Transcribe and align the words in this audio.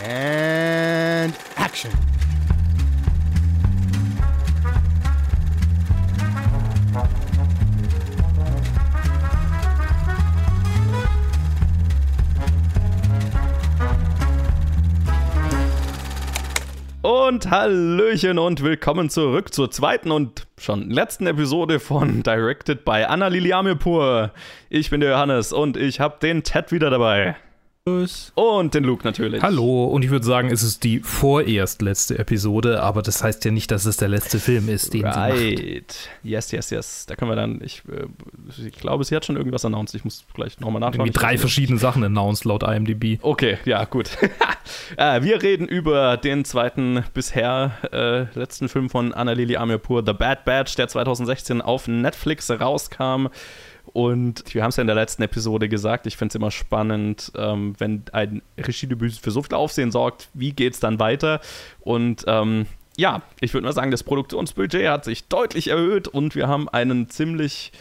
And 0.00 1.34
action. 1.56 1.90
Und 17.02 17.50
Hallöchen 17.50 18.38
und 18.38 18.62
willkommen 18.62 19.10
zurück 19.10 19.52
zur 19.52 19.70
zweiten 19.70 20.12
und 20.12 20.46
schon 20.58 20.90
letzten 20.90 21.26
Episode 21.26 21.80
von 21.80 22.22
Directed 22.24 22.84
by 22.84 23.04
Anna 23.08 23.26
Liliamepur. 23.28 24.32
Ich 24.70 24.90
bin 24.90 25.00
der 25.00 25.10
Johannes 25.10 25.52
und 25.52 25.76
ich 25.76 25.98
habe 25.98 26.18
den 26.22 26.44
Ted 26.44 26.70
wieder 26.70 26.90
dabei. 26.90 27.36
Und 28.34 28.74
den 28.74 28.84
Luke 28.84 29.04
natürlich. 29.04 29.42
Hallo, 29.42 29.84
und 29.84 30.04
ich 30.04 30.10
würde 30.10 30.24
sagen, 30.24 30.50
es 30.50 30.62
ist 30.62 30.84
die 30.84 31.00
vorerst 31.00 31.82
letzte 31.82 32.18
Episode, 32.18 32.82
aber 32.82 33.02
das 33.02 33.22
heißt 33.22 33.44
ja 33.44 33.50
nicht, 33.50 33.70
dass 33.70 33.84
es 33.86 33.96
der 33.96 34.08
letzte 34.08 34.38
Film 34.38 34.68
ist, 34.68 34.94
den 34.94 35.04
right. 35.04 35.36
sie 35.36 35.54
macht. 35.54 36.10
Yes, 36.22 36.50
yes, 36.52 36.70
yes. 36.70 37.06
Da 37.06 37.16
können 37.16 37.30
wir 37.30 37.36
dann, 37.36 37.60
ich, 37.62 37.82
äh, 37.88 38.06
ich 38.66 38.72
glaube, 38.72 39.04
sie 39.04 39.14
hat 39.16 39.24
schon 39.24 39.36
irgendwas 39.36 39.64
announced. 39.64 39.94
Ich 39.94 40.04
muss 40.04 40.24
gleich 40.34 40.58
nochmal 40.60 40.80
nachschauen. 40.80 41.06
Irgendwie 41.06 41.18
drei 41.18 41.38
verschiedene 41.38 41.78
Sachen 41.78 42.04
announced 42.04 42.44
laut 42.44 42.62
IMDb. 42.62 43.18
Okay, 43.22 43.58
ja, 43.64 43.84
gut. 43.84 44.10
äh, 44.96 45.22
wir 45.22 45.42
reden 45.42 45.66
über 45.66 46.16
den 46.16 46.44
zweiten 46.44 47.04
bisher 47.14 47.72
äh, 47.92 48.38
letzten 48.38 48.68
Film 48.68 48.90
von 48.90 49.12
Annalili 49.12 49.56
Amirpur, 49.56 50.02
The 50.04 50.12
Bad 50.12 50.44
Batch, 50.44 50.76
der 50.76 50.88
2016 50.88 51.62
auf 51.62 51.88
Netflix 51.88 52.50
rauskam. 52.50 53.28
Und 53.98 54.54
wir 54.54 54.62
haben 54.62 54.68
es 54.68 54.76
ja 54.76 54.82
in 54.82 54.86
der 54.86 54.94
letzten 54.94 55.24
Episode 55.24 55.68
gesagt, 55.68 56.06
ich 56.06 56.16
finde 56.16 56.30
es 56.30 56.36
immer 56.36 56.52
spannend, 56.52 57.32
ähm, 57.34 57.74
wenn 57.78 58.04
ein 58.12 58.42
Regiedebüt 58.56 59.14
für 59.14 59.32
so 59.32 59.42
viel 59.42 59.54
Aufsehen 59.54 59.90
sorgt, 59.90 60.28
wie 60.34 60.52
geht 60.52 60.74
es 60.74 60.78
dann 60.78 61.00
weiter? 61.00 61.40
Und 61.80 62.22
ähm, 62.28 62.66
ja, 62.96 63.22
ich 63.40 63.52
würde 63.54 63.64
mal 63.64 63.72
sagen, 63.72 63.90
das 63.90 64.04
Produktionsbudget 64.04 64.88
hat 64.88 65.04
sich 65.04 65.26
deutlich 65.26 65.66
erhöht 65.66 66.06
und 66.06 66.36
wir 66.36 66.46
haben 66.46 66.68
einen 66.68 67.10
ziemlich 67.10 67.72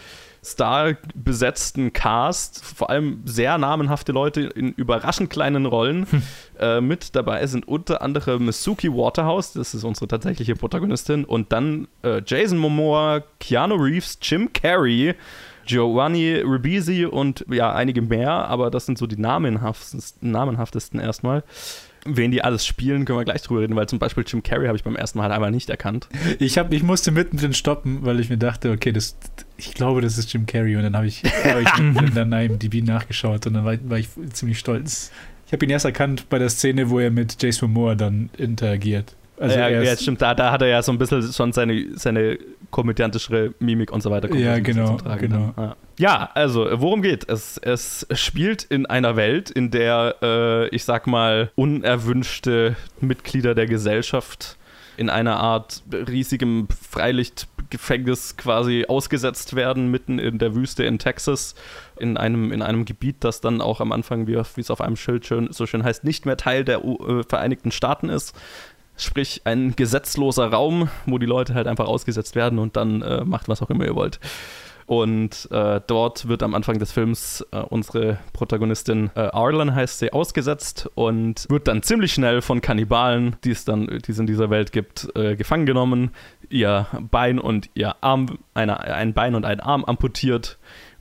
starbesetzten 0.44 1.94
Cast, 1.94 2.66
vor 2.66 2.90
allem 2.90 3.22
sehr 3.26 3.60
namenhafte 3.60 4.12
Leute 4.12 4.42
in 4.42 4.72
überraschend 4.72 5.30
kleinen 5.30 5.68
Rollen. 5.68 6.08
Hm. 6.10 6.24
Äh, 6.60 6.82
mit 6.82 7.16
dabei 7.16 7.46
sind 7.46 7.68
unter 7.68 8.02
anderem 8.02 8.52
Suki 8.52 8.92
Waterhouse, 8.92 9.54
das 9.54 9.76
ist 9.76 9.84
unsere 9.84 10.08
tatsächliche 10.08 10.56
Protagonistin, 10.56 11.26
und 11.26 11.52
dann 11.52 11.88
äh, 12.02 12.24
Jason 12.26 12.58
Momoa, 12.58 13.22
Keanu 13.40 13.76
Reeves, 13.76 14.18
Jim 14.24 14.52
Carrey, 14.52 15.14
Giovanni 15.68 16.36
Ribisi 16.36 17.06
und 17.06 17.46
ja, 17.50 17.74
einige 17.74 18.02
mehr, 18.02 18.32
aber 18.32 18.72
das 18.72 18.86
sind 18.86 18.98
so 18.98 19.06
die 19.06 19.18
namenhaftesten, 19.18 20.32
namenhaftesten 20.32 21.00
erstmal. 21.00 21.44
Wen 22.06 22.32
die 22.32 22.42
alles 22.42 22.66
spielen, 22.66 23.04
können 23.04 23.20
wir 23.20 23.26
gleich 23.26 23.42
drüber 23.42 23.62
reden, 23.62 23.76
weil 23.76 23.88
zum 23.88 24.00
Beispiel 24.00 24.24
Jim 24.26 24.42
Carrey 24.42 24.68
habe 24.68 24.78
ich 24.78 24.84
beim 24.84 24.96
ersten 24.96 25.18
Mal 25.18 25.26
halt 25.26 25.34
einmal 25.34 25.52
nicht 25.52 25.70
erkannt. 25.70 26.08
Ich, 26.40 26.58
hab, 26.58 26.72
ich 26.72 26.82
musste 26.82 27.12
mittendrin 27.12 27.54
stoppen, 27.54 28.00
weil 28.06 28.22
ich 28.22 28.30
mir 28.30 28.38
dachte, 28.38 28.72
okay, 28.72 28.94
das, 28.94 29.18
ich 29.58 29.74
glaube, 29.74 30.00
das 30.00 30.18
ist 30.18 30.32
Jim 30.32 30.46
Carrey 30.46 30.78
und 30.78 30.84
dann 30.84 30.96
habe 30.96 31.08
ich, 31.08 31.24
hab 31.44 31.60
ich 31.60 31.78
in 31.78 32.14
dann 32.16 32.32
IMDb 32.32 32.82
nachgeschaut 32.82 33.46
und 33.46 33.56
dann 33.56 33.66
war, 33.66 33.78
war 33.90 33.98
ich 33.98 34.08
ziemlich 34.32 34.58
stolz. 34.58 35.12
Ich 35.48 35.54
habe 35.54 35.66
ihn 35.66 35.72
erst 35.72 35.86
erkannt 35.86 36.30
bei 36.30 36.40
der 36.40 36.50
Szene, 36.50 36.90
wo 36.90 37.00
er 37.00 37.12
mit 37.12 37.42
Jason 37.42 37.72
Momoa 37.72 37.96
dann 37.96 38.30
interagiert. 38.38 39.16
Also 39.40 39.58
ja, 39.58 39.70
ja, 39.70 39.96
stimmt, 39.96 40.22
da, 40.22 40.34
da 40.34 40.52
hat 40.52 40.62
er 40.62 40.68
ja 40.68 40.82
so 40.82 40.92
ein 40.92 40.98
bisschen 40.98 41.22
schon 41.32 41.54
seine, 41.54 41.86
seine 41.96 42.40
komödiantischere 42.72 43.54
Mimik 43.60 43.92
und 43.92 44.02
so 44.02 44.12
weiter. 44.12 44.34
Ja, 44.36 44.60
genau, 44.60 44.98
genau. 45.20 45.54
Ja. 45.58 45.76
ja. 45.98 46.30
also, 46.34 46.68
worum 46.74 47.02
geht 47.02 47.28
es? 47.30 47.58
Es 47.58 48.08
spielt 48.12 48.64
in 48.64 48.86
einer 48.86 49.16
Welt, 49.16 49.50
in 49.50 49.72
der, 49.72 50.16
äh, 50.22 50.68
ich 50.70 50.84
sag 50.84 51.08
mal, 51.08 51.52
unerwünschte 51.56 52.76
Mitglieder 53.00 53.56
der 53.56 53.66
Gesellschaft 53.66 54.58
in 54.98 55.12
einer 55.12 55.38
Art 55.38 55.84
riesigem 55.92 56.68
Freilichtgefängnis 56.70 58.36
quasi 58.36 58.86
ausgesetzt 58.88 59.56
werden, 59.56 59.92
mitten 59.92 60.18
in 60.18 60.40
der 60.40 60.56
Wüste 60.56 60.84
in 60.84 60.98
Texas, 60.98 61.54
in 61.98 62.18
einem, 62.18 62.52
in 62.52 62.64
einem 62.64 62.84
Gebiet, 62.84 63.18
das 63.20 63.40
dann 63.40 63.62
auch 63.62 63.80
am 63.80 63.92
Anfang, 63.92 64.26
wie, 64.28 64.36
wie 64.36 64.62
es 64.62 64.72
auf 64.72 64.82
einem 64.82 64.96
Schild 64.96 65.28
schön, 65.28 65.50
so 65.52 65.68
schön 65.68 65.84
heißt, 65.84 66.04
nicht 66.04 66.26
mehr 66.26 66.36
Teil 66.36 66.66
der 66.66 66.84
äh, 66.84 67.24
Vereinigten 67.24 67.72
Staaten 67.72 68.10
ist. 68.10 68.36
Sprich, 68.98 69.42
ein 69.46 69.76
gesetzloser 69.76 70.48
Raum, 70.48 70.90
wo 71.06 71.18
die 71.18 71.26
Leute 71.26 71.54
halt 71.54 71.68
einfach 71.68 71.88
ausgesetzt 71.88 72.36
werden 72.36 72.60
und 72.60 72.76
dann 72.76 73.02
äh, 73.02 73.24
macht, 73.24 73.48
was 73.48 73.62
auch 73.62 73.70
immer 73.70 73.86
ihr 73.86 73.96
wollt. 73.96 74.20
Und 74.88 75.50
äh, 75.52 75.82
dort 75.86 76.30
wird 76.30 76.42
am 76.42 76.56
Anfang 76.56 76.80
des 76.80 76.94
Films 76.94 77.46
äh, 77.52 77.58
unsere 77.58 78.20
Protagonistin 78.32 79.12
äh, 79.16 79.20
Arlen 79.20 79.76
heißt 79.76 80.00
sie 80.00 80.14
ausgesetzt 80.14 80.90
und 80.96 81.46
wird 81.50 81.68
dann 81.68 81.84
ziemlich 81.84 82.14
schnell 82.14 82.42
von 82.42 82.62
Kannibalen, 82.62 83.36
die 83.44 83.52
es 83.52 83.66
dann, 83.66 83.86
die 83.88 84.12
es 84.12 84.18
in 84.18 84.28
dieser 84.28 84.50
Welt 84.50 84.72
gibt, 84.72 85.10
äh, 85.14 85.36
gefangen 85.36 85.66
genommen, 85.66 86.12
ihr 86.50 86.88
Bein 87.12 87.38
und 87.38 87.70
ihr 87.74 87.98
Arm, 88.00 88.40
eine, 88.54 88.80
ein 88.80 89.14
Bein 89.14 89.36
und 89.36 89.44
ein 89.44 89.60
Arm 89.60 89.84
amputiert 89.84 90.58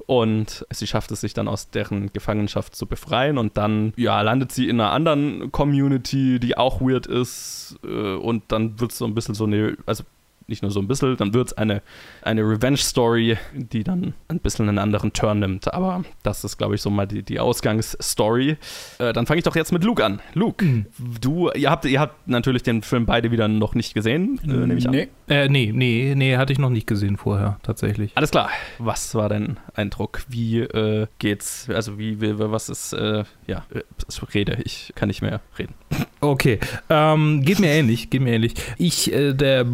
und 0.06 0.64
sie 0.70 0.86
schafft 0.86 1.10
es 1.10 1.20
sich 1.20 1.34
dann 1.34 1.48
aus 1.48 1.70
deren 1.70 2.12
Gefangenschaft 2.12 2.74
zu 2.76 2.86
befreien. 2.86 3.38
Und 3.38 3.56
dann 3.56 3.92
ja, 3.96 4.20
landet 4.22 4.52
sie 4.52 4.68
in 4.68 4.80
einer 4.80 4.92
anderen 4.92 5.50
Community, 5.52 6.38
die 6.38 6.56
auch 6.56 6.80
weird 6.80 7.06
ist 7.06 7.76
äh, 7.84 8.14
und 8.14 8.44
dann 8.48 8.80
wird 8.80 8.92
es 8.92 8.98
so 8.98 9.04
ein 9.04 9.14
bisschen 9.14 9.34
so 9.34 9.44
eine, 9.44 9.76
also 9.86 10.04
nicht 10.48 10.62
nur 10.62 10.70
so 10.70 10.80
ein 10.80 10.88
bisschen, 10.88 11.16
dann 11.16 11.34
wird 11.34 11.48
es 11.48 11.52
eine, 11.54 11.82
eine 12.22 12.42
Revenge-Story, 12.42 13.36
die 13.52 13.84
dann 13.84 14.14
ein 14.28 14.40
bisschen 14.40 14.68
einen 14.68 14.78
anderen 14.78 15.12
Turn 15.12 15.40
nimmt. 15.40 15.72
Aber 15.72 16.04
das 16.22 16.44
ist, 16.44 16.56
glaube 16.56 16.74
ich, 16.74 16.82
so 16.82 16.90
mal 16.90 17.06
die, 17.06 17.22
die 17.22 17.40
Ausgangsstory. 17.40 18.56
Äh, 18.98 19.12
dann 19.12 19.26
fange 19.26 19.38
ich 19.38 19.44
doch 19.44 19.56
jetzt 19.56 19.72
mit 19.72 19.84
Luke 19.84 20.04
an. 20.04 20.20
Luke, 20.34 20.64
mhm. 20.64 20.86
du, 21.20 21.50
ihr 21.50 21.70
habt, 21.70 21.84
ihr 21.84 22.00
habt 22.00 22.28
natürlich 22.28 22.62
den 22.62 22.82
Film 22.82 23.06
beide 23.06 23.30
wieder 23.30 23.48
noch 23.48 23.74
nicht 23.74 23.94
gesehen, 23.94 24.40
äh, 24.44 24.48
nehme 24.48 24.76
ich 24.76 24.86
an. 24.86 24.92
Nee. 24.92 25.08
Äh, 25.28 25.48
nee, 25.48 25.72
nee, 25.74 26.14
nee, 26.16 26.36
hatte 26.36 26.52
ich 26.52 26.58
noch 26.58 26.70
nicht 26.70 26.86
gesehen 26.86 27.16
vorher, 27.16 27.58
tatsächlich. 27.62 28.12
Alles 28.14 28.30
klar. 28.30 28.50
Was 28.78 29.14
war 29.14 29.28
dein 29.28 29.58
Eindruck? 29.74 30.22
Wie 30.28 30.60
äh, 30.60 31.06
geht's? 31.18 31.68
Also, 31.68 31.98
wie, 31.98 32.20
wie 32.20 32.38
was 32.38 32.68
ist, 32.68 32.92
äh, 32.92 33.24
ja, 33.46 33.64
rede, 34.34 34.58
ich 34.64 34.92
kann 34.94 35.08
nicht 35.08 35.22
mehr 35.22 35.40
reden. 35.58 35.74
Okay, 36.20 36.58
ähm, 36.88 37.42
geht 37.42 37.60
mir 37.60 37.70
ähnlich, 37.70 38.10
geht 38.10 38.22
mir 38.22 38.32
ähnlich. 38.32 38.54
Ich, 38.78 39.12
äh, 39.12 39.34
der, 39.34 39.64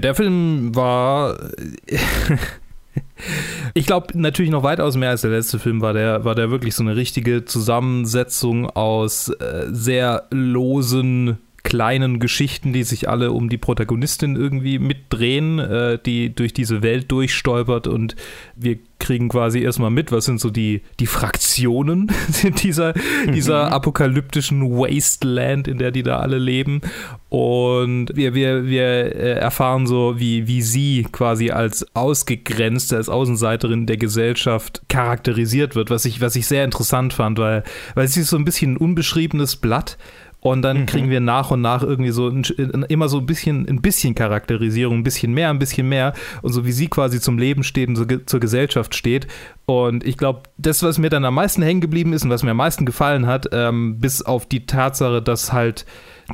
der, 0.00 0.14
Film 0.14 0.74
war. 0.74 1.38
ich 3.74 3.86
glaube 3.86 4.18
natürlich 4.18 4.50
noch 4.50 4.62
weitaus 4.62 4.96
mehr 4.96 5.10
als 5.10 5.22
der 5.22 5.30
letzte 5.30 5.58
Film 5.58 5.80
war 5.80 5.92
der, 5.92 6.24
war 6.24 6.34
der 6.34 6.50
wirklich 6.50 6.74
so 6.74 6.82
eine 6.82 6.96
richtige 6.96 7.44
Zusammensetzung 7.44 8.68
aus 8.70 9.28
äh, 9.28 9.66
sehr 9.70 10.26
losen 10.30 11.38
kleinen 11.64 12.20
Geschichten, 12.20 12.72
die 12.72 12.84
sich 12.84 13.08
alle 13.08 13.32
um 13.32 13.48
die 13.48 13.58
Protagonistin 13.58 14.36
irgendwie 14.36 14.78
mitdrehen, 14.78 15.58
äh, 15.58 15.98
die 15.98 16.32
durch 16.34 16.52
diese 16.52 16.82
Welt 16.82 17.10
durchstolpert 17.10 17.88
und 17.88 18.14
wir 18.54 18.78
kriegen 19.04 19.28
quasi 19.28 19.60
erstmal 19.60 19.90
mit, 19.90 20.12
was 20.12 20.24
sind 20.24 20.40
so 20.40 20.50
die, 20.50 20.82
die 20.98 21.06
Fraktionen 21.06 22.10
dieser, 22.62 22.94
dieser 23.34 23.66
mhm. 23.66 23.72
apokalyptischen 23.72 24.62
Wasteland, 24.70 25.68
in 25.68 25.78
der 25.78 25.90
die 25.90 26.02
da 26.02 26.20
alle 26.20 26.38
leben. 26.38 26.80
Und 27.28 28.14
wir, 28.14 28.34
wir, 28.34 28.66
wir 28.66 28.82
äh, 28.84 29.32
erfahren 29.32 29.86
so, 29.86 30.18
wie, 30.18 30.46
wie 30.46 30.62
sie 30.62 31.06
quasi 31.10 31.50
als 31.50 31.86
ausgegrenzte, 31.94 32.96
als 32.96 33.08
Außenseiterin 33.08 33.86
der 33.86 33.96
Gesellschaft 33.96 34.82
charakterisiert 34.88 35.74
wird, 35.74 35.90
was 35.90 36.04
ich, 36.04 36.20
was 36.20 36.36
ich 36.36 36.46
sehr 36.46 36.64
interessant 36.64 37.12
fand, 37.12 37.38
weil, 37.38 37.62
weil 37.94 38.08
sie 38.08 38.20
ist 38.20 38.30
so 38.30 38.36
ein 38.36 38.44
bisschen 38.44 38.74
ein 38.74 38.76
unbeschriebenes 38.78 39.56
Blatt 39.56 39.98
und 40.44 40.60
dann 40.60 40.80
mhm. 40.80 40.86
kriegen 40.86 41.08
wir 41.08 41.20
nach 41.20 41.50
und 41.50 41.62
nach 41.62 41.82
irgendwie 41.82 42.10
so 42.10 42.28
ein, 42.28 42.42
immer 42.88 43.08
so 43.08 43.16
ein 43.16 43.24
bisschen, 43.24 43.66
ein 43.66 43.80
bisschen 43.80 44.14
Charakterisierung, 44.14 44.98
ein 44.98 45.02
bisschen 45.02 45.32
mehr, 45.32 45.48
ein 45.48 45.58
bisschen 45.58 45.88
mehr. 45.88 46.12
Und 46.42 46.52
so 46.52 46.66
wie 46.66 46.72
sie 46.72 46.88
quasi 46.88 47.18
zum 47.18 47.38
Leben 47.38 47.62
steht 47.62 47.88
und 47.88 47.96
so 47.96 48.04
zur 48.04 48.40
Gesellschaft 48.40 48.94
steht. 48.94 49.26
Und 49.64 50.06
ich 50.06 50.18
glaube, 50.18 50.42
das, 50.58 50.82
was 50.82 50.98
mir 50.98 51.08
dann 51.08 51.24
am 51.24 51.34
meisten 51.34 51.62
hängen 51.62 51.80
geblieben 51.80 52.12
ist 52.12 52.24
und 52.24 52.30
was 52.30 52.42
mir 52.42 52.50
am 52.50 52.58
meisten 52.58 52.84
gefallen 52.84 53.26
hat, 53.26 53.48
ähm, 53.52 54.00
bis 54.00 54.20
auf 54.20 54.44
die 54.44 54.66
Tatsache, 54.66 55.22
dass 55.22 55.54
halt 55.54 55.86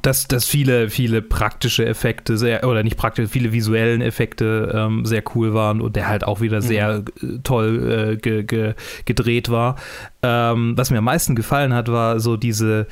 dass, 0.03 0.27
dass 0.27 0.45
viele, 0.45 0.89
viele 0.89 1.23
praktische 1.23 1.87
Effekte 1.87 2.37
sehr, 2.37 2.65
oder 2.67 2.83
nicht 2.83 2.97
praktisch, 2.97 3.29
viele 3.31 3.53
visuellen 3.53 4.03
Effekte 4.03 4.73
ähm, 4.75 5.05
sehr 5.05 5.23
cool 5.35 5.55
waren 5.55 5.81
und 5.81 5.95
der 5.95 6.09
halt 6.09 6.25
auch 6.25 6.41
wieder 6.41 6.63
sehr 6.63 7.05
mhm. 7.21 7.43
toll 7.45 7.91
äh, 7.91 8.17
ge, 8.17 8.43
ge, 8.43 8.75
gedreht 9.05 9.51
war. 9.51 9.77
Ähm, 10.23 10.75
was 10.77 10.91
mir 10.91 10.99
am 10.99 11.05
meisten 11.05 11.35
gefallen 11.35 11.75
hat, 11.75 11.89
war 11.89 12.21
so 12.21 12.37
diese, 12.37 12.87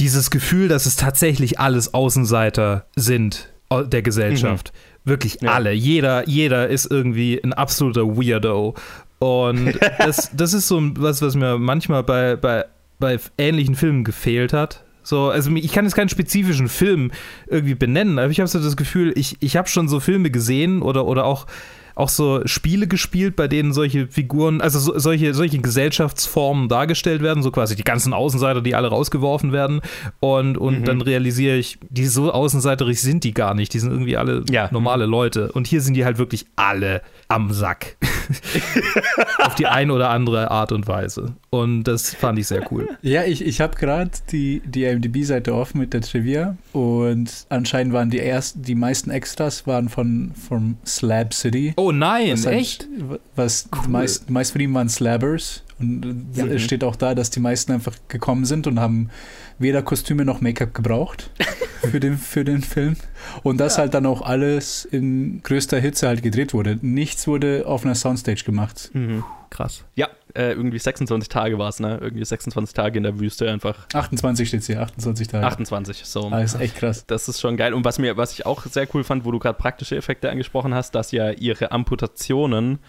dieses 0.00 0.30
Gefühl, 0.30 0.68
dass 0.68 0.86
es 0.86 0.96
tatsächlich 0.96 1.58
alles 1.58 1.94
Außenseiter 1.94 2.86
sind 2.96 3.50
der 3.70 4.02
Gesellschaft. 4.02 4.72
Mhm. 4.72 5.10
Wirklich 5.10 5.38
ja. 5.40 5.52
alle. 5.52 5.72
Jeder, 5.72 6.28
jeder 6.28 6.68
ist 6.68 6.90
irgendwie 6.90 7.40
ein 7.42 7.52
absoluter 7.52 8.02
Weirdo. 8.06 8.74
Und 9.18 9.78
das, 9.98 10.30
das 10.34 10.54
ist 10.54 10.68
so 10.68 10.80
was, 10.96 11.22
was 11.22 11.34
mir 11.34 11.58
manchmal 11.58 12.02
bei, 12.02 12.36
bei, 12.36 12.64
bei 12.98 13.18
ähnlichen 13.38 13.74
Filmen 13.74 14.04
gefehlt 14.04 14.52
hat. 14.52 14.84
So, 15.02 15.28
also 15.28 15.50
ich 15.50 15.72
kann 15.72 15.84
jetzt 15.84 15.94
keinen 15.94 16.08
spezifischen 16.08 16.68
Film 16.68 17.10
irgendwie 17.46 17.74
benennen, 17.74 18.18
aber 18.18 18.30
ich 18.30 18.40
habe 18.40 18.48
so 18.48 18.58
das 18.58 18.76
Gefühl, 18.76 19.12
ich, 19.16 19.36
ich 19.40 19.56
habe 19.56 19.68
schon 19.68 19.86
so 19.86 20.00
Filme 20.00 20.30
gesehen 20.30 20.80
oder, 20.80 21.04
oder 21.04 21.26
auch 21.26 21.46
auch 21.94 22.08
so 22.08 22.40
Spiele 22.44 22.86
gespielt, 22.86 23.36
bei 23.36 23.48
denen 23.48 23.72
solche 23.72 24.08
Figuren, 24.08 24.60
also 24.60 24.78
so, 24.78 24.98
solche, 24.98 25.34
solche 25.34 25.58
Gesellschaftsformen 25.58 26.68
dargestellt 26.68 27.22
werden, 27.22 27.42
so 27.42 27.50
quasi 27.50 27.76
die 27.76 27.84
ganzen 27.84 28.12
Außenseiter, 28.12 28.62
die 28.62 28.74
alle 28.74 28.88
rausgeworfen 28.88 29.52
werden. 29.52 29.80
Und, 30.20 30.58
und 30.58 30.80
mhm. 30.80 30.84
dann 30.84 31.00
realisiere 31.00 31.56
ich, 31.56 31.78
die 31.88 32.06
so 32.06 32.32
außenseiterig 32.32 33.00
sind 33.00 33.24
die 33.24 33.34
gar 33.34 33.54
nicht. 33.54 33.74
Die 33.74 33.78
sind 33.78 33.92
irgendwie 33.92 34.16
alle 34.16 34.44
ja. 34.50 34.68
normale 34.72 35.06
Leute. 35.06 35.52
Und 35.52 35.66
hier 35.66 35.80
sind 35.80 35.94
die 35.94 36.04
halt 36.04 36.18
wirklich 36.18 36.46
alle 36.56 37.02
am 37.28 37.52
Sack. 37.52 37.96
Auf 39.38 39.54
die 39.54 39.66
eine 39.66 39.92
oder 39.92 40.10
andere 40.10 40.50
Art 40.50 40.72
und 40.72 40.86
Weise. 40.86 41.34
Und 41.50 41.84
das 41.84 42.14
fand 42.14 42.38
ich 42.38 42.46
sehr 42.46 42.70
cool. 42.72 42.88
Ja, 43.02 43.24
ich, 43.24 43.44
ich 43.44 43.60
habe 43.60 43.76
gerade 43.76 44.10
die, 44.30 44.62
die 44.64 44.84
IMDb-Seite 44.84 45.54
offen 45.54 45.78
mit 45.80 45.92
der 45.92 46.00
Trivia 46.00 46.56
und 46.72 47.46
anscheinend 47.48 47.92
waren 47.92 48.10
die 48.10 48.20
ersten, 48.20 48.62
die 48.62 48.74
meisten 48.74 49.10
Extras 49.10 49.66
waren 49.66 49.88
von 49.88 50.32
vom 50.34 50.76
Slab 50.86 51.34
City. 51.34 51.74
Oh 51.76 51.92
nein, 51.92 52.32
was 52.32 52.46
halt, 52.46 52.56
echt? 52.56 52.88
Was 53.36 53.68
cool. 53.74 53.88
meist, 53.88 54.30
meist 54.30 54.52
von 54.52 54.60
ihnen 54.60 54.74
waren 54.74 54.88
Slabbers. 54.88 55.62
Und 55.78 56.26
ja. 56.34 56.46
es 56.46 56.62
steht 56.62 56.84
auch 56.84 56.96
da, 56.96 57.14
dass 57.14 57.30
die 57.30 57.40
meisten 57.40 57.72
einfach 57.72 57.94
gekommen 58.08 58.44
sind 58.44 58.66
und 58.66 58.78
haben 58.78 59.10
weder 59.58 59.82
Kostüme 59.82 60.24
noch 60.24 60.40
Make-up 60.40 60.72
gebraucht 60.74 61.30
für 61.90 62.00
den, 62.00 62.18
für 62.18 62.44
den 62.44 62.62
Film. 62.62 62.96
Und 63.42 63.58
das 63.58 63.76
ja. 63.76 63.82
halt 63.82 63.94
dann 63.94 64.06
auch 64.06 64.22
alles 64.22 64.84
in 64.84 65.42
größter 65.42 65.78
Hitze 65.78 66.08
halt 66.08 66.22
gedreht 66.22 66.54
wurde. 66.54 66.78
Nichts 66.82 67.26
wurde 67.26 67.64
auf 67.66 67.84
einer 67.84 67.94
Soundstage 67.94 68.44
gemacht. 68.44 68.90
Mhm. 68.92 69.24
Krass. 69.50 69.84
Ja, 69.94 70.08
äh, 70.34 70.52
irgendwie 70.52 70.78
26 70.80 71.28
Tage 71.28 71.58
war 71.58 71.68
es, 71.68 71.78
ne? 71.78 71.98
Irgendwie 72.00 72.24
26 72.24 72.74
Tage 72.74 72.96
in 72.96 73.04
der 73.04 73.20
Wüste 73.20 73.48
einfach. 73.48 73.86
28 73.92 74.48
steht 74.48 74.64
hier, 74.64 74.80
28 74.80 75.28
Tage. 75.28 75.46
28, 75.46 76.04
so. 76.04 76.28
Ah, 76.30 76.40
ist 76.40 76.60
echt 76.60 76.76
krass. 76.76 77.06
Das 77.06 77.28
ist 77.28 77.40
schon 77.40 77.56
geil. 77.56 77.72
Und 77.72 77.84
was 77.84 78.00
mir, 78.00 78.16
was 78.16 78.32
ich 78.32 78.46
auch 78.46 78.66
sehr 78.66 78.88
cool 78.94 79.04
fand, 79.04 79.24
wo 79.24 79.30
du 79.30 79.38
gerade 79.38 79.56
praktische 79.56 79.96
Effekte 79.96 80.28
angesprochen 80.28 80.74
hast, 80.74 80.96
dass 80.96 81.12
ja 81.12 81.30
ihre 81.30 81.70
Amputationen 81.70 82.80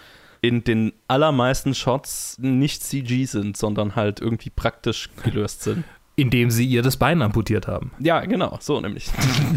in 0.41 0.63
den 0.63 0.93
allermeisten 1.07 1.73
Shots 1.73 2.37
nicht 2.39 2.83
CG 2.83 3.25
sind, 3.25 3.57
sondern 3.57 3.95
halt 3.95 4.19
irgendwie 4.19 4.49
praktisch 4.49 5.09
gelöst 5.23 5.63
sind. 5.63 5.83
Indem 6.17 6.49
sie 6.49 6.65
ihr 6.65 6.81
das 6.81 6.97
Bein 6.97 7.21
amputiert 7.21 7.67
haben. 7.67 7.91
Ja, 7.99 8.21
genau, 8.21 8.57
so 8.61 8.79
nämlich. 8.79 9.09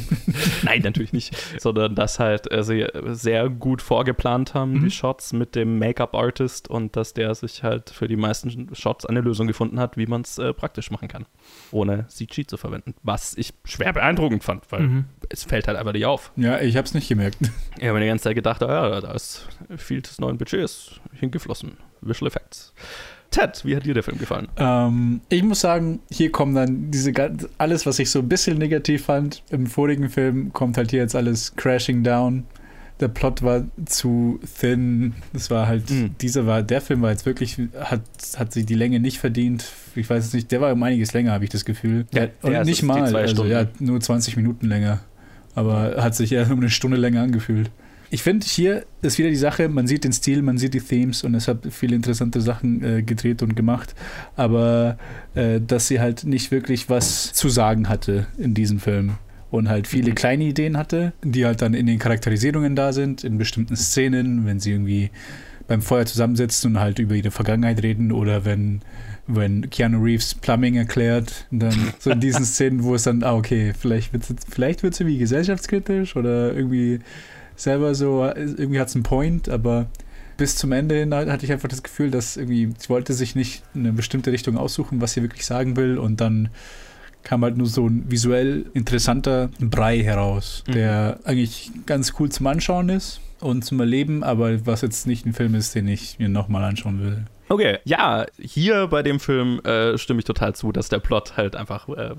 Nein, 0.63 0.83
natürlich 0.83 1.13
nicht. 1.13 1.37
Sondern 1.61 1.95
das 1.95 2.19
halt 2.19 2.51
äh, 2.51 2.65
sie 2.65 2.87
sehr 3.07 3.49
gut 3.49 3.81
vorgeplant 3.81 4.55
haben, 4.55 4.75
mhm. 4.75 4.85
die 4.85 4.91
Shots 4.91 5.33
mit 5.33 5.55
dem 5.55 5.79
Make-up-Artist 5.79 6.69
und 6.69 6.97
dass 6.97 7.15
der 7.15 7.35
sich 7.35 7.63
halt 7.63 7.91
für 7.91 8.09
die 8.09 8.17
meisten 8.17 8.75
Shots 8.75 9.07
eine 9.07 9.21
Lösung 9.21 9.47
gefunden 9.47 9.79
hat, 9.79 9.97
wie 9.97 10.07
man 10.07 10.23
es 10.23 10.39
äh, 10.39 10.53
praktisch 10.53 10.91
machen 10.91 11.09
kann, 11.09 11.27
ohne 11.71 12.09
CG 12.09 12.45
zu 12.45 12.57
verwenden. 12.57 12.95
Was 13.03 13.37
ich 13.37 13.55
schwer 13.65 13.93
beeindruckend 13.93 14.43
fand, 14.43 14.71
weil 14.71 14.81
mhm. 14.81 15.05
es 15.29 15.45
fällt 15.45 15.69
halt 15.69 15.79
einfach 15.79 15.93
nicht 15.93 16.07
auf. 16.07 16.33
Ja, 16.37 16.61
ich 16.61 16.77
habe 16.77 16.87
es 16.87 16.95
nicht 16.95 17.09
gemerkt. 17.09 17.39
Ich 17.79 17.85
habe 17.85 17.95
mir 17.95 18.01
die 18.01 18.09
ganze 18.09 18.25
Zeit 18.25 18.35
gedacht, 18.35 18.63
oh 18.63 18.69
ja, 18.69 19.01
da 19.01 19.13
ist 19.13 19.47
viel 19.77 20.03
des 20.03 20.19
neuen 20.19 20.39
Budgets 20.39 21.01
hingeflossen. 21.13 21.77
Visual 22.01 22.29
Effects. 22.29 22.73
Ted, 23.31 23.63
wie 23.65 23.77
hat 23.77 23.85
dir 23.85 23.95
der 23.95 24.03
Film 24.03 24.19
gefallen? 24.19 24.49
Ähm, 24.57 25.21
ich 25.29 25.43
muss 25.43 25.61
sagen, 25.61 26.01
hier 26.11 26.33
kommen 26.33 26.55
dann 26.55 26.91
diese 26.91 27.13
alles, 27.59 27.85
was 27.85 27.99
ich 27.99 28.11
so 28.11 28.21
ein 28.21 28.29
bisschen 28.29 28.59
negativ 28.59 29.05
fand 29.05 29.43
im 29.51 29.67
vorigen 29.67 30.09
Film, 30.09 30.53
kommt 30.53 30.77
halt 30.77 30.91
hier 30.91 31.01
jetzt 31.01 31.15
alles 31.15 31.55
crashing 31.57 32.03
down. 32.03 32.45
Der 33.01 33.09
Plot 33.09 33.43
war 33.43 33.65
zu 33.85 34.41
thin. 34.59 35.15
Das 35.33 35.51
war 35.51 35.69
halt, 35.69 35.89
mhm. 35.91 36.17
dieser 36.21 36.47
war, 36.47 36.63
der 36.63 36.81
Film 36.81 37.03
war 37.03 37.11
jetzt 37.11 37.27
wirklich, 37.27 37.59
hat, 37.79 38.01
hat 38.37 38.53
sich 38.53 38.67
die 38.67 38.75
Länge 38.75 38.99
nicht 38.99 39.19
verdient. 39.19 39.65
Ich 39.95 40.11
weiß 40.11 40.27
es 40.27 40.33
nicht, 40.33 40.51
der 40.51 40.61
war 40.61 40.73
um 40.73 40.83
einiges 40.83 41.13
länger, 41.13 41.33
habe 41.33 41.45
ich 41.45 41.51
das 41.51 41.65
Gefühl. 41.65 42.07
Ja, 42.13 42.27
und 42.43 42.67
nicht 42.67 42.83
mal, 42.83 43.15
also 43.15 43.45
ja, 43.45 43.67
nur 43.79 44.01
20 44.01 44.37
Minuten 44.37 44.67
länger. 44.67 45.01
Aber 45.55 46.03
hat 46.03 46.15
sich 46.15 46.33
eher 46.33 46.51
um 46.51 46.59
eine 46.59 46.71
Stunde 46.71 46.97
länger 46.97 47.23
angefühlt. 47.23 47.71
Ich 48.11 48.23
finde, 48.23 48.47
hier 48.47 48.85
ist 49.03 49.19
wieder 49.19 49.29
die 49.29 49.37
Sache, 49.37 49.69
man 49.69 49.87
sieht 49.87 50.05
den 50.05 50.13
Stil, 50.13 50.43
man 50.43 50.57
sieht 50.57 50.75
die 50.75 50.81
Themes 50.81 51.23
und 51.25 51.35
es 51.35 51.47
hat 51.47 51.67
viele 51.71 51.95
interessante 51.95 52.41
Sachen 52.41 52.83
äh, 52.83 53.03
gedreht 53.03 53.43
und 53.43 53.55
gemacht, 53.55 53.95
aber 54.37 54.99
äh, 55.35 55.61
dass 55.61 55.89
sie 55.89 56.01
halt 56.01 56.25
nicht 56.25 56.51
wirklich 56.51 56.89
was 56.89 57.33
zu 57.35 57.49
sagen 57.49 57.89
hatte 57.89 58.27
in 58.39 58.55
diesem 58.55 58.81
Film 58.81 59.15
und 59.51 59.69
halt 59.69 59.87
viele 59.87 60.11
mhm. 60.11 60.15
kleine 60.15 60.45
Ideen 60.45 60.77
hatte, 60.79 61.13
die 61.23 61.45
halt 61.45 61.63
dann 61.63 61.75
in 61.75 61.87
den 61.87 61.99
Charakterisierungen 61.99 62.77
da 62.77 62.93
sind, 62.93 63.25
in 63.25 63.39
bestimmten 63.39 63.77
Szenen, 63.77 64.47
wenn 64.47 64.59
sie 64.59 64.73
irgendwie 64.73 65.11
beim 65.67 65.83
Feuer 65.83 66.07
zusammensitzen 66.07 66.73
und 66.73 66.81
halt 66.81 66.99
über 66.99 67.15
ihre 67.15 67.31
Vergangenheit 67.31 67.83
reden 67.83 68.11
oder 68.13 68.45
wenn 68.45 68.81
wenn 69.31 69.69
Keanu 69.69 70.03
Reeves 70.03 70.35
Plumbing 70.35 70.77
erklärt, 70.77 71.47
dann 71.51 71.75
so 71.99 72.11
in 72.11 72.21
diesen 72.21 72.47
Szenen, 72.47 72.83
wo 72.83 72.95
es 72.95 73.03
dann, 73.03 73.23
ah, 73.23 73.35
okay, 73.35 73.75
vielleicht 73.79 74.15
wird 74.15 74.23
es 74.23 74.35
vielleicht 74.49 74.83
wird's 74.83 74.99
irgendwie 74.99 75.19
gesellschaftskritisch 75.19 76.17
oder 76.17 76.55
irgendwie 76.55 77.01
selber 77.59 77.95
so, 77.95 78.25
irgendwie 78.25 78.81
hat 78.81 78.89
es 78.89 78.95
einen 78.95 79.03
Point, 79.03 79.49
aber 79.49 79.87
bis 80.37 80.57
zum 80.57 80.73
Ende 80.73 80.95
hin 80.95 81.13
hatte 81.13 81.45
ich 81.45 81.53
einfach 81.53 81.69
das 81.69 81.83
Gefühl, 81.83 82.11
dass 82.11 82.37
irgendwie, 82.37 82.73
sie 82.79 82.89
wollte 82.89 83.13
sich 83.13 83.35
nicht 83.35 83.63
eine 83.75 83.93
bestimmte 83.93 84.33
Richtung 84.33 84.57
aussuchen, 84.57 85.01
was 85.01 85.13
sie 85.13 85.23
wirklich 85.23 85.45
sagen 85.45 85.77
will 85.77 85.99
und 85.99 86.21
dann 86.21 86.49
kam 87.25 87.43
halt 87.43 87.57
nur 87.57 87.67
so 87.67 87.87
ein 87.87 88.11
visuell 88.11 88.67
interessanter 88.73 89.51
Brei 89.61 90.03
heraus, 90.03 90.65
mhm. 90.67 90.73
der 90.73 91.19
eigentlich 91.25 91.73
ganz 91.85 92.15
cool 92.19 92.31
zum 92.31 92.47
Anschauen 92.47 92.89
ist 92.89 93.21
und 93.41 93.65
zum 93.65 93.81
Erleben, 93.81 94.23
aber 94.23 94.65
was 94.67 94.83
jetzt 94.83 95.07
nicht 95.07 95.27
ein 95.27 95.33
Film 95.33 95.55
ist, 95.55 95.75
den 95.75 95.89
ich 95.89 96.19
mir 96.19 96.29
nochmal 96.29 96.65
anschauen 96.65 97.03
will. 97.03 97.25
Okay, 97.51 97.79
ja, 97.85 98.27
hier 98.39 98.89
bei 98.89 99.03
dem 99.03 99.19
Film 99.21 99.61
äh, 99.61 99.97
stimme 99.97 100.19
ich 100.19 100.27
total 100.27 100.55
zu, 100.55 100.71
dass 100.71 100.91
der 100.91 100.99
Plot 100.99 101.37
halt 101.39 101.57
einfach 101.57 101.89
äh, 101.89 102.15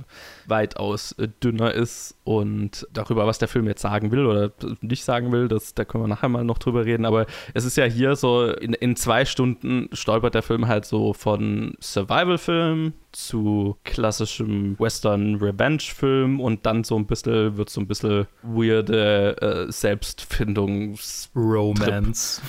weitaus 0.47 1.11
äh, 1.13 1.27
dünner 1.43 1.71
ist 1.73 2.17
und 2.23 2.87
darüber, 2.91 3.27
was 3.27 3.37
der 3.37 3.47
Film 3.47 3.67
jetzt 3.67 3.81
sagen 3.81 4.11
will 4.11 4.25
oder 4.25 4.51
nicht 4.81 5.03
sagen 5.03 5.31
will, 5.31 5.47
das, 5.47 5.75
da 5.75 5.85
können 5.85 6.03
wir 6.03 6.07
nachher 6.07 6.29
mal 6.29 6.43
noch 6.43 6.57
drüber 6.57 6.85
reden, 6.85 7.05
aber 7.05 7.27
es 7.53 7.63
ist 7.63 7.77
ja 7.77 7.85
hier 7.85 8.15
so, 8.15 8.51
in, 8.51 8.73
in 8.73 8.95
zwei 8.95 9.23
Stunden 9.23 9.89
stolpert 9.93 10.33
der 10.33 10.41
Film 10.41 10.67
halt 10.67 10.85
so 10.85 11.13
von 11.13 11.75
Survival-Film 11.79 12.93
zu 13.11 13.77
klassischem 13.83 14.77
Western-Revenge-Film 14.79 16.39
und 16.39 16.65
dann 16.65 16.83
so 16.83 16.95
ein 16.95 17.05
bisschen, 17.05 17.57
wird 17.57 17.69
so 17.69 17.81
ein 17.81 17.87
bisschen 17.87 18.27
weirde 18.43 19.35
äh, 19.41 19.71
Selbstfindungs- 19.71 21.29
Romance. 21.35 22.41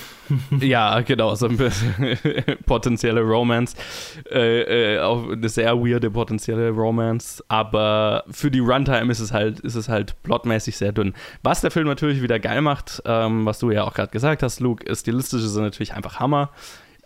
ja, 0.59 1.01
genau, 1.01 1.35
so 1.35 1.47
ein 1.47 1.57
bisschen 1.57 2.17
potenzielle 2.65 3.21
Romance. 3.21 3.75
Äh, 4.29 4.95
äh, 4.95 4.99
auch 4.99 5.29
eine 5.29 5.49
sehr 5.49 5.77
weirde 5.77 6.11
potenzielle 6.11 6.69
Romance, 6.69 7.43
aber 7.47 8.23
für 8.29 8.51
die 8.51 8.59
Runtime 8.59 9.11
ist 9.11 9.19
es 9.19 9.31
halt, 9.31 9.59
ist 9.61 9.75
es 9.75 9.89
halt 9.89 10.21
plotmäßig 10.23 10.77
sehr 10.77 10.91
dünn. 10.91 11.13
Was 11.43 11.61
der 11.61 11.71
Film 11.71 11.87
natürlich 11.87 12.21
wieder 12.21 12.39
geil 12.39 12.61
macht, 12.61 13.01
ähm, 13.05 13.45
was 13.45 13.59
du 13.59 13.71
ja 13.71 13.83
auch 13.83 13.93
gerade 13.93 14.11
gesagt 14.11 14.43
hast, 14.43 14.59
Luke, 14.59 14.85
ist 14.85 15.01
stilistisch 15.01 15.43
ist 15.43 15.55
er 15.55 15.63
natürlich 15.63 15.93
einfach 15.93 16.19
Hammer 16.19 16.49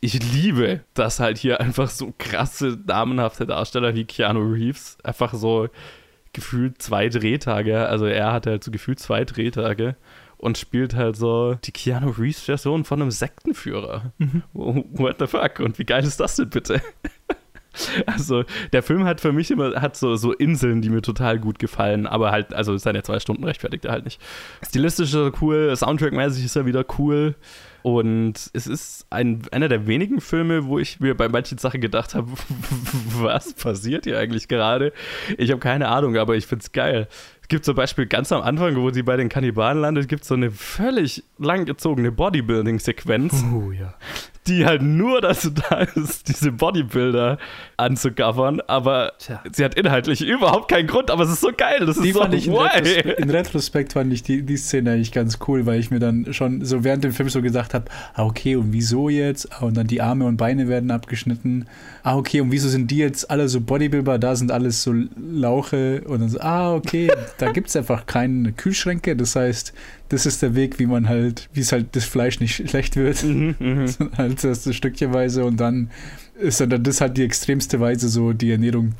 ich 0.05 0.21
liebe, 0.33 0.81
dass 0.93 1.19
halt 1.19 1.37
hier 1.37 1.59
einfach 1.59 1.89
so 1.89 2.13
krasse, 2.17 2.77
namenhafte 2.85 3.47
Darsteller 3.47 3.95
wie 3.95 4.05
Keanu 4.05 4.39
Reeves 4.53 4.97
einfach 5.03 5.33
so 5.33 5.67
gefühlt 6.31 6.81
zwei 6.81 7.09
Drehtage, 7.09 7.87
also 7.87 8.05
er 8.05 8.31
hat 8.31 8.45
halt 8.45 8.63
so 8.63 8.69
gefühlt 8.69 8.99
zwei 8.99 9.25
Drehtage 9.25 9.95
und 10.37 10.57
spielt 10.57 10.93
halt 10.93 11.15
so 11.15 11.55
die 11.55 11.71
Keanu 11.71 12.09
Reeves-Version 12.09 12.83
von 12.83 13.01
einem 13.01 13.11
Sektenführer. 13.11 14.13
Mhm. 14.17 14.43
What 14.53 15.15
the 15.19 15.27
fuck? 15.27 15.59
Und 15.59 15.79
wie 15.79 15.85
geil 15.85 16.03
ist 16.03 16.19
das 16.19 16.35
denn 16.35 16.49
bitte? 16.49 16.81
Also, 18.05 18.43
der 18.71 18.83
Film 18.83 19.05
hat 19.05 19.21
für 19.21 19.31
mich 19.31 19.51
immer 19.51 19.81
hat 19.81 19.97
so, 19.97 20.15
so 20.15 20.31
Inseln, 20.31 20.81
die 20.81 20.89
mir 20.89 21.01
total 21.01 21.39
gut 21.39 21.59
gefallen, 21.59 22.07
aber 22.07 22.31
halt, 22.31 22.53
also 22.53 22.77
seine 22.77 23.03
zwei 23.03 23.19
Stunden 23.19 23.43
rechtfertigt 23.43 23.85
er 23.85 23.91
halt 23.91 24.05
nicht. 24.05 24.21
Stilistisch 24.65 25.09
ist 25.09 25.15
er 25.15 25.31
cool, 25.41 25.73
Soundtrack-mäßig 25.75 26.45
ist 26.45 26.55
er 26.55 26.65
wieder 26.65 26.85
cool. 26.97 27.35
Und 27.85 28.49
es 28.53 28.65
ist 28.65 29.05
ein, 29.11 29.43
einer 29.51 29.67
der 29.67 29.85
wenigen 29.85 30.19
Filme, 30.19 30.65
wo 30.65 30.79
ich 30.79 30.99
mir 30.99 31.15
bei 31.15 31.29
manchen 31.29 31.59
Sachen 31.59 31.81
gedacht 31.81 32.15
habe, 32.15 32.31
was 33.19 33.53
passiert 33.53 34.05
hier 34.05 34.17
eigentlich 34.17 34.47
gerade? 34.47 34.91
Ich 35.37 35.51
habe 35.51 35.59
keine 35.59 35.89
Ahnung, 35.89 36.17
aber 36.17 36.35
ich 36.35 36.47
finde 36.47 36.63
es 36.63 36.71
geil. 36.71 37.07
Es 37.45 37.49
gibt 37.49 37.63
zum 37.63 37.75
Beispiel 37.75 38.07
ganz 38.07 38.31
am 38.31 38.41
Anfang, 38.41 38.75
wo 38.75 38.89
sie 38.89 39.03
bei 39.03 39.17
den 39.17 39.29
Kannibalen 39.29 39.79
landet, 39.79 40.07
gibt 40.07 40.23
es 40.23 40.29
so 40.29 40.33
eine 40.33 40.49
völlig 40.49 41.23
langgezogene 41.37 42.11
Bodybuilding-Sequenz. 42.11 43.45
Oh 43.53 43.69
ja 43.69 43.93
die 44.47 44.65
halt 44.65 44.81
nur 44.81 45.21
dazu 45.21 45.49
da 45.49 45.79
ist, 45.79 46.27
diese 46.27 46.51
Bodybuilder 46.51 47.37
anzugaffern, 47.77 48.61
aber 48.67 49.13
Tja. 49.17 49.41
sie 49.51 49.63
hat 49.65 49.75
inhaltlich 49.75 50.21
überhaupt 50.21 50.69
keinen 50.69 50.87
Grund, 50.87 51.09
aber 51.09 51.23
es 51.23 51.31
ist 51.31 51.41
so 51.41 51.51
geil, 51.55 51.85
das 51.85 51.99
die 51.99 52.09
ist 52.09 52.15
so 52.15 52.25
ich 52.31 52.47
in, 52.47 52.53
Retrospekt, 52.53 53.19
in 53.19 53.29
Retrospekt 53.29 53.93
fand 53.93 54.13
ich 54.13 54.23
die, 54.23 54.43
die 54.43 54.57
Szene 54.57 54.91
eigentlich 54.91 55.11
ganz 55.11 55.39
cool, 55.47 55.65
weil 55.65 55.79
ich 55.79 55.89
mir 55.89 55.99
dann 55.99 56.31
schon 56.33 56.63
so 56.63 56.83
während 56.83 57.03
dem 57.03 57.11
Film 57.11 57.29
so 57.29 57.41
gesagt 57.41 57.73
habe, 57.73 57.85
ah 58.13 58.23
okay, 58.23 58.55
und 58.55 58.71
wieso 58.71 59.09
jetzt? 59.09 59.51
Ah, 59.51 59.65
und 59.65 59.75
dann 59.75 59.87
die 59.87 60.01
Arme 60.01 60.25
und 60.25 60.37
Beine 60.37 60.67
werden 60.67 60.91
abgeschnitten. 60.91 61.65
Ah 62.03 62.15
okay, 62.15 62.41
und 62.41 62.51
wieso 62.51 62.69
sind 62.69 62.91
die 62.91 62.97
jetzt 62.97 63.29
alle 63.31 63.49
so 63.49 63.61
Bodybuilder, 63.61 64.19
da 64.19 64.35
sind 64.35 64.51
alles 64.51 64.83
so 64.83 64.93
Lauche 65.17 66.01
und 66.05 66.21
dann 66.21 66.29
so, 66.29 66.39
ah 66.39 66.73
okay, 66.73 67.09
da 67.37 67.51
gibt 67.51 67.69
es 67.69 67.75
einfach 67.75 68.05
keine 68.05 68.53
Kühlschränke, 68.53 69.15
das 69.15 69.35
heißt, 69.35 69.73
das 70.09 70.25
ist 70.25 70.41
der 70.41 70.55
Weg, 70.55 70.79
wie 70.79 70.85
man 70.85 71.09
halt, 71.09 71.49
wie 71.53 71.61
es 71.61 71.71
halt 71.71 71.95
das 71.95 72.05
Fleisch 72.05 72.39
nicht 72.39 72.69
schlecht 72.69 72.95
wird. 72.95 73.23
Mhm, 73.23 73.55
mhm. 73.59 73.85
halt 74.17 74.43
das 74.43 74.73
Stückchenweise 74.73 75.45
und 75.45 75.57
dann 75.59 75.89
ist 76.39 76.61
dann 76.61 76.83
das 76.83 77.01
halt 77.01 77.17
die 77.17 77.23
extremste 77.23 77.79
Weise, 77.79 78.09
so 78.09 78.33
die 78.33 78.51
Ernährung 78.51 78.93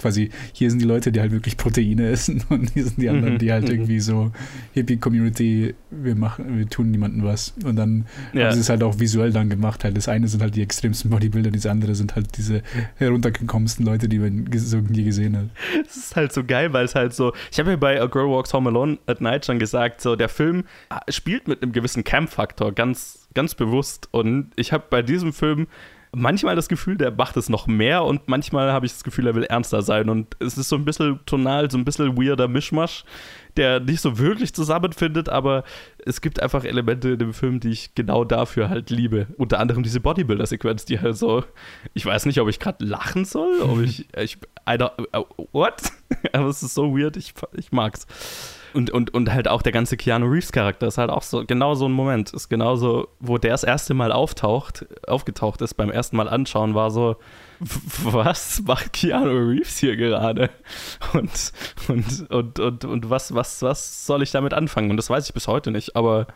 quasi, 0.00 0.30
hier 0.52 0.70
sind 0.70 0.80
die 0.80 0.86
Leute, 0.86 1.12
die 1.12 1.20
halt 1.20 1.30
wirklich 1.32 1.56
Proteine 1.56 2.08
essen 2.08 2.42
und 2.48 2.70
hier 2.70 2.84
sind 2.84 3.00
die 3.00 3.08
anderen, 3.08 3.34
Mhm, 3.34 3.38
die 3.38 3.52
halt 3.52 3.64
mhm. 3.64 3.70
irgendwie 3.70 4.00
so 4.00 4.32
Hippie-Community, 4.72 5.74
wir 5.90 6.14
machen, 6.16 6.58
wir 6.58 6.68
tun 6.68 6.90
niemandem 6.90 7.24
was. 7.24 7.54
Und 7.64 7.76
dann 7.76 8.06
Ja. 8.32 8.46
haben 8.46 8.54
sie 8.54 8.60
es 8.60 8.68
halt 8.68 8.82
auch 8.82 8.98
visuell 8.98 9.32
dann 9.32 9.50
gemacht. 9.50 9.84
Halt. 9.84 9.96
Das 9.96 10.08
eine 10.08 10.26
sind 10.28 10.42
halt 10.42 10.56
die 10.56 10.62
extremsten 10.62 11.10
Bodybuilder, 11.10 11.50
das 11.50 11.66
andere 11.66 11.94
sind 11.94 12.16
halt 12.16 12.36
diese 12.36 12.62
heruntergekommensten 12.96 13.84
Leute, 13.84 14.08
die 14.08 14.18
man 14.18 14.46
so 14.54 14.78
nie 14.78 15.04
gesehen 15.04 15.36
hat. 15.36 15.46
Es 15.86 15.96
ist 15.96 16.16
halt 16.16 16.32
so 16.32 16.44
geil, 16.44 16.72
weil 16.72 16.84
es 16.84 16.94
halt 16.94 17.12
so. 17.14 17.32
Ich 17.52 17.58
habe 17.58 17.70
ja 17.70 17.76
bei 17.76 18.00
A 18.00 18.06
Girl 18.06 18.28
Walks 18.28 18.52
Home 18.52 18.68
Alone 18.70 18.98
at 19.06 19.20
Night 19.20 19.46
schon 19.46 19.58
gesagt, 19.58 20.00
so 20.00 20.16
der 20.16 20.28
Film 20.28 20.64
spielt 21.08 21.48
mit 21.48 21.62
einem 21.62 21.72
gewissen 21.72 22.04
Camp-Faktor 22.04 22.72
ganz, 22.72 23.28
ganz 23.34 23.54
bewusst. 23.54 24.08
Und 24.12 24.50
ich 24.56 24.72
habe 24.72 24.84
bei 24.90 25.02
diesem 25.02 25.32
Film 25.32 25.66
manchmal 26.12 26.56
das 26.56 26.68
Gefühl, 26.68 26.96
der 26.96 27.10
macht 27.10 27.36
es 27.36 27.48
noch 27.48 27.66
mehr 27.66 28.04
und 28.04 28.28
manchmal 28.28 28.72
habe 28.72 28.86
ich 28.86 28.92
das 28.92 29.04
Gefühl, 29.04 29.26
er 29.26 29.34
will 29.34 29.44
ernster 29.44 29.82
sein. 29.82 30.08
Und 30.08 30.36
es 30.40 30.58
ist 30.58 30.68
so 30.68 30.76
ein 30.76 30.84
bisschen 30.84 31.20
tonal, 31.26 31.70
so 31.70 31.78
ein 31.78 31.84
bisschen 31.84 32.16
weirder 32.16 32.48
Mischmasch, 32.48 33.04
der 33.56 33.80
nicht 33.80 34.00
so 34.00 34.18
wirklich 34.18 34.54
zusammenfindet, 34.54 35.28
aber 35.28 35.64
es 36.04 36.20
gibt 36.20 36.42
einfach 36.42 36.64
Elemente 36.64 37.10
in 37.10 37.18
dem 37.18 37.34
Film, 37.34 37.60
die 37.60 37.70
ich 37.70 37.94
genau 37.94 38.24
dafür 38.24 38.68
halt 38.68 38.90
liebe. 38.90 39.28
Unter 39.36 39.60
anderem 39.60 39.82
diese 39.82 40.00
Bodybuilder-Sequenz, 40.00 40.84
die 40.84 41.00
halt 41.00 41.16
so, 41.16 41.44
ich 41.94 42.04
weiß 42.04 42.26
nicht, 42.26 42.40
ob 42.40 42.48
ich 42.48 42.58
gerade 42.58 42.84
lachen 42.84 43.24
soll, 43.24 43.60
ob 43.60 43.80
ich, 43.80 44.06
ich, 44.16 44.38
I 44.68 44.72
don't, 44.72 44.92
uh, 45.16 45.24
what? 45.52 45.80
aber 46.32 46.48
es 46.48 46.62
ist 46.62 46.74
so 46.74 46.96
weird, 46.96 47.16
ich, 47.16 47.34
ich 47.52 47.72
mag's. 47.72 48.06
Und, 48.72 48.90
und, 48.90 49.12
und 49.12 49.32
halt 49.32 49.48
auch 49.48 49.62
der 49.62 49.72
ganze 49.72 49.96
Keanu 49.96 50.26
Reeves-Charakter 50.26 50.86
ist 50.86 50.98
halt 50.98 51.10
auch 51.10 51.22
so, 51.22 51.44
genau 51.44 51.74
so 51.74 51.86
ein 51.86 51.92
Moment. 51.92 52.32
Ist 52.32 52.48
genauso, 52.48 53.08
wo 53.18 53.36
der 53.38 53.50
das 53.50 53.64
erste 53.64 53.94
Mal 53.94 54.12
auftaucht, 54.12 54.86
aufgetaucht 55.06 55.60
ist, 55.62 55.74
beim 55.74 55.90
ersten 55.90 56.16
Mal 56.16 56.28
anschauen, 56.28 56.74
war 56.74 56.90
so, 56.90 57.16
"W- 57.58 58.12
was 58.12 58.62
macht 58.66 58.92
Keanu 58.92 59.50
Reeves 59.50 59.78
hier 59.78 59.96
gerade? 59.96 60.50
Und, 61.12 61.52
und, 61.88 62.30
und, 62.30 62.58
und, 62.60 62.84
und 62.84 63.10
was, 63.10 63.34
was, 63.34 63.62
was 63.62 64.06
soll 64.06 64.22
ich 64.22 64.30
damit 64.30 64.54
anfangen? 64.54 64.90
Und 64.90 64.96
das 64.96 65.10
weiß 65.10 65.26
ich 65.26 65.34
bis 65.34 65.48
heute 65.48 65.70
nicht, 65.70 65.96
aber 65.96 66.26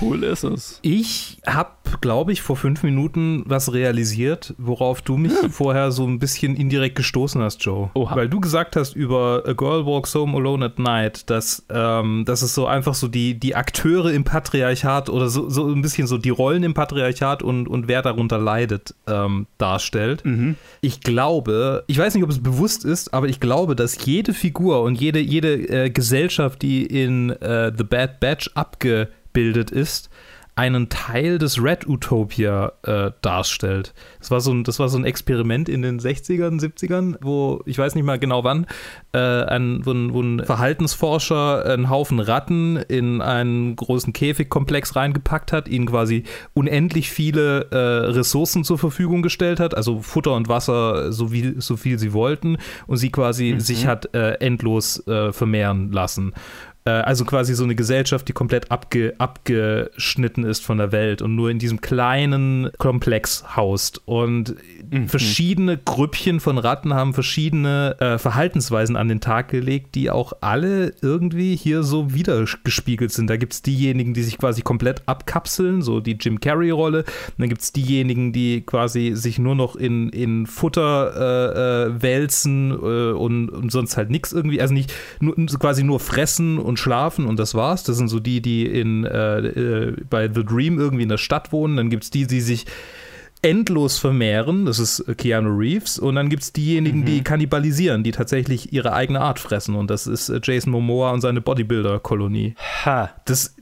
cool 0.00 0.24
ist 0.24 0.44
es. 0.44 0.78
Ich 0.82 1.38
habe, 1.46 1.70
glaube 2.00 2.32
ich, 2.32 2.42
vor 2.42 2.56
fünf 2.56 2.82
Minuten 2.82 3.42
was 3.46 3.72
realisiert, 3.72 4.54
worauf 4.58 5.02
du 5.02 5.16
mich 5.16 5.32
vorher 5.50 5.92
so 5.92 6.06
ein 6.06 6.18
bisschen 6.18 6.56
indirekt 6.56 6.96
gestoßen 6.96 7.42
hast, 7.42 7.64
Joe. 7.64 7.90
Oha. 7.94 8.16
Weil 8.16 8.28
du 8.28 8.40
gesagt 8.40 8.76
hast 8.76 8.94
über 8.94 9.42
A 9.46 9.52
Girl 9.52 9.86
Walks 9.86 10.14
Home 10.14 10.36
Alone 10.36 10.66
at 10.66 10.78
Night, 10.78 11.28
dass, 11.30 11.64
ähm, 11.70 12.24
dass 12.26 12.42
es 12.42 12.54
so 12.54 12.66
einfach 12.66 12.94
so 12.94 13.08
die, 13.08 13.38
die 13.38 13.54
Akteure 13.54 14.12
im 14.12 14.24
Patriarchat 14.24 15.08
oder 15.10 15.28
so, 15.28 15.48
so 15.48 15.68
ein 15.68 15.82
bisschen 15.82 16.06
so 16.06 16.18
die 16.18 16.30
Rollen 16.30 16.62
im 16.62 16.74
Patriarchat 16.74 17.42
und, 17.42 17.68
und 17.68 17.88
wer 17.88 18.02
darunter 18.02 18.38
leidet, 18.38 18.94
ähm, 19.06 19.46
darstellt. 19.58 20.24
Mhm. 20.24 20.56
Ich 20.80 21.00
glaube, 21.00 21.84
ich 21.86 21.98
weiß 21.98 22.14
nicht, 22.14 22.24
ob 22.24 22.30
es 22.30 22.42
bewusst 22.42 22.84
ist, 22.84 23.12
aber 23.14 23.28
ich 23.28 23.40
glaube, 23.40 23.76
dass 23.76 24.04
jede 24.04 24.32
Figur 24.32 24.82
und 24.82 25.00
jede, 25.00 25.20
jede 25.20 25.54
äh, 25.68 25.90
Gesellschaft, 25.90 26.62
die 26.62 26.84
in 26.84 27.30
äh, 27.30 27.72
The 27.76 27.84
Bad 27.84 28.20
Batch 28.20 28.50
abgebildet 29.32 29.70
ist, 29.70 30.10
einen 30.54 30.90
Teil 30.90 31.38
des 31.38 31.62
Red 31.62 31.88
Utopia 31.88 32.72
äh, 32.82 33.12
darstellt. 33.22 33.94
Das 34.18 34.30
war, 34.30 34.42
so 34.42 34.52
ein, 34.52 34.64
das 34.64 34.78
war 34.78 34.90
so 34.90 34.98
ein 34.98 35.06
Experiment 35.06 35.70
in 35.70 35.80
den 35.80 35.98
60ern, 35.98 36.60
70ern, 36.60 37.16
wo, 37.22 37.62
ich 37.64 37.78
weiß 37.78 37.94
nicht 37.94 38.04
mal 38.04 38.18
genau 38.18 38.44
wann, 38.44 38.66
äh, 39.14 39.18
ein, 39.18 39.80
wo, 39.86 39.92
ein, 39.92 40.12
wo 40.12 40.20
ein 40.20 40.44
Verhaltensforscher 40.44 41.64
einen 41.64 41.88
Haufen 41.88 42.20
Ratten 42.20 42.76
in 42.76 43.22
einen 43.22 43.76
großen 43.76 44.12
Käfigkomplex 44.12 44.94
reingepackt 44.94 45.52
hat, 45.52 45.68
ihnen 45.68 45.86
quasi 45.86 46.24
unendlich 46.52 47.10
viele 47.10 47.70
äh, 47.70 48.10
Ressourcen 48.10 48.62
zur 48.62 48.76
Verfügung 48.76 49.22
gestellt 49.22 49.58
hat, 49.58 49.74
also 49.74 50.02
Futter 50.02 50.34
und 50.34 50.50
Wasser, 50.50 51.12
so, 51.12 51.32
wie, 51.32 51.54
so 51.62 51.78
viel 51.78 51.98
sie 51.98 52.12
wollten, 52.12 52.58
und 52.86 52.98
sie 52.98 53.10
quasi 53.10 53.54
sich 53.56 53.86
hat 53.86 54.14
äh, 54.14 54.32
endlos 54.32 55.06
äh, 55.06 55.32
vermehren 55.32 55.92
lassen. 55.92 56.34
Äh, 56.84 56.90
Also 56.90 57.24
quasi 57.24 57.54
so 57.54 57.64
eine 57.64 57.74
Gesellschaft, 57.74 58.28
die 58.28 58.32
komplett 58.32 58.70
abge, 58.70 59.14
abgeschnitten 59.18 60.44
ist 60.44 60.64
von 60.64 60.78
der 60.78 60.92
Welt 60.92 61.22
und 61.22 61.34
nur 61.34 61.50
in 61.50 61.58
diesem 61.58 61.80
kleinen 61.80 62.70
Komplex 62.78 63.56
haust. 63.56 64.00
Und 64.04 64.56
verschiedene 65.06 65.78
Grüppchen 65.78 66.40
von 66.40 66.58
Ratten 66.58 66.94
haben 66.94 67.14
verschiedene 67.14 67.96
äh, 68.00 68.18
Verhaltensweisen 68.18 68.96
an 68.96 69.08
den 69.08 69.20
Tag 69.20 69.48
gelegt, 69.48 69.94
die 69.94 70.10
auch 70.10 70.32
alle 70.40 70.94
irgendwie 71.02 71.56
hier 71.56 71.82
so 71.82 72.14
wiedergespiegelt 72.14 73.12
sind. 73.12 73.28
Da 73.28 73.36
gibt 73.36 73.52
es 73.52 73.62
diejenigen, 73.62 74.14
die 74.14 74.22
sich 74.22 74.38
quasi 74.38 74.62
komplett 74.62 75.02
abkapseln, 75.06 75.82
so 75.82 76.00
die 76.00 76.16
Jim 76.20 76.40
Carrey-Rolle. 76.40 77.04
Dann 77.38 77.48
gibt 77.48 77.62
es 77.62 77.72
diejenigen, 77.72 78.32
die 78.32 78.62
quasi 78.62 79.12
sich 79.14 79.38
nur 79.38 79.54
noch 79.54 79.76
in, 79.76 80.08
in 80.10 80.46
Futter 80.46 81.12
äh, 81.16 81.86
äh, 81.88 82.02
wälzen 82.02 82.70
äh, 82.70 83.12
und, 83.12 83.48
und 83.50 83.70
sonst 83.70 83.96
halt 83.96 84.10
nichts 84.10 84.32
irgendwie, 84.32 84.60
also 84.60 84.74
nicht 84.74 84.92
nur, 85.20 85.34
quasi 85.36 85.84
nur 85.84 86.00
fressen 86.00 86.58
und 86.58 86.71
schlafen 86.76 87.26
und 87.26 87.38
das 87.38 87.54
war's. 87.54 87.84
Das 87.84 87.96
sind 87.96 88.08
so 88.08 88.20
die, 88.20 88.40
die 88.40 88.66
in, 88.66 89.04
äh, 89.04 89.38
äh, 89.38 89.96
bei 90.08 90.28
The 90.32 90.44
Dream 90.44 90.78
irgendwie 90.78 91.02
in 91.04 91.08
der 91.08 91.18
Stadt 91.18 91.52
wohnen. 91.52 91.76
Dann 91.76 91.90
gibt 91.90 92.04
es 92.04 92.10
die, 92.10 92.26
die 92.26 92.40
sich 92.40 92.66
endlos 93.42 93.98
vermehren, 93.98 94.66
das 94.66 94.78
ist 94.78 95.04
Keanu 95.18 95.50
Reeves, 95.56 95.98
und 95.98 96.14
dann 96.14 96.28
gibt 96.28 96.44
es 96.44 96.52
diejenigen, 96.52 97.04
die 97.04 97.22
kannibalisieren, 97.24 98.04
die 98.04 98.12
tatsächlich 98.12 98.72
ihre 98.72 98.92
eigene 98.92 99.20
Art 99.20 99.40
fressen, 99.40 99.74
und 99.74 99.90
das 99.90 100.06
ist 100.06 100.28
äh, 100.28 100.40
Jason 100.42 100.70
Momoa 100.70 101.10
und 101.10 101.20
seine 101.22 101.40
Bodybuilder-Kolonie. 101.40 102.54
Ha. 102.84 103.10
Das 103.24 103.56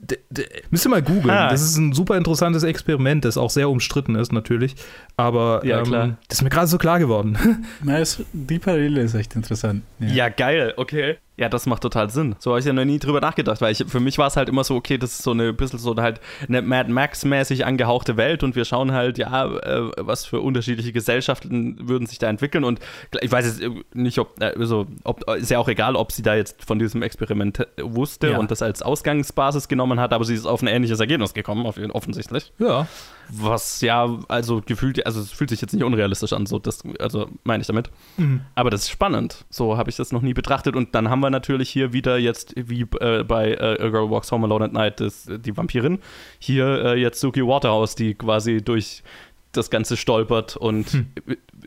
müsst 0.69 0.85
ihr 0.85 0.89
mal 0.89 1.01
googeln. 1.01 1.31
Ha. 1.33 1.49
Das 1.49 1.63
ist 1.63 1.77
ein 1.77 1.93
super 1.93 2.15
interessantes 2.15 2.61
Experiment, 2.61 3.25
das 3.25 3.37
auch 3.37 3.49
sehr 3.49 3.69
umstritten 3.69 4.13
ist, 4.13 4.31
natürlich. 4.31 4.75
Aber 5.17 5.65
Ja, 5.65 5.79
ähm, 5.79 5.85
klar. 5.85 6.17
das 6.27 6.37
ist 6.37 6.43
mir 6.43 6.51
gerade 6.51 6.67
so 6.67 6.77
klar 6.77 6.99
geworden. 6.99 7.37
Na, 7.83 7.97
es, 7.97 8.23
die 8.33 8.59
Parallele 8.59 9.01
ist 9.01 9.15
echt 9.15 9.35
interessant. 9.35 9.81
Ja. 9.99 10.29
geil, 10.29 10.75
okay. 10.77 11.17
Ja, 11.37 11.49
das 11.49 11.65
macht 11.65 11.81
total 11.81 12.09
Sinn. 12.09 12.35
So 12.39 12.51
habe 12.51 12.59
ich 12.59 12.65
ja 12.65 12.73
noch 12.73 12.85
nie 12.85 12.99
drüber 12.99 13.19
nachgedacht, 13.21 13.61
weil 13.61 13.71
ich, 13.71 13.83
für 13.87 13.99
mich 13.99 14.17
war 14.17 14.27
es 14.27 14.35
halt 14.35 14.49
immer 14.49 14.63
so, 14.63 14.75
okay, 14.75 14.97
das 14.97 15.13
ist 15.13 15.23
so 15.23 15.31
eine 15.31 15.53
bisschen 15.53 15.79
so 15.79 15.95
halt 15.95 16.19
eine 16.47 16.61
Mad 16.61 16.91
Max-mäßig 16.91 17.65
angehauchte 17.65 18.17
Welt 18.17 18.43
und 18.43 18.55
wir 18.55 18.65
schauen 18.65 18.91
halt, 18.91 19.17
ja, 19.17 19.45
äh, 19.47 19.91
was 19.97 20.25
für 20.25 20.39
unterschiedliche 20.41 20.91
Gesellschaften 20.91 21.87
würden 21.87 22.05
sich 22.05 22.19
da 22.19 22.27
entwickeln 22.27 22.63
und 22.63 22.79
ich 23.21 23.31
weiß 23.31 23.45
jetzt 23.45 23.73
nicht, 23.95 24.19
ob, 24.19 24.39
äh, 24.41 24.53
also, 24.57 24.85
ob, 25.03 25.27
ist 25.35 25.49
ja 25.49 25.57
auch 25.57 25.69
egal, 25.69 25.95
ob 25.95 26.11
sie 26.11 26.21
da 26.21 26.35
jetzt 26.35 26.63
von 26.65 26.77
diesem 26.77 27.01
Experiment 27.01 27.59
äh, 27.59 27.65
wusste 27.81 28.31
Ja. 28.31 28.37
und 28.37 28.51
das 28.51 28.61
als 28.61 28.81
Ausgangsbasis 28.81 29.67
genommen 29.67 29.99
hat, 29.99 30.13
aber 30.13 30.25
sie 30.25 30.35
ist 30.35 30.45
auf 30.45 30.61
ein 30.61 30.67
ähnliches 30.67 30.99
Ergebnis 30.99 31.33
gekommen, 31.33 31.65
auf, 31.65 31.77
offensichtlich. 31.93 32.51
ja. 32.59 32.87
Was 33.33 33.79
ja, 33.79 34.09
also 34.27 34.61
gefühlt, 34.65 35.05
also 35.05 35.21
es 35.21 35.31
fühlt 35.31 35.49
sich 35.51 35.61
jetzt 35.61 35.71
nicht 35.71 35.85
unrealistisch 35.85 36.33
an, 36.33 36.45
so 36.45 36.59
das, 36.59 36.83
also 36.99 37.29
meine 37.45 37.61
ich 37.61 37.67
damit. 37.67 37.89
Mhm. 38.17 38.41
Aber 38.55 38.69
das 38.69 38.81
ist 38.81 38.89
spannend. 38.89 39.45
So 39.49 39.77
habe 39.77 39.89
ich 39.89 39.95
das 39.95 40.11
noch 40.11 40.21
nie 40.21 40.33
betrachtet. 40.33 40.75
Und 40.75 40.93
dann 40.93 41.09
haben 41.09 41.20
wir 41.21 41.29
natürlich 41.29 41.69
hier 41.69 41.93
wieder 41.93 42.17
jetzt, 42.17 42.53
wie 42.55 42.85
äh, 42.99 43.23
bei 43.23 43.51
äh, 43.53 43.81
A 43.81 43.89
Girl 43.89 44.09
Walks 44.09 44.31
Home 44.31 44.45
Alone 44.45 44.65
at 44.65 44.73
Night, 44.73 44.99
das, 44.99 45.29
die 45.29 45.55
Vampirin, 45.55 45.99
hier 46.39 46.85
äh, 46.85 46.99
jetzt 46.99 47.19
Suki 47.19 47.45
Waterhouse, 47.45 47.95
die 47.95 48.15
quasi 48.15 48.61
durch 48.61 49.03
das 49.51 49.69
Ganze 49.69 49.97
stolpert 49.97 50.55
und 50.55 51.05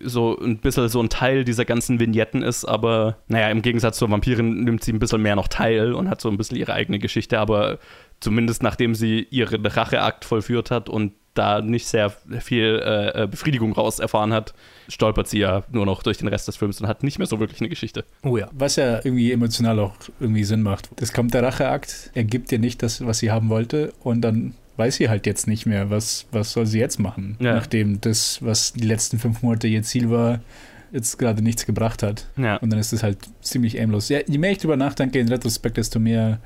so 0.01 0.39
ein 0.39 0.59
bisschen 0.59 0.89
so 0.89 1.01
ein 1.01 1.11
Teil 1.11 1.45
dieser 1.45 1.65
ganzen 1.65 2.01
Vignetten 2.01 2.43
ist, 2.43 2.65
aber 2.65 3.19
naja, 3.29 3.49
im 3.51 3.63
Gegensatz 3.63 3.99
zur 3.99 4.11
Vampirin 4.11 4.65
nimmt 4.65 4.83
sie 4.83 4.93
ein 4.93 4.99
bisschen 4.99 5.23
mehr 5.23 5.37
noch 5.37 5.49
teil 5.49 5.93
und 5.93 6.09
hat 6.09 6.21
so 6.21 6.31
ein 6.31 6.37
bisschen 6.37 6.57
ihre 6.57 6.73
eigene 6.73 6.99
Geschichte, 6.99 7.39
aber 7.39 7.79
zumindest 8.21 8.63
nachdem 8.63 8.95
sie 8.95 9.27
ihren 9.31 9.65
Racheakt 9.65 10.25
vollführt 10.25 10.71
hat 10.71 10.89
und 10.89 11.13
da 11.35 11.61
nicht 11.61 11.87
sehr 11.87 12.11
viel 12.41 12.81
äh, 12.85 13.23
äh, 13.25 13.27
Befriedigung 13.27 13.73
raus 13.73 13.99
erfahren 13.99 14.33
hat, 14.33 14.55
stolpert 14.89 15.29
sie 15.29 15.39
ja 15.41 15.65
nur 15.71 15.85
noch 15.87 16.03
durch 16.03 16.19
den 16.19 16.29
Rest 16.29 16.47
des 16.49 16.57
Films 16.57 16.81
und 16.81 16.87
hat 16.87 17.03
nicht 17.03 17.19
mehr 17.19 17.27
so 17.27 17.41
wirklich 17.41 17.61
eine 17.61 17.69
Geschichte. 17.69 18.05
Oh 18.23 18.37
ja. 18.37 18.49
Was 18.53 18.77
ja 18.77 18.97
irgendwie 18.97 19.33
emotional 19.33 19.79
auch 19.81 19.95
irgendwie 20.21 20.45
Sinn 20.45 20.63
macht. 20.63 20.89
Das 20.97 21.13
kommt 21.13 21.35
der 21.35 21.43
Racheakt, 21.43 22.11
er 22.15 22.25
gibt 22.25 22.53
ihr 22.53 22.59
nicht 22.59 22.83
das, 22.83 23.05
was 23.05 23.19
sie 23.19 23.31
haben 23.31 23.49
wollte 23.49 23.93
und 24.03 24.21
dann 24.23 24.55
weiß 24.77 24.97
sie 24.97 25.09
halt 25.09 25.27
jetzt 25.27 25.47
nicht 25.47 25.67
mehr, 25.67 25.91
was, 25.91 26.27
was 26.33 26.53
soll 26.53 26.67
sie 26.67 26.79
jetzt 26.81 26.99
machen, 26.99 27.37
Ja. 27.41 27.55
nachdem 27.55 28.01
das, 28.01 28.39
was 28.43 28.73
die 28.73 28.87
letzten 28.87 29.19
fünf 29.19 29.43
Monate 29.43 29.69
ihr 29.69 29.83
Ziel 29.83 30.11
war, 30.11 30.41
jetzt 30.93 31.19
gerade 31.19 31.43
nichts 31.43 31.67
gebracht 31.67 32.03
hat. 32.03 32.27
Ja. 32.37 32.57
Und 32.57 32.71
dann 32.71 32.79
ist 32.81 32.93
es 32.93 33.03
halt 33.03 33.19
ziemlich 33.41 33.81
aimlos. 33.81 34.09
Ja, 34.09 34.19
je 34.27 34.39
mehr 34.39 34.51
ich 34.53 34.59
drüber 34.59 34.77
nachdenke 34.77 35.19
in 35.19 35.29
Retrospekt, 35.29 35.77
desto 35.77 35.99
mehr 35.99 36.39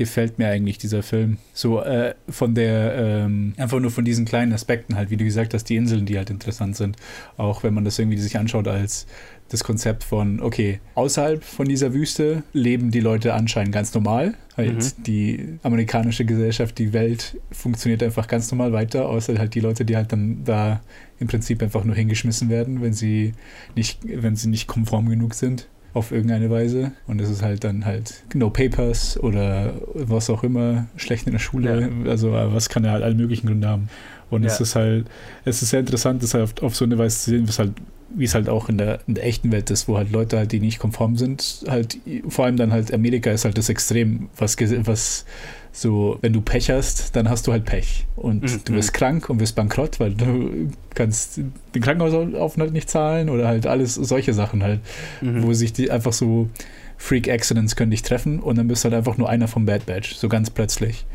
gefällt 0.00 0.38
mir 0.38 0.48
eigentlich 0.48 0.78
dieser 0.78 1.02
Film. 1.02 1.36
So 1.52 1.82
äh, 1.82 2.14
von 2.26 2.54
der, 2.54 2.94
ähm, 2.96 3.52
einfach 3.58 3.80
nur 3.80 3.90
von 3.90 4.02
diesen 4.02 4.24
kleinen 4.24 4.50
Aspekten 4.54 4.96
halt, 4.96 5.10
wie 5.10 5.18
du 5.18 5.26
gesagt 5.26 5.52
hast, 5.52 5.64
die 5.64 5.76
Inseln, 5.76 6.06
die 6.06 6.16
halt 6.16 6.30
interessant 6.30 6.74
sind. 6.74 6.96
Auch 7.36 7.62
wenn 7.64 7.74
man 7.74 7.84
das 7.84 7.98
irgendwie 7.98 8.16
sich 8.16 8.38
anschaut 8.38 8.66
als 8.66 9.06
das 9.50 9.62
Konzept 9.62 10.02
von, 10.02 10.40
okay, 10.40 10.80
außerhalb 10.94 11.44
von 11.44 11.68
dieser 11.68 11.92
Wüste 11.92 12.44
leben 12.54 12.90
die 12.90 13.00
Leute 13.00 13.34
anscheinend 13.34 13.74
ganz 13.74 13.92
normal. 13.92 14.32
Halt 14.56 14.76
Mhm. 14.76 15.02
die 15.02 15.58
amerikanische 15.62 16.24
Gesellschaft, 16.24 16.78
die 16.78 16.94
Welt 16.94 17.36
funktioniert 17.52 18.02
einfach 18.02 18.26
ganz 18.26 18.50
normal 18.50 18.72
weiter, 18.72 19.06
außer 19.06 19.36
halt 19.38 19.54
die 19.54 19.60
Leute, 19.60 19.84
die 19.84 19.96
halt 19.96 20.12
dann 20.12 20.44
da 20.46 20.80
im 21.18 21.26
Prinzip 21.26 21.62
einfach 21.62 21.84
nur 21.84 21.94
hingeschmissen 21.94 22.48
werden, 22.48 22.80
wenn 22.80 22.94
sie 22.94 23.34
nicht, 23.76 23.98
wenn 24.04 24.34
sie 24.34 24.48
nicht 24.48 24.66
konform 24.66 25.10
genug 25.10 25.34
sind. 25.34 25.68
Auf 25.92 26.12
irgendeine 26.12 26.50
Weise. 26.50 26.92
Und 27.06 27.20
es 27.20 27.30
ist 27.30 27.42
halt 27.42 27.64
dann 27.64 27.84
halt 27.84 28.22
No 28.34 28.50
Papers 28.50 29.18
oder 29.18 29.74
was 29.94 30.30
auch 30.30 30.44
immer, 30.44 30.86
schlecht 30.96 31.26
in 31.26 31.32
der 31.32 31.40
Schule. 31.40 31.90
Ja. 32.04 32.10
Also 32.10 32.32
was 32.32 32.68
kann 32.68 32.84
er 32.84 32.92
halt 32.92 33.02
alle 33.02 33.14
möglichen 33.14 33.46
Gründe 33.46 33.68
haben. 33.68 33.88
Und 34.30 34.44
ja. 34.44 34.48
es 34.48 34.60
ist 34.60 34.76
halt, 34.76 35.06
es 35.44 35.62
ist 35.62 35.70
sehr 35.70 35.80
interessant, 35.80 36.22
das 36.22 36.34
halt 36.34 36.44
auf, 36.44 36.62
auf 36.62 36.76
so 36.76 36.84
eine 36.84 36.98
Weise 36.98 37.18
zu 37.18 37.30
sehen, 37.30 37.48
was 37.48 37.58
halt 37.58 37.72
wie 38.14 38.24
es 38.24 38.34
halt 38.34 38.48
auch 38.48 38.68
in 38.68 38.78
der, 38.78 39.00
in 39.06 39.14
der 39.14 39.24
echten 39.24 39.52
Welt 39.52 39.70
ist, 39.70 39.88
wo 39.88 39.96
halt 39.96 40.10
Leute 40.10 40.36
halt, 40.36 40.52
die 40.52 40.60
nicht 40.60 40.78
konform 40.78 41.16
sind, 41.16 41.64
halt, 41.68 41.98
vor 42.28 42.44
allem 42.44 42.56
dann 42.56 42.72
halt 42.72 42.92
Amerika 42.92 43.30
ist 43.30 43.44
halt 43.44 43.56
das 43.56 43.68
Extrem, 43.68 44.28
was, 44.36 44.56
was 44.58 45.24
so, 45.72 46.18
wenn 46.20 46.32
du 46.32 46.40
Pech 46.40 46.70
hast, 46.70 47.14
dann 47.14 47.28
hast 47.28 47.46
du 47.46 47.52
halt 47.52 47.64
Pech. 47.64 48.06
Und 48.16 48.42
mhm. 48.42 48.60
du 48.64 48.74
wirst 48.74 48.92
krank 48.92 49.30
und 49.30 49.38
wirst 49.38 49.54
bankrott, 49.54 50.00
weil 50.00 50.14
du 50.14 50.70
kannst 50.94 51.36
den 51.38 51.82
Krankenhausaufenthalt 51.82 52.72
nicht 52.72 52.90
zahlen 52.90 53.30
oder 53.30 53.46
halt 53.46 53.66
alles 53.66 53.94
solche 53.94 54.32
Sachen 54.32 54.62
halt, 54.62 54.80
mhm. 55.20 55.44
wo 55.44 55.52
sich 55.52 55.72
die 55.72 55.90
einfach 55.90 56.12
so 56.12 56.48
Freak 56.96 57.28
Accidents 57.28 57.76
können 57.76 57.92
dich 57.92 58.02
treffen 58.02 58.40
und 58.40 58.58
dann 58.58 58.68
bist 58.68 58.84
du 58.84 58.86
halt 58.86 58.94
einfach 58.94 59.16
nur 59.16 59.28
einer 59.28 59.48
vom 59.48 59.64
Bad 59.64 59.86
Batch, 59.86 60.16
so 60.16 60.28
ganz 60.28 60.50
plötzlich. 60.50 61.06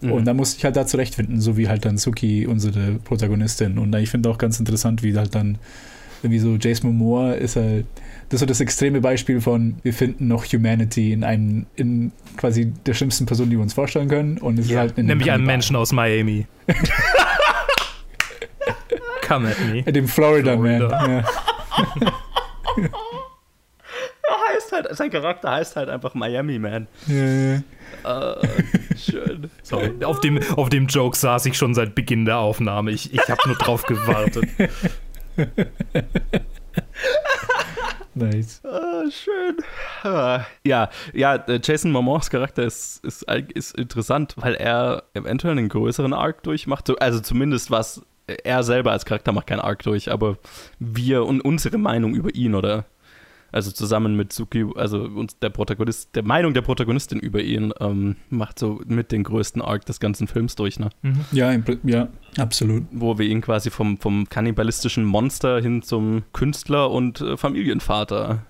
Mhm. 0.00 0.12
Und 0.12 0.24
da 0.26 0.34
musste 0.34 0.58
ich 0.58 0.64
halt 0.64 0.76
da 0.76 0.86
zurechtfinden, 0.86 1.40
so 1.40 1.56
wie 1.56 1.68
halt 1.68 1.84
dann 1.84 1.98
Suki, 1.98 2.46
unsere 2.46 2.92
Protagonistin. 3.04 3.78
Und 3.78 3.94
ich 3.94 4.10
finde 4.10 4.30
auch 4.30 4.38
ganz 4.38 4.58
interessant, 4.60 5.02
wie 5.02 5.16
halt 5.16 5.34
dann 5.34 5.58
irgendwie 6.22 6.40
so 6.40 6.56
Jason 6.56 6.90
Momoa 6.90 7.32
ist 7.32 7.56
halt 7.56 7.86
das 8.28 8.36
ist 8.36 8.40
so 8.40 8.46
das 8.46 8.60
extreme 8.60 9.00
Beispiel 9.00 9.40
von, 9.40 9.76
wir 9.82 9.94
finden 9.94 10.28
noch 10.28 10.44
Humanity 10.44 11.12
in 11.12 11.24
einem, 11.24 11.64
in 11.76 12.12
quasi 12.36 12.72
der 12.84 12.92
schlimmsten 12.92 13.24
Person, 13.24 13.48
die 13.48 13.56
wir 13.56 13.62
uns 13.62 13.72
vorstellen 13.72 14.08
können. 14.08 14.36
Und 14.36 14.58
es 14.58 14.68
ja, 14.68 14.84
ist 14.84 14.96
halt 14.96 15.06
nämlich 15.06 15.32
einen 15.32 15.46
Menschen 15.46 15.76
aus 15.76 15.92
Miami. 15.92 16.46
Come 19.26 19.48
at 19.48 19.56
me. 19.72 19.82
Dem 19.90 20.08
Florida, 20.08 20.58
Florida. 20.58 20.88
Man. 20.88 21.24
Ja. 22.82 22.90
heißt 24.72 24.84
halt, 24.84 24.96
sein 24.96 25.10
Charakter 25.10 25.50
heißt 25.50 25.76
halt 25.76 25.88
einfach 25.88 26.14
Miami 26.14 26.58
Man. 26.58 26.86
Ja, 27.06 27.24
ja. 27.24 27.62
Uh, 28.04 28.46
schön. 28.96 29.50
Sorry, 29.62 29.92
auf 30.04 30.20
dem, 30.20 30.40
auf 30.56 30.68
dem 30.68 30.86
Joke 30.86 31.16
saß 31.16 31.46
ich 31.46 31.56
schon 31.56 31.74
seit 31.74 31.94
Beginn 31.94 32.24
der 32.24 32.38
Aufnahme. 32.38 32.90
Ich, 32.90 33.12
ich 33.12 33.28
habe 33.28 33.40
nur 33.46 33.56
drauf 33.56 33.84
gewartet. 33.84 34.44
Nice. 38.14 38.60
Ah, 38.64 39.04
schön. 39.10 39.58
Ah, 40.02 40.44
ja, 40.64 40.90
ja, 41.12 41.36
äh, 41.36 41.60
Jason 41.62 41.92
Momoas 41.92 42.30
Charakter 42.30 42.64
ist, 42.64 43.04
ist, 43.04 43.24
ist 43.54 43.78
interessant, 43.78 44.34
weil 44.36 44.54
er 44.54 45.04
eventuell 45.14 45.56
einen 45.56 45.68
größeren 45.68 46.12
Arc 46.12 46.42
durchmacht. 46.42 47.00
Also 47.00 47.20
zumindest 47.20 47.70
was 47.70 48.02
er 48.26 48.62
selber 48.62 48.92
als 48.92 49.04
Charakter 49.04 49.32
macht 49.32 49.46
keinen 49.46 49.60
Arc 49.60 49.82
durch, 49.84 50.10
aber 50.10 50.36
wir 50.80 51.24
und 51.24 51.40
unsere 51.40 51.78
Meinung 51.78 52.14
über 52.14 52.34
ihn 52.34 52.54
oder 52.54 52.84
also 53.52 53.70
zusammen 53.70 54.16
mit 54.16 54.32
Suki, 54.32 54.66
also 54.76 55.02
uns 55.02 55.38
der 55.38 55.50
Protagonist, 55.50 56.14
der 56.14 56.22
Meinung 56.22 56.54
der 56.54 56.62
Protagonistin 56.62 57.18
über 57.18 57.40
ihn 57.40 57.72
ähm, 57.80 58.16
macht 58.30 58.58
so 58.58 58.80
mit 58.86 59.12
den 59.12 59.24
größten 59.24 59.62
Arc 59.62 59.86
des 59.86 60.00
ganzen 60.00 60.26
Films 60.26 60.54
durch, 60.56 60.78
ne? 60.78 60.90
Mhm. 61.02 61.24
Ja, 61.32 61.56
ja, 61.84 62.08
absolut. 62.36 62.84
Wo 62.90 63.18
wir 63.18 63.26
ihn 63.26 63.40
quasi 63.40 63.70
vom, 63.70 63.98
vom 63.98 64.28
kannibalistischen 64.28 65.04
Monster 65.04 65.60
hin 65.60 65.82
zum 65.82 66.24
Künstler 66.32 66.90
und 66.90 67.20
äh, 67.20 67.36
Familienvater 67.36 68.46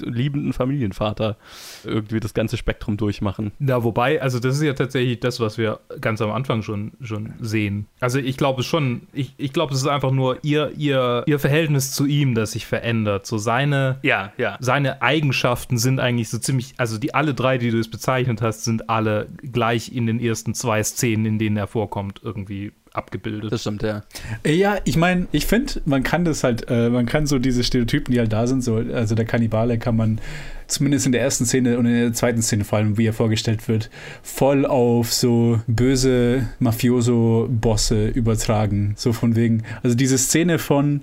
liebenden 0.00 0.52
Familienvater 0.52 1.36
irgendwie 1.84 2.20
das 2.20 2.34
ganze 2.34 2.56
Spektrum 2.56 2.96
durchmachen. 2.96 3.52
Ja, 3.58 3.82
wobei, 3.82 4.22
also 4.22 4.38
das 4.38 4.56
ist 4.56 4.62
ja 4.62 4.74
tatsächlich 4.74 5.20
das, 5.20 5.40
was 5.40 5.58
wir 5.58 5.80
ganz 6.00 6.20
am 6.20 6.30
Anfang 6.30 6.62
schon, 6.62 6.92
schon 7.00 7.34
sehen. 7.40 7.86
Also 8.00 8.18
ich 8.18 8.36
glaube 8.36 8.62
schon, 8.62 9.02
ich, 9.12 9.34
ich 9.38 9.52
glaube, 9.52 9.74
es 9.74 9.80
ist 9.80 9.88
einfach 9.88 10.12
nur 10.12 10.38
ihr, 10.42 10.72
ihr, 10.76 11.24
ihr 11.26 11.38
Verhältnis 11.38 11.92
zu 11.92 12.06
ihm, 12.06 12.34
das 12.34 12.52
sich 12.52 12.66
verändert. 12.66 13.26
So 13.26 13.38
seine, 13.38 13.98
ja, 14.02 14.32
ja. 14.38 14.56
seine 14.60 15.02
Eigenschaften 15.02 15.78
sind 15.78 16.00
eigentlich 16.00 16.28
so 16.28 16.38
ziemlich, 16.38 16.74
also 16.78 16.98
die 16.98 17.14
alle 17.14 17.34
drei, 17.34 17.58
die 17.58 17.70
du 17.70 17.78
es 17.78 17.90
bezeichnet 17.90 18.40
hast, 18.42 18.64
sind 18.64 18.88
alle 18.88 19.28
gleich 19.42 19.92
in 19.92 20.06
den 20.06 20.20
ersten 20.20 20.54
zwei 20.54 20.82
Szenen, 20.82 21.26
in 21.26 21.38
denen 21.38 21.56
er 21.56 21.66
vorkommt, 21.66 22.20
irgendwie 22.22 22.72
abgebildet. 22.94 23.52
Das 23.52 23.62
stimmt, 23.62 23.82
ja. 23.82 24.02
Ja, 24.46 24.76
ich 24.84 24.96
meine, 24.96 25.26
ich 25.32 25.46
finde, 25.46 25.80
man 25.84 26.02
kann 26.02 26.24
das 26.24 26.44
halt, 26.44 26.68
äh, 26.68 26.90
man 26.90 27.06
kann 27.06 27.26
so 27.26 27.38
diese 27.38 27.64
Stereotypen, 27.64 28.12
die 28.12 28.18
halt 28.18 28.32
da 28.32 28.46
sind, 28.46 28.62
so, 28.62 28.76
also 28.76 29.14
der 29.14 29.24
Kannibale 29.24 29.78
kann 29.78 29.96
man 29.96 30.20
zumindest 30.66 31.06
in 31.06 31.12
der 31.12 31.20
ersten 31.20 31.44
Szene 31.44 31.78
und 31.78 31.86
in 31.86 31.94
der 31.94 32.12
zweiten 32.12 32.42
Szene 32.42 32.64
vor 32.64 32.78
allem, 32.78 32.98
wie 32.98 33.06
er 33.06 33.12
vorgestellt 33.12 33.68
wird, 33.68 33.90
voll 34.22 34.64
auf 34.66 35.12
so 35.12 35.60
böse 35.66 36.48
Mafioso-Bosse 36.60 38.08
übertragen. 38.08 38.94
So 38.96 39.12
von 39.12 39.36
wegen, 39.36 39.64
also 39.82 39.96
diese 39.96 40.18
Szene 40.18 40.58
von 40.58 41.02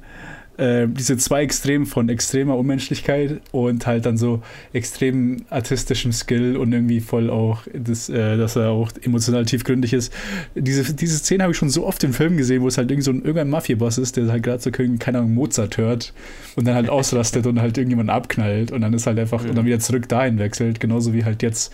äh, 0.60 0.88
diese 0.88 1.18
zwei 1.18 1.44
Extremen 1.44 1.86
von 1.86 2.10
extremer 2.10 2.58
Unmenschlichkeit 2.58 3.42
und 3.52 3.88
halt 3.88 4.06
dann 4.06 4.18
so 4.18 4.44
extrem 4.74 5.46
artistischem 5.50 6.12
Skill 6.12 6.58
und 6.58 6.74
irgendwie 6.74 7.00
voll 7.00 7.30
auch, 7.30 7.64
das, 7.74 8.10
äh, 8.10 8.38
dass 8.38 8.56
er 8.56 8.70
auch 8.70 8.92
emotional 9.02 9.46
tiefgründig 9.46 9.94
ist. 9.94 10.14
Diese, 10.56 10.94
diese 10.94 11.18
Szene 11.18 11.44
habe 11.44 11.54
ich 11.54 11.58
schon 11.58 11.70
so 11.70 11.88
oft 11.88 12.04
in 12.04 12.14
Filmen 12.14 12.38
gesehen, 12.38 12.62
wo 12.62 12.68
es 12.68 12.78
halt 12.78 12.92
irgend 12.92 13.06
so 13.06 13.12
ein 13.12 13.20
irgendein 13.20 13.50
Mafia-Boss 13.50 13.98
ist, 13.98 14.18
der 14.18 14.28
halt 14.28 14.44
gerade 14.44 14.62
so, 14.62 14.70
keine 14.72 15.20
Ahnung, 15.20 15.34
Mozart 15.34 15.78
hört 15.78 16.14
und 16.56 16.68
dann 16.68 16.76
halt 16.76 16.90
ausrastet 16.90 17.48
und 17.48 17.62
halt 17.62 17.78
irgendjemand 17.78 18.10
abknallt 18.10 18.72
und 18.72 18.82
dann 18.82 18.94
ist 18.94 19.08
halt 19.08 19.18
einfach 19.18 19.44
mhm. 19.44 19.52
und 19.52 19.56
dann 19.56 19.66
wieder 19.66 19.80
zurück 19.80 20.10
dahin 20.10 20.40
wechselt, 20.40 20.80
genauso 20.80 21.14
wie 21.14 21.24
halt 21.24 21.42
jetzt 21.42 21.72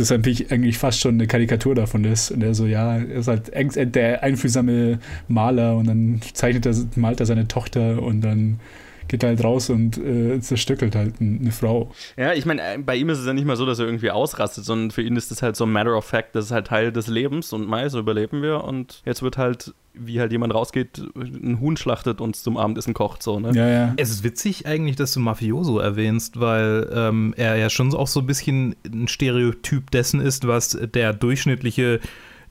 das 0.00 0.12
eigentlich 0.12 0.78
fast 0.78 1.00
schon 1.00 1.14
eine 1.14 1.26
Karikatur 1.26 1.74
davon 1.74 2.04
ist. 2.04 2.30
Und 2.30 2.42
er 2.42 2.54
so, 2.54 2.66
ja, 2.66 2.98
er 2.98 3.16
ist 3.16 3.28
halt 3.28 3.94
der 3.94 4.22
einfühlsame 4.22 4.98
Maler 5.28 5.76
und 5.76 5.86
dann 5.86 6.20
zeichnet 6.32 6.66
er, 6.66 6.74
malt 6.96 7.20
er 7.20 7.26
seine 7.26 7.48
Tochter 7.48 8.02
und 8.02 8.20
dann 8.20 8.60
geht 9.08 9.24
halt 9.24 9.42
raus 9.42 9.70
und 9.70 9.98
äh, 9.98 10.40
zerstückelt 10.40 10.94
halt 10.94 11.20
eine 11.20 11.52
Frau. 11.52 11.90
Ja, 12.16 12.32
ich 12.32 12.46
meine, 12.46 12.62
äh, 12.62 12.78
bei 12.78 12.96
ihm 12.96 13.08
ist 13.08 13.18
es 13.18 13.26
ja 13.26 13.32
nicht 13.32 13.46
mal 13.46 13.56
so, 13.56 13.66
dass 13.66 13.78
er 13.78 13.86
irgendwie 13.86 14.10
ausrastet, 14.10 14.64
sondern 14.64 14.90
für 14.90 15.02
ihn 15.02 15.16
ist 15.16 15.30
das 15.30 15.42
halt 15.42 15.56
so 15.56 15.64
ein 15.64 15.72
Matter 15.72 15.96
of 15.96 16.04
Fact, 16.04 16.34
das 16.34 16.46
ist 16.46 16.50
halt 16.50 16.68
Teil 16.68 16.92
des 16.92 17.08
Lebens 17.08 17.52
und 17.52 17.66
mei, 17.68 17.88
so 17.88 17.98
überleben 17.98 18.42
wir 18.42 18.64
und 18.64 19.02
jetzt 19.04 19.22
wird 19.22 19.38
halt 19.38 19.74
wie 20.00 20.20
halt 20.20 20.32
jemand 20.32 20.54
rausgeht, 20.54 21.02
ein 21.16 21.60
Huhn 21.60 21.76
schlachtet 21.76 22.20
und 22.20 22.36
zum 22.36 22.56
Abendessen 22.56 22.94
kocht, 22.94 23.22
so, 23.22 23.40
ne? 23.40 23.52
Ja, 23.54 23.68
ja. 23.68 23.94
Es 23.96 24.10
ist 24.10 24.22
witzig 24.22 24.66
eigentlich, 24.66 24.96
dass 24.96 25.12
du 25.12 25.20
Mafioso 25.20 25.78
erwähnst, 25.78 26.40
weil 26.40 26.88
ähm, 26.94 27.34
er 27.36 27.56
ja 27.56 27.68
schon 27.68 27.92
auch 27.94 28.06
so 28.06 28.20
ein 28.20 28.26
bisschen 28.26 28.76
ein 28.86 29.08
Stereotyp 29.08 29.90
dessen 29.90 30.20
ist, 30.20 30.46
was 30.46 30.78
der 30.94 31.12
durchschnittliche 31.12 32.00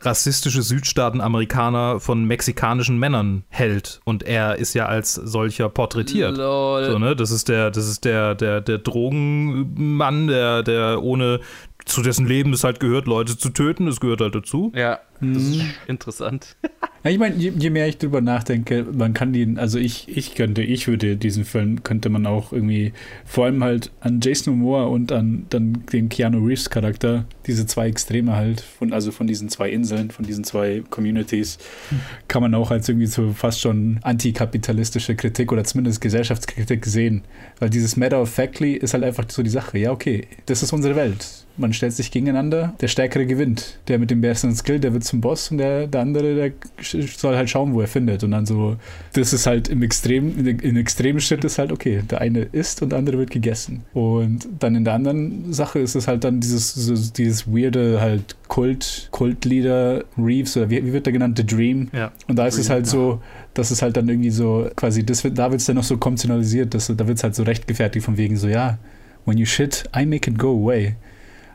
rassistische 0.01 0.61
Südstaaten-Amerikaner 0.61 1.99
von 1.99 2.25
mexikanischen 2.25 2.97
Männern 2.97 3.43
hält. 3.49 4.01
Und 4.03 4.23
er 4.23 4.57
ist 4.57 4.73
ja 4.73 4.85
als 4.85 5.15
solcher 5.15 5.69
porträtiert. 5.69 6.37
Lol. 6.37 6.85
So, 6.85 6.99
ne? 6.99 7.15
Das 7.15 7.31
ist 7.31 7.49
der, 7.49 7.71
das 7.71 7.87
ist 7.87 8.05
der, 8.05 8.35
der, 8.35 8.61
der 8.61 8.77
Drogenmann, 8.77 10.27
der, 10.27 10.63
der 10.63 11.01
ohne 11.01 11.39
zu 11.87 12.01
dessen 12.01 12.27
Leben 12.27 12.53
es 12.53 12.63
halt 12.63 12.79
gehört, 12.79 13.07
Leute 13.07 13.37
zu 13.37 13.49
töten. 13.49 13.85
Das 13.85 13.99
gehört 13.99 14.21
halt 14.21 14.35
dazu. 14.35 14.71
Ja, 14.75 14.99
das 15.19 15.43
ist 15.43 15.57
mhm. 15.57 15.71
interessant. 15.87 16.55
Ja, 17.03 17.11
ich 17.11 17.19
meine, 17.19 17.35
je, 17.35 17.53
je, 17.57 17.69
mehr 17.69 17.87
ich 17.87 17.99
drüber 17.99 18.19
nachdenke, 18.21 18.85
man 18.91 19.13
kann 19.13 19.31
den, 19.31 19.59
also 19.59 19.77
ich, 19.77 20.09
ich 20.09 20.35
könnte, 20.35 20.61
ich 20.63 20.87
würde 20.87 21.15
diesen 21.15 21.45
Film, 21.45 21.83
könnte 21.83 22.09
man 22.09 22.25
auch 22.25 22.51
irgendwie, 22.51 22.91
vor 23.23 23.45
allem 23.45 23.63
halt 23.63 23.91
an 24.01 24.19
Jason 24.19 24.57
Momoa 24.57 24.85
und 24.85 25.11
an 25.11 25.45
dann 25.49 25.85
den 25.93 26.09
Keanu 26.09 26.43
Reeves 26.43 26.69
Charakter, 26.69 27.25
diese 27.45 27.65
zwei 27.65 27.87
Extreme 27.87 28.35
halt, 28.35 28.59
von, 28.59 28.91
also 28.91 29.11
von 29.11 29.25
diesen 29.25 29.47
zwei 29.47 29.69
Inseln, 29.69 30.11
von 30.11 30.25
diesen 30.25 30.43
zwei 30.43 30.83
Communities, 30.89 31.59
hm. 31.89 31.99
kann 32.27 32.41
man 32.41 32.53
auch 32.55 32.71
als 32.71 32.89
irgendwie 32.89 33.07
so 33.07 33.31
fast 33.31 33.61
schon 33.61 33.99
antikapitalistische 34.01 35.15
Kritik 35.15 35.51
oder 35.51 35.63
zumindest 35.63 36.01
Gesellschaftskritik 36.01 36.85
sehen. 36.85 37.23
Weil 37.59 37.69
dieses 37.69 37.95
Matter 37.95 38.21
of 38.21 38.29
Factly 38.29 38.73
ist 38.73 38.93
halt 38.93 39.05
einfach 39.05 39.25
so 39.29 39.43
die 39.43 39.49
Sache, 39.49 39.77
ja, 39.77 39.91
okay, 39.91 40.27
das 40.47 40.61
ist 40.61 40.73
unsere 40.73 40.97
Welt. 40.97 41.46
Man 41.57 41.73
stellt 41.73 41.93
sich 41.93 42.11
gegeneinander, 42.11 42.73
der 42.81 42.87
Stärkere 42.87 43.25
gewinnt. 43.25 43.79
Der 43.87 43.99
mit 43.99 44.11
dem 44.11 44.21
besseren 44.21 44.55
Skill, 44.55 44.79
der 44.79 44.93
wird 44.93 45.03
zum 45.03 45.21
Boss 45.21 45.51
und 45.51 45.57
der, 45.57 45.87
der 45.87 46.01
andere, 46.01 46.35
der 46.35 46.51
soll 46.81 47.35
halt 47.35 47.49
schauen, 47.49 47.73
wo 47.73 47.81
er 47.81 47.87
findet. 47.87 48.23
Und 48.23 48.31
dann 48.31 48.45
so, 48.45 48.75
das 49.13 49.33
ist 49.33 49.47
halt 49.47 49.67
im 49.67 49.81
Extrem, 49.81 50.37
in, 50.37 50.59
in 50.59 50.77
extremen 50.77 51.19
Schritt 51.19 51.43
ist 51.43 51.57
halt, 51.57 51.71
okay, 51.71 52.03
der 52.09 52.21
eine 52.21 52.41
isst 52.41 52.81
und 52.81 52.89
der 52.89 52.99
andere 52.99 53.17
wird 53.17 53.31
gegessen. 53.31 53.83
Und 53.93 54.47
dann 54.59 54.75
in 54.75 54.85
der 54.85 54.93
anderen 54.93 55.51
Sache 55.51 55.79
ist 55.79 55.95
es 55.95 56.07
halt 56.07 56.23
dann 56.23 56.39
dieses, 56.39 56.73
so, 56.73 56.93
dieses 56.93 57.47
weirde 57.47 57.99
halt 57.99 58.35
Kult, 58.47 59.09
Kultlieder 59.11 60.03
Reeves 60.17 60.55
oder 60.57 60.69
wie, 60.69 60.85
wie, 60.85 60.93
wird 60.93 61.05
der 61.05 61.13
genannt? 61.13 61.37
The 61.37 61.45
Dream. 61.45 61.89
Ja. 61.91 62.11
Und 62.27 62.37
da 62.37 62.47
ist 62.47 62.55
Dream, 62.55 62.61
es 62.61 62.69
halt 62.69 62.85
ja. 62.85 62.91
so, 62.91 63.21
dass 63.53 63.71
es 63.71 63.81
halt 63.81 63.97
dann 63.97 64.07
irgendwie 64.07 64.29
so, 64.29 64.69
quasi, 64.75 65.05
das 65.05 65.23
wird, 65.23 65.37
da 65.37 65.49
wird 65.51 65.61
es 65.61 65.67
dann 65.67 65.75
noch 65.75 65.83
so 65.83 65.97
konventionalisiert, 65.97 66.73
dass, 66.73 66.87
da 66.87 67.07
wird 67.07 67.17
es 67.17 67.23
halt 67.23 67.35
so 67.35 67.43
rechtgefertigt 67.43 68.05
von 68.05 68.17
wegen 68.17 68.37
so, 68.37 68.47
ja, 68.47 68.77
when 69.25 69.37
you 69.37 69.45
shit, 69.45 69.83
I 69.95 70.05
make 70.05 70.29
it 70.29 70.37
go 70.37 70.49
away. 70.49 70.95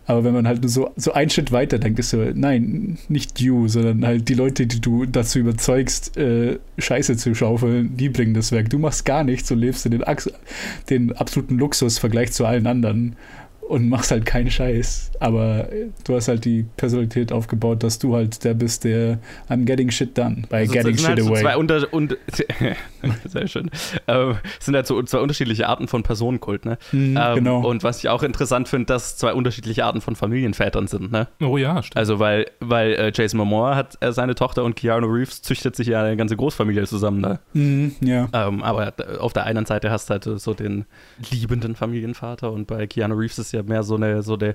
Aber 0.06 0.24
wenn 0.24 0.34
man 0.34 0.48
halt 0.48 0.62
nur 0.62 0.68
so, 0.68 0.90
so 0.96 1.12
einen 1.12 1.30
Schritt 1.30 1.52
weiter 1.52 1.78
denkt, 1.78 1.98
ist 1.98 2.10
so, 2.10 2.18
nein, 2.34 2.98
nicht 3.08 3.40
you, 3.40 3.68
sondern 3.68 4.04
halt 4.04 4.28
die 4.28 4.34
Leute, 4.34 4.66
die 4.66 4.80
du 4.80 5.06
dazu 5.06 5.38
überzeugst, 5.38 6.16
äh, 6.16 6.58
Scheiße 6.78 7.16
zu 7.16 7.34
schaufeln, 7.34 7.96
die 7.96 8.08
bringen 8.08 8.34
das 8.34 8.50
Werk. 8.50 8.68
Du 8.70 8.78
machst 8.78 9.04
gar 9.04 9.22
nichts 9.22 9.50
und 9.52 9.58
lebst 9.58 9.86
in 9.86 9.92
den, 9.92 10.04
den 10.90 11.12
absoluten 11.12 11.56
Luxus 11.56 11.98
Vergleich 11.98 12.32
zu 12.32 12.44
allen 12.44 12.66
anderen. 12.66 13.14
Und 13.72 13.88
machst 13.88 14.10
halt 14.10 14.26
keinen 14.26 14.50
Scheiß. 14.50 15.12
Aber 15.18 15.66
du 16.04 16.14
hast 16.14 16.28
halt 16.28 16.44
die 16.44 16.66
Personalität 16.76 17.32
aufgebaut, 17.32 17.82
dass 17.82 17.98
du 17.98 18.14
halt 18.14 18.44
der 18.44 18.52
bist, 18.52 18.84
der 18.84 19.18
I'm 19.48 19.64
getting 19.64 19.90
shit 19.90 20.16
done 20.18 20.42
by 20.50 20.56
Also, 20.56 20.74
getting 20.74 20.98
shit 20.98 21.06
halt 21.08 21.20
so 21.22 21.30
away. 21.30 21.40
zwei 21.40 21.56
unter, 21.56 21.90
und, 21.90 22.18
sehr 23.24 23.48
schön. 23.48 23.70
Ähm, 24.06 24.36
es 24.60 24.66
sind 24.66 24.74
halt 24.74 24.86
so 24.86 25.02
zwei 25.04 25.20
unterschiedliche 25.20 25.68
Arten 25.68 25.88
von 25.88 26.02
Personenkult, 26.02 26.66
ne? 26.66 26.76
Mhm, 26.92 27.16
ähm, 27.18 27.34
genau. 27.36 27.66
Und 27.66 27.82
was 27.82 28.00
ich 28.00 28.10
auch 28.10 28.22
interessant 28.22 28.68
finde, 28.68 28.86
dass 28.86 29.16
zwei 29.16 29.32
unterschiedliche 29.32 29.86
Arten 29.86 30.02
von 30.02 30.16
Familienvätern 30.16 30.86
sind, 30.86 31.10
ne? 31.10 31.28
Oh 31.40 31.56
ja, 31.56 31.82
stimmt. 31.82 31.96
Also 31.96 32.18
weil, 32.18 32.50
weil 32.60 32.92
äh, 32.92 33.12
Jason 33.14 33.38
Momoa 33.38 33.74
hat 33.74 33.96
äh, 34.02 34.12
seine 34.12 34.34
Tochter 34.34 34.64
und 34.64 34.76
Keanu 34.76 35.06
Reeves 35.06 35.40
züchtet 35.40 35.76
sich 35.76 35.86
ja 35.88 36.02
eine 36.02 36.18
ganze 36.18 36.36
Großfamilie 36.36 36.84
zusammen, 36.86 37.22
ne? 37.22 37.38
Mhm, 37.54 37.96
ja. 38.02 38.28
Ähm, 38.34 38.62
aber 38.62 38.92
auf 39.18 39.32
der 39.32 39.44
einen 39.46 39.64
Seite 39.64 39.90
hast 39.90 40.10
du 40.10 40.12
halt 40.12 40.24
so 40.24 40.52
den 40.52 40.84
liebenden 41.30 41.74
Familienvater 41.74 42.52
und 42.52 42.66
bei 42.66 42.86
Keanu 42.86 43.14
Reeves 43.14 43.38
ist 43.38 43.52
ja 43.52 43.61
mehr 43.62 43.82
so 43.82 43.96
eine, 43.96 44.22
so 44.22 44.34
eine, 44.34 44.54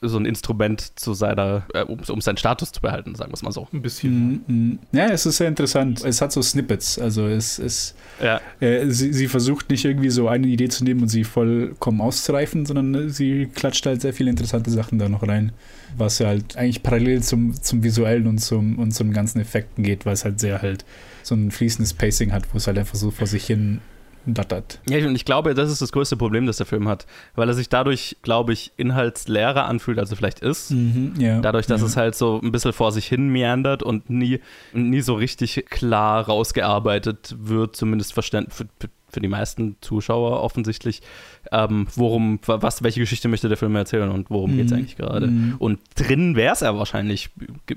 so 0.00 0.18
ein 0.18 0.26
Instrument 0.26 0.98
zu 0.98 1.14
seiner, 1.14 1.64
äh, 1.74 1.82
um, 1.82 2.00
um 2.08 2.20
seinen 2.20 2.36
Status 2.36 2.72
zu 2.72 2.80
behalten, 2.80 3.14
sagen 3.14 3.30
wir 3.30 3.34
es 3.34 3.42
mal 3.42 3.52
so. 3.52 3.66
ein 3.72 3.82
bisschen. 3.82 4.12
Mhm, 4.12 4.42
mhm. 4.46 4.78
Ja, 4.92 5.08
es 5.08 5.26
ist 5.26 5.38
sehr 5.38 5.48
interessant. 5.48 6.04
Es 6.04 6.20
hat 6.20 6.32
so 6.32 6.42
Snippets. 6.42 6.98
Also 6.98 7.26
es 7.26 7.58
ist, 7.58 7.96
Ja, 8.22 8.40
äh, 8.60 8.88
sie, 8.88 9.12
sie 9.12 9.28
versucht 9.28 9.70
nicht 9.70 9.84
irgendwie 9.84 10.10
so 10.10 10.28
eine 10.28 10.46
Idee 10.46 10.68
zu 10.68 10.84
nehmen 10.84 11.02
und 11.02 11.08
sie 11.08 11.24
vollkommen 11.24 12.00
auszureifen, 12.00 12.66
sondern 12.66 12.94
äh, 12.94 13.10
sie 13.10 13.46
klatscht 13.46 13.86
halt 13.86 14.02
sehr 14.02 14.12
viele 14.12 14.30
interessante 14.30 14.70
Sachen 14.70 14.98
da 14.98 15.08
noch 15.08 15.26
rein. 15.26 15.52
Was 15.96 16.18
ja 16.18 16.28
halt 16.28 16.56
eigentlich 16.56 16.82
parallel 16.82 17.22
zum, 17.22 17.60
zum 17.60 17.82
visuellen 17.82 18.26
und 18.26 18.38
zum, 18.38 18.78
und 18.78 18.92
zum 18.92 19.12
ganzen 19.12 19.40
Effekten 19.40 19.82
geht, 19.82 20.06
weil 20.06 20.12
es 20.14 20.24
halt 20.24 20.40
sehr 20.40 20.62
halt 20.62 20.84
so 21.22 21.34
ein 21.34 21.50
fließendes 21.50 21.94
Pacing 21.94 22.32
hat, 22.32 22.44
wo 22.52 22.58
es 22.58 22.66
halt 22.66 22.78
einfach 22.78 22.94
so 22.94 23.10
vor 23.10 23.26
sich 23.26 23.44
hin 23.44 23.80
dattert. 24.26 24.80
Ja, 24.88 25.06
und 25.06 25.14
ich 25.14 25.24
glaube, 25.24 25.54
das 25.54 25.70
ist 25.70 25.80
das 25.82 25.92
größte 25.92 26.16
Problem, 26.16 26.46
das 26.46 26.58
der 26.58 26.66
Film 26.66 26.88
hat, 26.88 27.06
weil 27.34 27.48
er 27.48 27.54
sich 27.54 27.68
dadurch, 27.68 28.16
glaube 28.22 28.52
ich, 28.52 28.72
inhaltsleerer 28.76 29.64
anfühlt, 29.66 29.98
als 29.98 30.10
er 30.10 30.16
vielleicht 30.16 30.40
ist. 30.40 30.70
Mhm, 30.70 31.14
ja. 31.18 31.40
Dadurch, 31.40 31.66
dass 31.66 31.80
ja. 31.80 31.86
es 31.86 31.96
halt 31.96 32.14
so 32.14 32.40
ein 32.42 32.52
bisschen 32.52 32.72
vor 32.72 32.92
sich 32.92 33.06
hin 33.06 33.28
meandert 33.28 33.82
und 33.82 34.10
nie, 34.10 34.40
nie 34.72 35.00
so 35.00 35.14
richtig 35.14 35.64
klar 35.70 36.26
rausgearbeitet 36.26 37.36
wird, 37.38 37.76
zumindest 37.76 38.12
verständ, 38.12 38.52
für, 38.52 38.66
für 39.08 39.20
die 39.20 39.28
meisten 39.28 39.76
Zuschauer 39.80 40.40
offensichtlich, 40.42 41.02
ähm, 41.50 41.86
worum, 41.94 42.38
was, 42.46 42.82
welche 42.82 43.00
Geschichte 43.00 43.28
möchte 43.28 43.48
der 43.48 43.56
Film 43.56 43.74
erzählen 43.74 44.10
und 44.10 44.30
worum 44.30 44.56
geht 44.56 44.66
es 44.66 44.72
Mhm. 44.72 44.78
eigentlich 44.78 44.96
gerade. 44.96 45.26
Mhm. 45.28 45.56
Und 45.58 45.80
drin 45.96 46.36
wäre 46.36 46.52
es 46.52 46.60
ja 46.60 46.76
wahrscheinlich, 46.76 47.30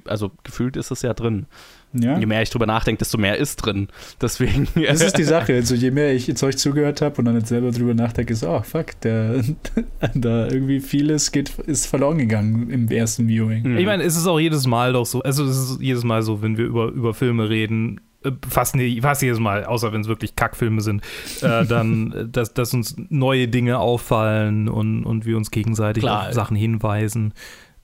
also 0.05 0.31
gefühlt 0.43 0.77
ist 0.77 0.91
es 0.91 1.01
ja 1.01 1.13
drin. 1.13 1.47
Ja. 1.93 2.17
Je 2.17 2.25
mehr 2.25 2.41
ich 2.41 2.49
drüber 2.49 2.65
nachdenke, 2.65 2.99
desto 2.99 3.17
mehr 3.17 3.37
ist 3.37 3.57
drin. 3.57 3.87
Deswegen. 4.21 4.67
Das 4.93 5.01
ist 5.01 5.17
die 5.17 5.23
Sache. 5.23 5.53
Also 5.63 5.75
je 5.75 5.91
mehr 5.91 6.13
ich 6.13 6.27
jetzt 6.27 6.43
euch 6.43 6.57
zugehört 6.57 7.01
habe 7.01 7.17
und 7.17 7.25
dann 7.25 7.35
jetzt 7.35 7.47
selber 7.47 7.71
drüber 7.71 7.93
nachdenke, 7.93 8.33
ist, 8.33 8.43
oh 8.43 8.61
fuck, 8.61 8.99
der, 9.01 9.43
da 10.13 10.47
irgendwie 10.47 10.79
vieles 10.79 11.31
geht, 11.31 11.49
ist 11.59 11.85
verloren 11.85 12.17
gegangen 12.17 12.69
im 12.69 12.89
ersten 12.89 13.27
Viewing. 13.27 13.63
Mhm. 13.63 13.77
Ich 13.77 13.85
meine, 13.85 14.03
es 14.03 14.17
ist 14.17 14.27
auch 14.27 14.39
jedes 14.39 14.65
Mal 14.67 14.93
doch 14.93 15.05
so, 15.05 15.21
also 15.21 15.45
es 15.45 15.57
ist 15.57 15.81
jedes 15.81 16.03
Mal 16.03 16.21
so, 16.21 16.41
wenn 16.41 16.57
wir 16.57 16.65
über, 16.65 16.87
über 16.87 17.13
Filme 17.13 17.49
reden, 17.49 18.01
äh, 18.23 18.31
fast, 18.47 18.75
nie, 18.75 19.01
fast 19.01 19.21
jedes 19.21 19.39
Mal, 19.39 19.65
außer 19.65 19.93
wenn 19.93 20.01
es 20.01 20.07
wirklich 20.07 20.35
Kackfilme 20.35 20.81
sind, 20.81 21.03
äh, 21.41 21.65
dann, 21.65 22.29
dass, 22.31 22.53
dass 22.53 22.73
uns 22.73 22.95
neue 23.09 23.47
Dinge 23.47 23.79
auffallen 23.79 24.69
und, 24.69 25.03
und 25.03 25.25
wir 25.25 25.37
uns 25.37 25.51
gegenseitig 25.51 26.03
Klar. 26.03 26.27
auf 26.27 26.33
Sachen 26.33 26.55
hinweisen. 26.55 27.33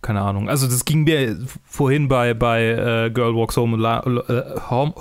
Keine 0.01 0.21
Ahnung. 0.21 0.49
Also 0.49 0.67
das 0.67 0.85
ging 0.85 1.03
mir 1.03 1.37
vorhin 1.65 2.07
bei, 2.07 2.33
bei 2.33 2.63
äh, 2.63 3.11
Girl 3.11 3.35
Walks 3.35 3.57
Home, 3.57 3.75
Alone, 3.75 4.23
äh, 4.29 4.59
Home 4.69 4.93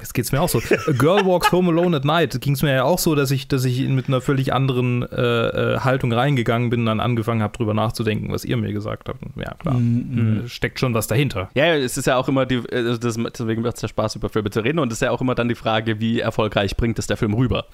Jetzt 0.00 0.14
geht's 0.14 0.32
mir 0.32 0.40
auch 0.40 0.48
so. 0.48 0.58
A 0.58 0.92
Girl 0.92 1.24
Walks 1.24 1.52
Home 1.52 1.70
Alone 1.70 1.96
at 1.96 2.04
Night 2.04 2.40
ging 2.40 2.54
es 2.54 2.62
mir 2.62 2.74
ja 2.74 2.84
auch 2.84 2.98
so, 2.98 3.14
dass 3.14 3.30
ich, 3.30 3.48
dass 3.48 3.64
ich 3.64 3.80
mit 3.88 4.08
einer 4.08 4.20
völlig 4.20 4.52
anderen 4.52 5.02
äh, 5.02 5.16
äh, 5.16 5.78
Haltung 5.80 6.12
reingegangen 6.12 6.70
bin 6.70 6.80
und 6.80 6.86
dann 6.86 7.00
angefangen 7.00 7.42
habe, 7.42 7.56
drüber 7.56 7.74
nachzudenken, 7.74 8.32
was 8.32 8.44
ihr 8.44 8.56
mir 8.56 8.72
gesagt 8.72 9.08
habt. 9.08 9.20
Ja, 9.36 9.54
klar. 9.54 9.74
Mhm. 9.74 10.42
Äh, 10.44 10.48
Steckt 10.48 10.80
schon 10.80 10.94
was 10.94 11.06
dahinter. 11.06 11.50
Ja, 11.54 11.74
es 11.74 11.96
ist 11.96 12.06
ja 12.06 12.16
auch 12.16 12.28
immer 12.28 12.46
die, 12.46 12.62
also 12.72 12.96
das, 12.98 13.16
deswegen 13.16 13.62
macht 13.62 13.76
es 13.76 13.82
ja 13.82 13.88
Spaß, 13.88 14.16
über 14.16 14.28
Filme 14.28 14.50
zu 14.50 14.60
reden. 14.60 14.78
Und 14.78 14.88
es 14.92 14.98
ist 14.98 15.02
ja 15.02 15.10
auch 15.10 15.20
immer 15.20 15.34
dann 15.34 15.48
die 15.48 15.54
Frage, 15.54 16.00
wie 16.00 16.20
erfolgreich 16.20 16.76
bringt 16.76 16.98
es 16.98 17.06
der 17.06 17.16
Film 17.16 17.34
rüber. 17.34 17.66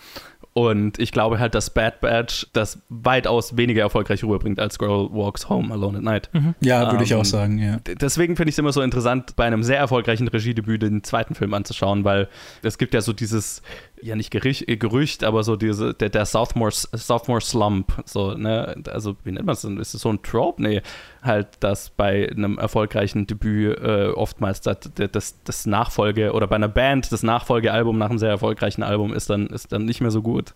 Und 0.52 0.98
ich 0.98 1.12
glaube 1.12 1.38
halt, 1.38 1.54
dass 1.54 1.70
Bad 1.70 2.00
Batch 2.00 2.46
das 2.52 2.80
weitaus 2.88 3.56
weniger 3.56 3.82
erfolgreich 3.82 4.24
rüberbringt 4.24 4.58
als 4.58 4.78
Girl 4.78 5.08
Walks 5.12 5.48
Home 5.48 5.72
Alone 5.72 5.98
at 5.98 6.04
Night. 6.04 6.30
Ja, 6.60 6.90
würde 6.90 7.04
ich 7.04 7.10
Ähm, 7.10 7.18
auch 7.20 7.24
sagen, 7.24 7.58
ja. 7.58 7.76
Deswegen 8.00 8.36
finde 8.36 8.48
ich 8.48 8.54
es 8.54 8.58
immer 8.58 8.72
so 8.72 8.80
interessant, 8.80 9.36
bei 9.36 9.44
einem 9.44 9.62
sehr 9.62 9.78
erfolgreichen 9.78 10.26
Regiedebüt 10.28 10.82
den 10.82 11.04
zweiten 11.04 11.34
Film 11.34 11.52
anzuschauen, 11.52 12.04
weil 12.04 12.15
es 12.62 12.78
gibt 12.78 12.94
ja 12.94 13.00
so 13.00 13.12
dieses, 13.12 13.62
ja 14.02 14.16
nicht 14.16 14.30
Gerücht, 14.30 14.68
äh, 14.68 14.76
Gerücht 14.76 15.24
aber 15.24 15.42
so 15.44 15.56
diese, 15.56 15.94
der, 15.94 16.08
der 16.08 16.26
Sophomore, 16.26 16.70
Sophomore 16.72 17.40
Slump, 17.40 18.02
so, 18.04 18.34
ne, 18.34 18.82
also 18.88 19.16
wie 19.24 19.32
nennt 19.32 19.46
man 19.46 19.54
es 19.54 19.62
denn? 19.62 19.78
Ist 19.78 19.94
es 19.94 20.02
so 20.02 20.10
ein 20.10 20.22
Trope? 20.22 20.62
Nee, 20.62 20.82
halt, 21.22 21.48
dass 21.60 21.90
bei 21.90 22.28
einem 22.30 22.58
erfolgreichen 22.58 23.26
Debüt 23.26 23.78
äh, 23.78 24.08
oftmals 24.08 24.60
das, 24.60 24.78
das, 24.94 25.42
das 25.44 25.66
Nachfolge, 25.66 26.32
oder 26.32 26.46
bei 26.46 26.56
einer 26.56 26.68
Band 26.68 27.10
das 27.12 27.22
Nachfolgealbum 27.22 27.98
nach 27.98 28.10
einem 28.10 28.18
sehr 28.18 28.30
erfolgreichen 28.30 28.82
Album 28.82 29.12
ist 29.12 29.30
dann, 29.30 29.46
ist 29.48 29.72
dann 29.72 29.84
nicht 29.84 30.00
mehr 30.00 30.10
so 30.10 30.22
gut. 30.22 30.54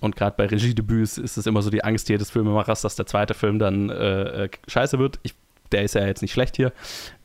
Und 0.00 0.16
gerade 0.16 0.36
bei 0.36 0.46
Regiedebüts 0.46 1.18
ist 1.18 1.36
es 1.36 1.46
immer 1.46 1.62
so 1.62 1.70
die 1.70 1.84
Angst 1.84 2.08
jedes 2.08 2.30
Filmemachers, 2.30 2.82
dass 2.82 2.96
der 2.96 3.06
zweite 3.06 3.34
Film 3.34 3.58
dann 3.58 3.90
äh, 3.90 4.44
äh, 4.44 4.48
scheiße 4.68 4.98
wird. 4.98 5.18
Ich, 5.22 5.34
der 5.72 5.82
ist 5.82 5.94
ja 5.94 6.06
jetzt 6.06 6.22
nicht 6.22 6.32
schlecht 6.32 6.56
hier. 6.56 6.72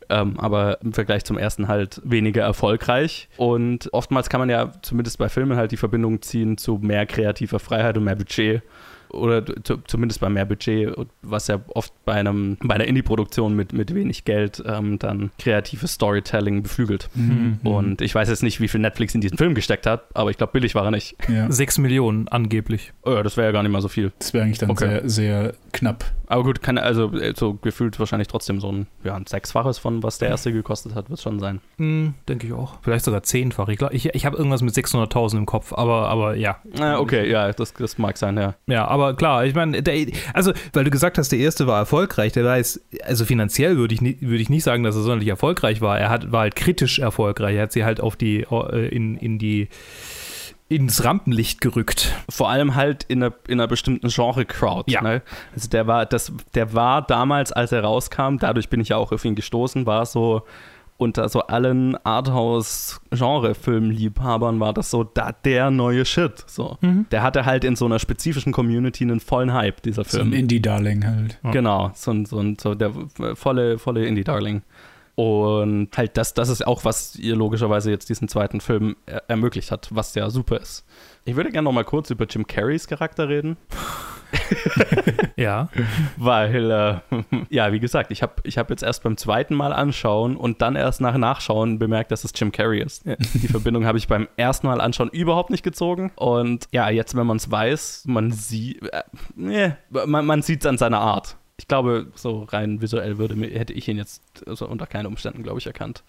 Ähm, 0.09 0.39
aber 0.39 0.81
im 0.81 0.93
Vergleich 0.93 1.23
zum 1.25 1.37
ersten 1.37 1.67
halt 1.67 2.01
weniger 2.03 2.43
erfolgreich. 2.43 3.29
Und 3.37 3.89
oftmals 3.93 4.29
kann 4.29 4.39
man 4.39 4.49
ja 4.49 4.71
zumindest 4.81 5.17
bei 5.17 5.29
Filmen 5.29 5.57
halt 5.57 5.71
die 5.71 5.77
Verbindung 5.77 6.21
ziehen 6.21 6.57
zu 6.57 6.79
mehr 6.81 7.05
kreativer 7.05 7.59
Freiheit 7.59 7.97
und 7.97 8.03
mehr 8.03 8.15
Budget. 8.15 8.61
Oder 9.09 9.45
zu, 9.63 9.77
zumindest 9.87 10.19
bei 10.19 10.27
mehr 10.29 10.43
Budget, 10.45 10.93
was 11.21 11.47
ja 11.47 11.61
oft 11.73 11.93
bei, 12.03 12.13
einem, 12.13 12.57
bei 12.61 12.75
einer 12.75 12.85
Indie-Produktion 12.85 13.55
mit, 13.55 13.71
mit 13.71 13.93
wenig 13.95 14.25
Geld 14.25 14.61
ähm, 14.65 14.99
dann 14.99 15.31
kreatives 15.39 15.93
Storytelling 15.93 16.63
beflügelt. 16.63 17.07
Mhm. 17.13 17.59
Und 17.63 18.01
ich 18.01 18.13
weiß 18.13 18.27
jetzt 18.27 18.43
nicht, 18.43 18.59
wie 18.59 18.67
viel 18.67 18.81
Netflix 18.81 19.15
in 19.15 19.21
diesen 19.21 19.37
Film 19.37 19.53
gesteckt 19.55 19.85
hat, 19.85 20.03
aber 20.13 20.31
ich 20.31 20.37
glaube, 20.37 20.53
billig 20.53 20.75
war 20.75 20.83
er 20.85 20.91
nicht. 20.91 21.15
ja. 21.29 21.49
Sechs 21.49 21.77
Millionen 21.77 22.27
angeblich. 22.27 22.91
Oh 23.03 23.11
ja, 23.11 23.23
das 23.23 23.37
wäre 23.37 23.47
ja 23.47 23.51
gar 23.53 23.63
nicht 23.63 23.71
mal 23.71 23.81
so 23.81 23.87
viel. 23.87 24.11
Das 24.19 24.33
wäre 24.33 24.43
eigentlich 24.43 24.57
dann 24.57 24.71
Okay. 24.71 25.01
sehr, 25.03 25.09
sehr 25.09 25.53
knapp. 25.71 26.03
Aber 26.27 26.43
gut, 26.43 26.61
kann 26.61 26.77
also 26.77 27.11
äh, 27.13 27.33
so 27.35 27.53
gefühlt 27.55 27.99
wahrscheinlich 27.99 28.27
trotzdem 28.27 28.59
so 28.59 28.71
ein, 28.71 28.87
ja, 29.03 29.15
ein 29.15 29.25
Sechsfaches 29.27 29.77
von 29.77 30.03
was 30.03 30.17
der 30.17 30.29
erste 30.29 30.51
gekostet 30.51 30.95
hat, 30.95 31.09
wird 31.09 31.21
schon 31.21 31.39
sein. 31.39 31.61
Hm, 31.77 32.13
denke 32.27 32.47
ich 32.47 32.53
auch. 32.53 32.77
Vielleicht 32.81 33.05
sogar 33.05 33.23
zehnfach. 33.23 33.67
Ich, 33.69 33.77
glaub, 33.77 33.93
ich, 33.93 34.13
ich 34.13 34.25
habe 34.25 34.37
irgendwas 34.37 34.61
mit 34.61 34.73
600.000 34.73 35.37
im 35.37 35.45
Kopf, 35.45 35.73
aber, 35.73 36.07
aber 36.09 36.35
ja. 36.35 36.57
Ah, 36.79 36.97
okay, 36.99 37.29
ja, 37.29 37.51
das, 37.51 37.73
das 37.73 37.97
mag 37.97 38.17
sein, 38.17 38.37
ja. 38.37 38.55
Ja, 38.67 38.87
aber 38.87 39.13
klar, 39.15 39.45
ich 39.45 39.53
meine, 39.55 39.81
also, 40.33 40.51
weil 40.73 40.83
du 40.83 40.89
gesagt 40.91 41.17
hast, 41.17 41.31
der 41.31 41.39
erste 41.39 41.67
war 41.67 41.79
erfolgreich, 41.79 42.31
der 42.33 42.43
war 42.45 42.57
jetzt, 42.57 42.81
also 43.03 43.25
finanziell 43.25 43.77
würde 43.77 43.93
ich, 43.93 44.01
nie- 44.01 44.17
würde 44.21 44.41
ich 44.41 44.49
nicht 44.49 44.63
sagen, 44.63 44.83
dass 44.83 44.95
er 44.95 45.01
sonderlich 45.01 45.29
erfolgreich 45.29 45.81
war. 45.81 45.99
Er 45.99 46.09
hat, 46.09 46.31
war 46.31 46.41
halt 46.41 46.55
kritisch 46.55 46.99
erfolgreich. 46.99 47.55
Er 47.55 47.63
hat 47.63 47.71
sie 47.71 47.83
halt 47.85 48.01
auf 48.01 48.15
die, 48.15 48.41
äh, 48.49 48.87
in, 48.87 49.15
in 49.17 49.37
die, 49.39 49.69
ins 50.67 51.03
Rampenlicht 51.03 51.61
gerückt. 51.61 52.13
Vor 52.29 52.49
allem 52.49 52.75
halt 52.75 53.03
in 53.03 53.21
einer, 53.23 53.33
in 53.47 53.59
einer 53.59 53.67
bestimmten 53.67 54.07
Genre-Crowd. 54.09 54.91
Ja. 54.91 55.01
Ne? 55.01 55.21
Also 55.53 55.69
der 55.69 55.87
war, 55.87 56.05
das, 56.05 56.31
der 56.55 56.73
war 56.73 57.01
damals, 57.03 57.51
als 57.51 57.71
er 57.71 57.83
rauskam, 57.83 58.37
dadurch 58.39 58.69
bin 58.69 58.81
ich 58.81 58.89
ja 58.89 58.97
auch 58.97 59.11
auf 59.11 59.23
ihn 59.25 59.35
gestoßen, 59.35 59.85
war 59.85 60.05
so 60.05 60.43
unter 60.97 61.27
so 61.27 61.41
allen 61.41 61.97
Arthouse-Genre-Filmliebhabern 62.05 64.59
war 64.59 64.73
das 64.73 64.89
so 64.91 65.03
da, 65.03 65.31
der 65.31 65.71
neue 65.71 66.05
Shit. 66.05 66.43
So. 66.47 66.77
Der 67.11 67.23
hatte 67.23 67.45
halt 67.45 67.63
in 67.63 67.75
so 67.75 67.85
einer 67.85 67.99
spezifischen 67.99 68.51
Community 68.53 69.03
einen 69.03 69.19
vollen 69.19 69.53
Hype, 69.53 69.81
dieser 69.81 70.03
So 70.05 70.19
ein 70.19 70.29
Film. 70.29 70.33
Indie-Darling 70.33 71.05
halt. 71.05 71.39
Genau, 71.51 71.91
so, 71.95 72.11
ein- 72.11 72.25
so, 72.25 72.39
ein- 72.39 72.57
so 72.59 72.75
der 72.75 72.91
volle, 73.35 73.77
volle 73.77 74.05
Indie-Darling. 74.05 74.61
Und 75.15 75.89
halt 75.95 76.17
das, 76.17 76.33
das 76.33 76.49
ist 76.49 76.67
auch, 76.67 76.83
was 76.83 77.15
ihr 77.15 77.35
logischerweise 77.37 77.89
jetzt 77.89 78.09
diesen 78.09 78.27
zweiten 78.27 78.59
Film 78.59 78.97
er 79.05 79.23
ermöglicht 79.29 79.71
hat, 79.71 79.87
was 79.91 80.13
ja 80.15 80.29
super 80.29 80.59
ist. 80.59 80.85
Ich 81.23 81.35
würde 81.37 81.51
gerne 81.51 81.63
noch 81.65 81.71
mal 81.71 81.85
kurz 81.85 82.09
über 82.09 82.25
Jim 82.25 82.45
Carreys 82.45 82.85
Charakter 82.87 83.29
reden, 83.29 83.55
Ja. 85.37 85.69
weil, 86.17 86.71
äh, 86.71 87.23
ja, 87.49 87.71
wie 87.71 87.79
gesagt, 87.79 88.11
ich 88.11 88.21
habe 88.21 88.33
ich 88.43 88.57
hab 88.57 88.69
jetzt 88.69 88.83
erst 88.83 89.03
beim 89.03 89.17
zweiten 89.17 89.55
Mal 89.55 89.73
anschauen 89.73 90.35
und 90.35 90.61
dann 90.61 90.75
erst 90.75 91.01
nach 91.01 91.17
Nachschauen 91.17 91.79
bemerkt, 91.79 92.11
dass 92.11 92.23
es 92.23 92.31
Jim 92.35 92.51
Carrey 92.51 92.81
ist. 92.81 93.05
Die 93.05 93.47
Verbindung 93.47 93.85
habe 93.85 93.97
ich 93.97 94.07
beim 94.07 94.27
ersten 94.37 94.67
Mal 94.67 94.81
anschauen 94.81 95.09
überhaupt 95.09 95.49
nicht 95.49 95.63
gezogen. 95.63 96.11
Und 96.15 96.67
ja, 96.71 96.89
jetzt, 96.89 97.15
wenn 97.15 97.25
man 97.25 97.37
es 97.37 97.49
weiß, 97.49 98.03
man 98.07 98.31
sieht, 98.31 98.81
äh, 98.91 99.71
man, 100.05 100.25
man 100.25 100.41
sieht 100.41 100.61
es 100.61 100.65
an 100.67 100.77
seiner 100.77 100.99
Art. 100.99 101.37
Ich 101.57 101.67
glaube, 101.67 102.07
so 102.15 102.43
rein 102.43 102.81
visuell 102.81 103.17
würde, 103.17 103.35
hätte 103.35 103.71
ich 103.71 103.87
ihn 103.87 103.97
jetzt 103.97 104.21
also 104.45 104.67
unter 104.67 104.87
keinen 104.87 105.05
Umständen, 105.05 105.41
glaube 105.41 105.59
ich, 105.59 105.67
erkannt. 105.67 106.03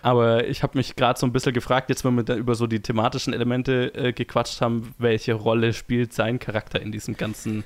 Aber 0.00 0.46
ich 0.46 0.62
habe 0.62 0.78
mich 0.78 0.96
gerade 0.96 1.18
so 1.18 1.26
ein 1.26 1.32
bisschen 1.32 1.52
gefragt, 1.52 1.90
jetzt 1.90 2.04
wenn 2.04 2.16
wir 2.16 2.34
über 2.36 2.54
so 2.54 2.66
die 2.66 2.80
thematischen 2.80 3.34
Elemente 3.34 3.94
äh, 3.94 4.12
gequatscht 4.12 4.60
haben, 4.60 4.94
welche 4.98 5.34
Rolle 5.34 5.74
spielt 5.74 6.14
sein 6.14 6.38
Charakter 6.38 6.80
in 6.80 6.92
diesem 6.92 7.16
ganzen 7.16 7.64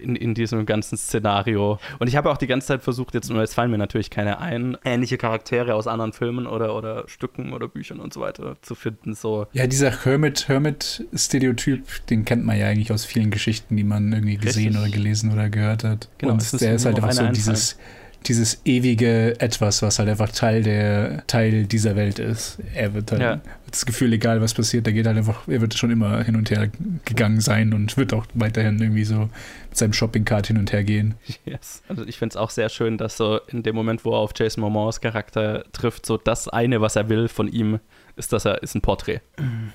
in, 0.00 0.16
in 0.16 0.34
diesem 0.34 0.66
ganzen 0.66 0.96
Szenario. 0.96 1.78
Und 1.98 2.08
ich 2.08 2.16
habe 2.16 2.30
auch 2.30 2.36
die 2.36 2.46
ganze 2.46 2.68
Zeit 2.68 2.82
versucht, 2.82 3.14
jetzt, 3.14 3.30
jetzt 3.30 3.54
fallen 3.54 3.70
mir 3.70 3.78
natürlich 3.78 4.10
keine 4.10 4.40
ein, 4.40 4.76
ähnliche 4.84 5.18
Charaktere 5.18 5.74
aus 5.74 5.86
anderen 5.86 6.12
Filmen 6.12 6.46
oder, 6.46 6.74
oder 6.74 7.04
Stücken 7.08 7.52
oder 7.52 7.68
Büchern 7.68 8.00
und 8.00 8.12
so 8.12 8.20
weiter 8.20 8.56
zu 8.62 8.74
finden. 8.74 9.14
So. 9.14 9.46
Ja, 9.52 9.66
dieser 9.66 10.04
Hermit-Hermit-Stereotyp, 10.04 11.84
den 12.10 12.24
kennt 12.24 12.44
man 12.44 12.58
ja 12.58 12.66
eigentlich 12.68 12.92
aus 12.92 13.04
vielen 13.04 13.30
Geschichten, 13.30 13.76
die 13.76 13.84
man 13.84 14.12
irgendwie 14.12 14.36
gesehen 14.36 14.74
Richtig. 14.74 14.82
oder 14.82 14.90
gelesen 14.90 15.32
oder 15.32 15.48
gehört 15.48 15.84
hat. 15.84 16.08
Genau, 16.18 16.34
und 16.34 16.60
der 16.60 16.74
ist 16.74 16.84
halt 16.84 16.96
einfach 16.96 17.12
so 17.12 17.26
dieses 17.28 17.76
dieses 18.24 18.60
ewige 18.64 19.40
Etwas, 19.40 19.82
was 19.82 19.98
halt 19.98 20.08
einfach 20.08 20.30
Teil 20.30 20.62
der 20.62 21.26
Teil 21.26 21.64
dieser 21.66 21.96
Welt 21.96 22.18
ist. 22.18 22.58
Er 22.74 22.94
wird 22.94 23.12
halt 23.12 23.22
ja. 23.22 23.40
das 23.70 23.86
Gefühl, 23.86 24.12
egal 24.12 24.40
was 24.40 24.54
passiert, 24.54 24.86
der 24.86 24.92
geht 24.92 25.06
halt 25.06 25.16
einfach, 25.16 25.46
er 25.46 25.60
wird 25.60 25.74
schon 25.74 25.90
immer 25.90 26.22
hin 26.24 26.36
und 26.36 26.50
her 26.50 26.68
gegangen 27.04 27.40
sein 27.40 27.72
und 27.72 27.96
wird 27.96 28.12
auch 28.12 28.26
weiterhin 28.34 28.80
irgendwie 28.80 29.04
so 29.04 29.28
mit 29.68 29.76
seinem 29.76 29.92
Shopping-Cart 29.92 30.48
hin 30.48 30.58
und 30.58 30.72
her 30.72 30.82
gehen. 30.82 31.14
Yes. 31.44 31.82
Also 31.88 32.04
ich 32.04 32.18
finde 32.18 32.32
es 32.32 32.36
auch 32.36 32.50
sehr 32.50 32.68
schön, 32.68 32.98
dass 32.98 33.16
so 33.16 33.40
in 33.48 33.62
dem 33.62 33.76
Moment, 33.76 34.04
wo 34.04 34.12
er 34.12 34.18
auf 34.18 34.32
Jason 34.36 34.62
Momoas 34.62 35.00
Charakter 35.00 35.64
trifft, 35.72 36.06
so 36.06 36.16
das 36.16 36.48
eine, 36.48 36.80
was 36.80 36.96
er 36.96 37.08
will 37.08 37.28
von 37.28 37.48
ihm, 37.48 37.78
ist, 38.16 38.32
dass 38.32 38.44
er 38.44 38.62
ist 38.62 38.74
ein 38.74 38.80
Porträt. 38.80 39.20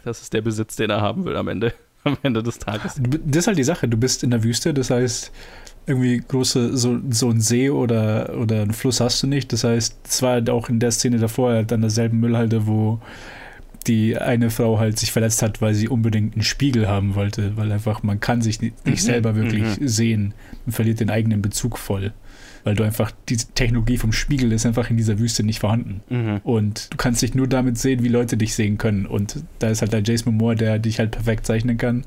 Das 0.03 0.21
ist 0.21 0.33
der 0.33 0.41
Besitz, 0.41 0.75
den 0.75 0.89
er 0.89 1.01
haben 1.01 1.25
will 1.25 1.37
am 1.37 1.47
Ende 1.47 1.73
am 2.03 2.17
Ende 2.23 2.43
des 2.43 2.59
Tages. 2.59 2.99
Das 2.99 3.37
ist 3.37 3.47
halt 3.47 3.57
die 3.57 3.63
Sache. 3.63 3.87
Du 3.87 3.97
bist 3.97 4.23
in 4.23 4.31
der 4.31 4.43
Wüste, 4.43 4.73
das 4.73 4.89
heißt, 4.89 5.31
irgendwie 5.87 6.21
große, 6.25 6.77
so, 6.77 6.99
so 7.09 7.29
ein 7.29 7.41
See 7.41 7.69
oder, 7.69 8.37
oder 8.37 8.61
einen 8.61 8.73
Fluss 8.73 8.99
hast 8.99 9.23
du 9.23 9.27
nicht. 9.27 9.51
Das 9.51 9.63
heißt, 9.63 9.97
es 10.07 10.21
war 10.21 10.33
halt 10.33 10.49
auch 10.49 10.69
in 10.69 10.79
der 10.79 10.91
Szene 10.91 11.17
davor 11.17 11.51
halt 11.51 11.73
an 11.73 11.81
derselben 11.81 12.19
Müllhalde, 12.19 12.67
wo 12.67 12.99
die 13.87 14.15
eine 14.17 14.51
Frau 14.51 14.79
halt 14.79 14.99
sich 14.99 15.11
verletzt 15.11 15.41
hat, 15.41 15.61
weil 15.61 15.73
sie 15.73 15.87
unbedingt 15.87 16.33
einen 16.33 16.43
Spiegel 16.43 16.87
haben 16.87 17.15
wollte, 17.15 17.57
weil 17.57 17.71
einfach 17.71 18.03
man 18.03 18.19
kann 18.19 18.41
sich 18.41 18.61
nicht, 18.61 18.85
mhm. 18.85 18.95
selber 18.95 19.35
wirklich 19.35 19.79
mhm. 19.79 19.87
sehen 19.87 20.33
und 20.65 20.73
verliert 20.73 20.99
den 20.99 21.09
eigenen 21.09 21.41
Bezug 21.41 21.79
voll. 21.79 22.13
Weil 22.63 22.75
du 22.75 22.83
einfach, 22.83 23.11
die 23.27 23.37
Technologie 23.37 23.97
vom 23.97 24.13
Spiegel 24.13 24.51
ist 24.51 24.67
einfach 24.67 24.91
in 24.91 24.97
dieser 24.97 25.17
Wüste 25.17 25.41
nicht 25.43 25.59
vorhanden. 25.59 26.01
Mhm. 26.09 26.41
Und 26.43 26.93
du 26.93 26.97
kannst 26.97 27.23
dich 27.23 27.33
nur 27.33 27.47
damit 27.47 27.79
sehen, 27.79 28.03
wie 28.03 28.07
Leute 28.07 28.37
dich 28.37 28.53
sehen 28.53 28.77
können. 28.77 29.07
Und 29.07 29.43
da 29.57 29.69
ist 29.69 29.81
halt 29.81 29.93
der 29.93 30.03
Jason 30.03 30.35
Momoa, 30.35 30.53
der 30.53 30.77
dich 30.77 30.99
halt 30.99 31.09
perfekt 31.09 31.47
zeichnen 31.47 31.77
kann 31.77 32.05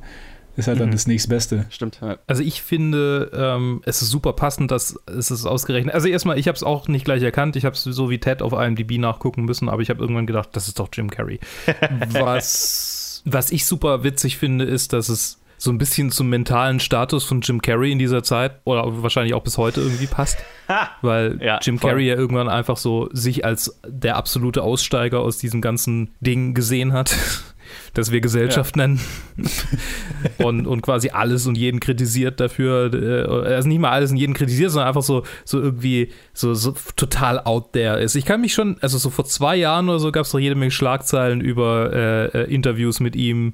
ist 0.57 0.69
halt 0.69 0.81
dann 0.81 0.89
mhm. 0.89 0.93
das 0.93 1.07
nächstbeste. 1.07 1.67
Stimmt. 1.71 1.99
Ja. 2.01 2.19
Also 2.27 2.43
ich 2.43 2.63
finde, 2.63 3.31
ähm, 3.35 3.83
es 3.85 4.03
ist 4.03 4.11
super 4.11 4.33
passend, 4.35 4.71
dass 4.71 4.99
es 5.07 5.31
ist 5.31 5.47
ausgerechnet. 5.47 5.95
Also 5.95 6.09
erstmal, 6.09 6.39
ich 6.39 6.47
habe 6.49 6.57
es 6.57 6.63
auch 6.63 6.89
nicht 6.89 7.05
gleich 7.05 7.23
erkannt. 7.23 7.57
Ich 7.57 7.65
habe 7.65 7.75
es 7.75 7.83
so 7.83 8.11
wie 8.11 8.19
Ted 8.19 8.43
auf 8.43 8.53
IMDb 8.53 8.99
nachgucken 8.99 9.45
müssen, 9.45 9.69
aber 9.69 9.83
ich 9.83 9.91
habe 9.91 10.01
irgendwann 10.01 10.27
gedacht, 10.27 10.51
das 10.53 10.69
ist 10.69 10.79
doch 10.79 10.89
Jim 10.93 11.11
Carrey. 11.11 11.41
was, 12.11 13.23
was 13.25 13.51
ich 13.51 13.67
super 13.67 14.05
witzig 14.05 14.39
finde, 14.39 14.65
ist, 14.65 14.93
dass 14.93 15.09
es 15.09 15.41
so 15.57 15.71
ein 15.71 15.79
bisschen 15.79 16.11
zum 16.11 16.29
mentalen 16.29 16.79
Status 16.79 17.25
von 17.25 17.41
Jim 17.41 17.63
Carrey 17.63 17.91
in 17.91 17.99
dieser 17.99 18.23
Zeit 18.23 18.61
oder 18.65 19.03
wahrscheinlich 19.03 19.35
auch 19.35 19.43
bis 19.43 19.57
heute 19.57 19.81
irgendwie 19.81 20.07
passt. 20.07 20.39
weil 21.03 21.41
ja, 21.43 21.59
Jim 21.63 21.79
voll. 21.79 21.91
Carrey 21.91 22.07
ja 22.07 22.15
irgendwann 22.15 22.49
einfach 22.49 22.77
so 22.77 23.09
sich 23.13 23.45
als 23.45 23.81
der 23.87 24.17
absolute 24.17 24.63
Aussteiger 24.63 25.21
aus 25.21 25.39
diesem 25.39 25.61
ganzen 25.61 26.11
Ding 26.21 26.55
gesehen 26.55 26.93
hat 26.93 27.17
das 27.95 28.11
wir 28.11 28.21
Gesellschaft 28.21 28.77
ja. 28.77 28.87
nennen. 28.87 29.01
und, 30.39 30.67
und 30.67 30.83
quasi 30.83 31.11
alles 31.11 31.47
und 31.47 31.57
jeden 31.57 31.81
kritisiert 31.81 32.41
dafür. 32.41 32.93
Äh, 32.93 33.55
also 33.55 33.69
nicht 33.69 33.81
mal 33.81 33.91
alles 33.91 34.11
und 34.11 34.17
jeden 34.17 34.35
kritisiert, 34.35 34.71
sondern 34.71 34.89
einfach 34.89 35.03
so, 35.03 35.25
so 35.45 35.61
irgendwie 35.61 36.11
so, 36.33 36.55
so 36.55 36.75
total 36.97 37.41
out 37.41 37.73
there 37.73 38.01
ist. 38.01 38.15
Ich 38.15 38.25
kann 38.25 38.41
mich 38.41 38.55
schon, 38.55 38.77
also 38.81 38.99
so 38.99 39.11
vor 39.11 39.25
zwei 39.25 39.57
Jahren 39.57 39.89
oder 39.89 39.99
so 39.99 40.13
gab 40.13 40.25
es 40.25 40.33
doch 40.33 40.39
jede 40.39 40.55
Menge 40.55 40.71
Schlagzeilen 40.71 41.41
über 41.41 41.93
äh, 41.93 42.27
äh 42.27 42.55
Interviews 42.55 43.01
mit 43.01 43.17
ihm 43.17 43.53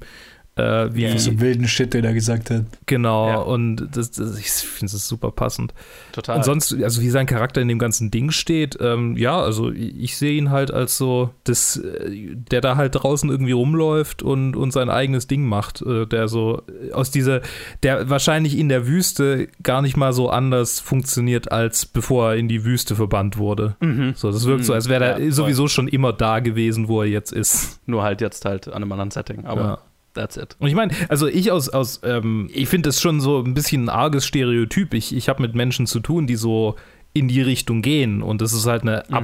äh, 0.55 0.89
wie 0.93 1.03
ja. 1.03 1.17
so 1.17 1.39
wilden 1.39 1.67
Shit, 1.67 1.93
der 1.93 2.01
da 2.01 2.11
gesagt 2.11 2.49
hat. 2.49 2.65
Genau, 2.85 3.27
ja. 3.29 3.37
und 3.37 3.87
das, 3.95 4.11
das, 4.11 4.37
ich 4.37 4.49
finde 4.49 4.93
es 4.93 5.07
super 5.07 5.31
passend. 5.31 5.73
Total. 6.11 6.37
Und 6.37 6.43
sonst, 6.43 6.73
also 6.73 7.01
wie 7.01 7.09
sein 7.09 7.25
Charakter 7.25 7.61
in 7.61 7.69
dem 7.69 7.79
ganzen 7.79 8.11
Ding 8.11 8.31
steht, 8.31 8.77
ähm, 8.81 9.15
ja, 9.15 9.39
also 9.39 9.71
ich, 9.71 9.97
ich 9.97 10.17
sehe 10.17 10.33
ihn 10.33 10.49
halt 10.49 10.71
als 10.71 10.97
so, 10.97 11.29
das, 11.45 11.77
äh, 11.77 12.35
der 12.35 12.59
da 12.59 12.75
halt 12.75 12.95
draußen 12.95 13.29
irgendwie 13.29 13.53
rumläuft 13.53 14.23
und, 14.23 14.57
und 14.57 14.71
sein 14.71 14.89
eigenes 14.89 15.27
Ding 15.27 15.45
macht, 15.45 15.81
äh, 15.83 16.05
der 16.05 16.27
so 16.27 16.63
aus 16.91 17.11
dieser, 17.11 17.41
der 17.83 18.09
wahrscheinlich 18.09 18.57
in 18.57 18.67
der 18.67 18.87
Wüste 18.87 19.47
gar 19.63 19.81
nicht 19.81 19.95
mal 19.95 20.11
so 20.11 20.29
anders 20.29 20.81
funktioniert, 20.81 21.51
als 21.51 21.85
bevor 21.85 22.31
er 22.31 22.35
in 22.35 22.49
die 22.49 22.65
Wüste 22.65 22.95
verbannt 22.95 23.37
wurde. 23.37 23.77
Mhm. 23.79 24.13
So, 24.15 24.31
das 24.31 24.45
wirkt 24.45 24.61
mhm. 24.61 24.65
so, 24.65 24.73
als 24.73 24.89
wäre 24.89 25.05
er 25.05 25.19
ja, 25.19 25.31
sowieso 25.31 25.69
schon 25.69 25.87
immer 25.87 26.11
da 26.11 26.39
gewesen, 26.39 26.89
wo 26.89 27.01
er 27.01 27.07
jetzt 27.07 27.31
ist. 27.31 27.79
Nur 27.85 28.03
halt 28.03 28.19
jetzt 28.19 28.43
halt 28.43 28.67
an 28.67 28.75
einem 28.75 28.91
anderen 28.91 29.11
Setting, 29.11 29.45
aber. 29.45 29.79
That's 30.13 30.37
it. 30.37 30.55
Und 30.59 30.67
ich 30.67 30.75
meine, 30.75 30.93
also 31.07 31.27
ich 31.27 31.51
aus, 31.51 31.69
aus 31.69 32.01
ähm, 32.03 32.49
ich 32.53 32.67
finde 32.67 32.89
das 32.89 33.01
schon 33.01 33.21
so 33.21 33.39
ein 33.39 33.53
bisschen 33.53 33.85
ein 33.85 33.89
arges 33.89 34.25
Stereotyp. 34.25 34.93
Ich, 34.93 35.15
ich 35.15 35.29
habe 35.29 35.41
mit 35.41 35.55
Menschen 35.55 35.87
zu 35.87 35.99
tun, 35.99 36.27
die 36.27 36.35
so 36.35 36.75
in 37.13 37.27
die 37.27 37.41
Richtung 37.41 37.81
gehen 37.81 38.21
und 38.21 38.41
das 38.41 38.53
ist 38.53 38.65
halt 38.65 38.83
eine 38.83 39.03
mhm. 39.07 39.15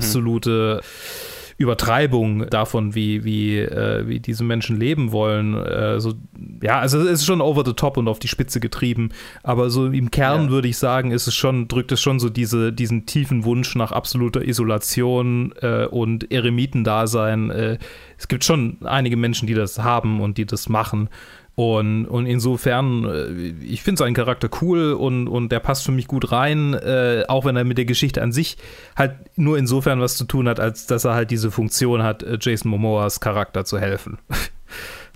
Übertreibung 1.58 2.48
davon, 2.50 2.93
wie, 2.93 3.24
wie, 3.24 3.58
äh, 3.58 4.08
wie 4.08 4.20
diese 4.20 4.43
Menschen 4.43 4.80
leben 4.80 5.12
wollen. 5.12 5.56
Äh, 5.56 6.00
so, 6.00 6.13
ja, 6.62 6.80
also 6.80 7.00
es 7.00 7.22
ist 7.22 7.26
schon 7.26 7.41
over 7.41 7.63
the 7.65 7.74
top 7.74 7.98
und 7.98 8.08
auf 8.08 8.20
die 8.20 8.28
Spitze 8.28 8.60
getrieben, 8.60 9.10
aber 9.41 9.72
so 9.72 9.88
im 9.88 10.12
Kern 10.12 10.46
ja. 10.46 10.50
würde 10.52 10.67
ich 10.67 10.78
sagen, 10.78 11.10
ist 11.10 11.26
es 11.26 11.34
schon, 11.34 11.67
drückt 11.67 11.91
es 11.91 12.00
schon 12.00 12.20
so 12.20 12.30
diese, 12.30 12.72
diesen 12.72 13.08
tiefen 13.08 13.43
Wunsch 13.43 13.76
nach 13.76 13.91
absoluter 13.91 14.46
Isolation 14.46 15.52
äh, 15.62 15.86
und 15.86 16.32
Eremitendasein. 16.32 17.50
Äh, 17.50 17.78
es 18.20 18.28
gibt 18.28 18.43
schon 18.43 18.78
einige 18.84 19.17
Menschen, 19.17 19.48
die 19.48 19.56
das 19.56 19.80
haben 19.80 20.22
und 20.22 20.38
die 20.38 20.46
das 20.46 20.70
machen. 20.70 21.10
Und, 21.60 22.06
und 22.06 22.28
insofern, 22.28 23.04
äh, 23.06 23.65
ich 23.65 23.82
finde 23.82 23.98
seinen 23.98 24.13
Charakter 24.13 24.48
cool 24.62 24.93
und, 24.93 25.28
und 25.28 25.52
der 25.52 25.60
passt 25.60 25.84
für 25.86 25.91
mich 25.91 26.06
gut 26.06 26.32
rein, 26.32 26.76
äh, 26.76 27.24
auch 27.28 27.46
wenn 27.46 27.56
er 27.56 27.63
mit 27.63 27.80
der 27.80 27.86
Geschichte 27.86 28.22
an 28.22 28.32
sich 28.32 28.58
halt 28.96 29.15
nur 29.38 29.58
insofern 29.58 30.00
was 30.00 30.17
zu 30.17 30.26
tun 30.26 30.48
hat, 30.48 30.60
als 30.60 30.86
dass 30.86 31.04
er 31.04 31.15
halt 31.15 31.32
diese 31.32 31.50
Funktion 31.50 32.04
hat, 32.04 32.22
äh, 32.22 32.38
Jason 32.39 32.70
Momoas 32.70 33.22
Charakter 33.22 33.65
zu 33.65 33.80
helfen. 33.80 34.20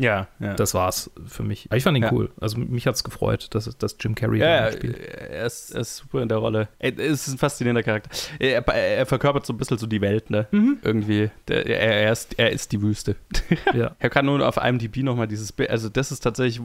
Ja, 0.01 0.27
ja. 0.39 0.55
Das 0.55 0.73
war's 0.73 1.11
für 1.27 1.43
mich. 1.43 1.69
ich 1.71 1.83
fand 1.83 1.95
ihn 1.95 2.03
ja. 2.03 2.11
cool. 2.11 2.31
Also 2.41 2.57
mich 2.57 2.87
hat's 2.87 3.03
gefreut, 3.03 3.47
dass, 3.51 3.65
dass 3.77 3.95
Jim 3.99 4.15
Carrey 4.15 4.39
ja, 4.39 4.65
da 4.65 4.71
spielt. 4.71 4.97
Er 4.97 5.45
ist, 5.45 5.71
er 5.71 5.81
ist 5.81 5.97
super 5.97 6.23
in 6.23 6.27
der 6.29 6.39
Rolle. 6.39 6.69
Er 6.79 6.97
ist 6.97 7.27
ein 7.27 7.37
faszinierender 7.37 7.83
Charakter. 7.83 8.09
Er, 8.39 8.67
er 8.67 9.05
verkörpert 9.05 9.45
so 9.45 9.53
ein 9.53 9.57
bisschen 9.57 9.77
so 9.77 9.85
die 9.85 10.01
Welt, 10.01 10.31
ne? 10.31 10.47
Mhm. 10.49 10.79
Irgendwie. 10.81 11.29
Der, 11.47 11.67
er, 11.67 12.01
er, 12.05 12.11
ist, 12.11 12.39
er 12.39 12.51
ist 12.51 12.71
die 12.71 12.81
Wüste. 12.81 13.15
Ja. 13.73 13.95
er 13.99 14.09
kann 14.09 14.25
nur 14.25 14.45
auf 14.45 14.57
IMDb 14.57 14.97
nochmal 14.97 15.27
dieses 15.27 15.51
Bild. 15.51 15.69
Also, 15.69 15.87
das 15.87 16.11
ist 16.11 16.21
tatsächlich, 16.21 16.61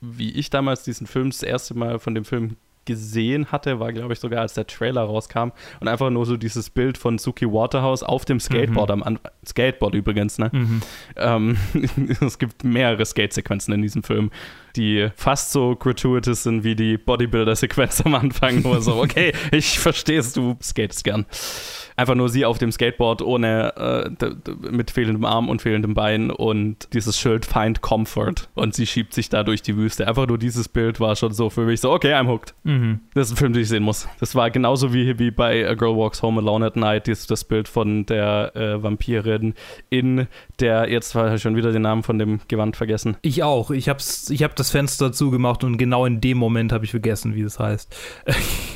wie 0.00 0.32
ich 0.32 0.50
damals 0.50 0.82
diesen 0.82 1.06
Film 1.06 1.30
das 1.30 1.42
erste 1.42 1.74
Mal 1.74 1.98
von 1.98 2.14
dem 2.14 2.24
Film 2.24 2.56
gesehen 2.84 3.52
hatte, 3.52 3.80
war 3.80 3.92
glaube 3.92 4.12
ich 4.12 4.20
sogar, 4.20 4.40
als 4.40 4.54
der 4.54 4.66
Trailer 4.66 5.02
rauskam 5.02 5.50
und 5.80 5.88
einfach 5.88 6.10
nur 6.10 6.26
so 6.26 6.36
dieses 6.36 6.70
Bild 6.70 6.98
von 6.98 7.18
Suki 7.18 7.46
Waterhouse 7.46 8.02
auf 8.02 8.24
dem 8.24 8.40
Skateboard 8.40 8.88
mhm. 8.88 8.94
am 8.94 9.02
Anfang. 9.02 9.32
Skateboard 9.46 9.94
übrigens, 9.94 10.38
ne? 10.38 10.50
Mhm. 10.52 10.82
Ähm, 11.16 11.56
es 12.20 12.38
gibt 12.38 12.64
mehrere 12.64 13.04
Skate-Sequenzen 13.04 13.74
in 13.74 13.82
diesem 13.82 14.02
Film, 14.02 14.30
die 14.76 15.08
fast 15.14 15.52
so 15.52 15.76
gratuitous 15.76 16.42
sind 16.42 16.64
wie 16.64 16.74
die 16.74 16.96
Bodybuilder-Sequenz 16.98 18.02
am 18.02 18.14
Anfang, 18.14 18.64
wo 18.64 18.78
so, 18.80 18.96
okay, 19.02 19.32
ich 19.52 19.78
verstehe 19.78 20.20
es, 20.20 20.32
du 20.32 20.56
skatest 20.62 21.04
gern 21.04 21.26
einfach 22.00 22.14
nur 22.14 22.30
sie 22.30 22.44
auf 22.44 22.58
dem 22.58 22.72
Skateboard 22.72 23.22
ohne 23.22 23.76
äh, 23.76 24.70
mit 24.70 24.90
fehlendem 24.90 25.24
Arm 25.24 25.48
und 25.48 25.60
fehlendem 25.62 25.94
Bein 25.94 26.30
und 26.30 26.88
dieses 26.94 27.18
Schild 27.18 27.44
Find 27.44 27.82
Comfort 27.82 28.48
und 28.54 28.74
sie 28.74 28.86
schiebt 28.86 29.12
sich 29.12 29.28
da 29.28 29.42
durch 29.42 29.60
die 29.60 29.76
Wüste. 29.76 30.08
Einfach 30.08 30.26
nur 30.26 30.38
dieses 30.38 30.68
Bild 30.68 30.98
war 30.98 31.14
schon 31.14 31.32
so 31.32 31.50
für 31.50 31.62
mich 31.62 31.80
so, 31.80 31.92
okay, 31.92 32.14
I'm 32.14 32.28
hooked. 32.28 32.54
Mhm. 32.64 33.00
Das 33.14 33.26
ist 33.26 33.34
ein 33.34 33.36
Film, 33.36 33.52
den 33.52 33.62
ich 33.62 33.68
sehen 33.68 33.82
muss. 33.82 34.08
Das 34.18 34.34
war 34.34 34.50
genauso 34.50 34.94
wie, 34.94 35.18
wie 35.18 35.30
bei 35.30 35.68
A 35.68 35.74
Girl 35.74 35.96
Walks 35.96 36.22
Home 36.22 36.40
Alone 36.40 36.66
at 36.66 36.76
Night, 36.76 37.06
dieses, 37.06 37.26
das 37.26 37.44
Bild 37.44 37.68
von 37.68 38.06
der 38.06 38.56
äh, 38.56 38.82
Vampirin 38.82 39.54
in 39.90 40.26
der, 40.58 40.90
jetzt 40.90 41.14
war 41.14 41.34
ich 41.34 41.42
schon 41.42 41.56
wieder 41.56 41.70
den 41.70 41.82
Namen 41.82 42.02
von 42.02 42.18
dem 42.18 42.40
Gewand 42.48 42.76
vergessen. 42.76 43.18
Ich 43.20 43.42
auch. 43.42 43.70
Ich 43.70 43.88
hab's, 43.90 44.30
ich 44.30 44.42
hab 44.42 44.56
das 44.60 44.70
Fenster 44.70 45.10
zugemacht 45.12 45.64
und 45.64 45.78
genau 45.78 46.04
in 46.06 46.20
dem 46.20 46.38
Moment 46.38 46.72
habe 46.72 46.84
ich 46.84 46.90
vergessen, 46.90 47.34
wie 47.34 47.42
das 47.42 47.58
heißt. 47.58 47.96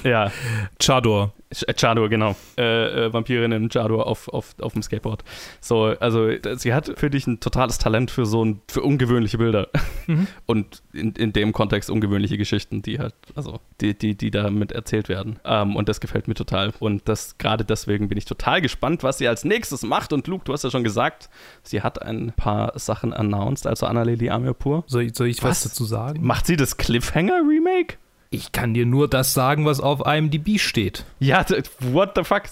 ja. 0.02 0.32
Chador. 0.80 1.32
Chador, 1.54 2.08
genau. 2.08 2.36
Äh, 2.58 3.06
äh, 3.06 3.12
Vampirinnen 3.12 3.68
Chador 3.68 4.06
auf, 4.06 4.28
auf, 4.28 4.54
auf 4.60 4.72
dem 4.72 4.82
Skateboard. 4.82 5.24
So, 5.60 5.94
also 6.00 6.30
sie 6.56 6.74
hat 6.74 6.92
für 6.96 7.10
dich 7.10 7.26
ein 7.26 7.40
totales 7.40 7.78
Talent 7.78 8.10
für 8.10 8.26
so 8.26 8.44
ein, 8.44 8.60
für 8.68 8.82
ungewöhnliche 8.82 9.38
Bilder. 9.38 9.68
Mhm. 10.06 10.26
Und 10.46 10.82
in, 10.92 11.12
in 11.12 11.32
dem 11.32 11.52
Kontext 11.52 11.90
ungewöhnliche 11.90 12.38
Geschichten, 12.38 12.82
die 12.82 12.98
halt, 12.98 13.14
also 13.34 13.60
die, 13.80 13.96
die, 13.96 14.16
die 14.16 14.30
damit 14.30 14.72
erzählt 14.72 15.08
werden. 15.08 15.38
Ähm, 15.44 15.76
und 15.76 15.88
das 15.88 16.00
gefällt 16.00 16.28
mir 16.28 16.34
total. 16.34 16.72
Und 16.78 17.08
das 17.08 17.38
gerade 17.38 17.64
deswegen 17.64 18.08
bin 18.08 18.18
ich 18.18 18.24
total 18.24 18.60
gespannt, 18.60 19.02
was 19.02 19.18
sie 19.18 19.28
als 19.28 19.44
nächstes 19.44 19.82
macht. 19.82 20.12
Und 20.12 20.26
Luke, 20.26 20.44
du 20.44 20.52
hast 20.52 20.64
ja 20.64 20.70
schon 20.70 20.84
gesagt, 20.84 21.28
sie 21.62 21.82
hat 21.82 22.02
ein 22.02 22.32
paar 22.36 22.78
Sachen 22.78 23.12
announced, 23.12 23.66
also 23.66 23.86
Annalili 23.86 24.30
Amirpur. 24.30 24.84
Soll 24.86 25.02
ich, 25.02 25.14
soll 25.14 25.28
ich 25.28 25.42
was? 25.42 25.64
was 25.64 25.72
dazu 25.72 25.84
sagen? 25.84 26.24
Macht 26.24 26.46
sie 26.46 26.56
das 26.56 26.76
Cliffhanger-Remake? 26.76 27.96
Ich 28.34 28.52
kann 28.52 28.74
dir 28.74 28.84
nur 28.86 29.08
das 29.08 29.32
sagen, 29.34 29.64
was 29.64 29.80
auf 29.80 30.02
IMDb 30.06 30.58
steht. 30.58 31.04
Ja, 31.20 31.44
what 31.80 32.12
the 32.16 32.24
fuck? 32.24 32.42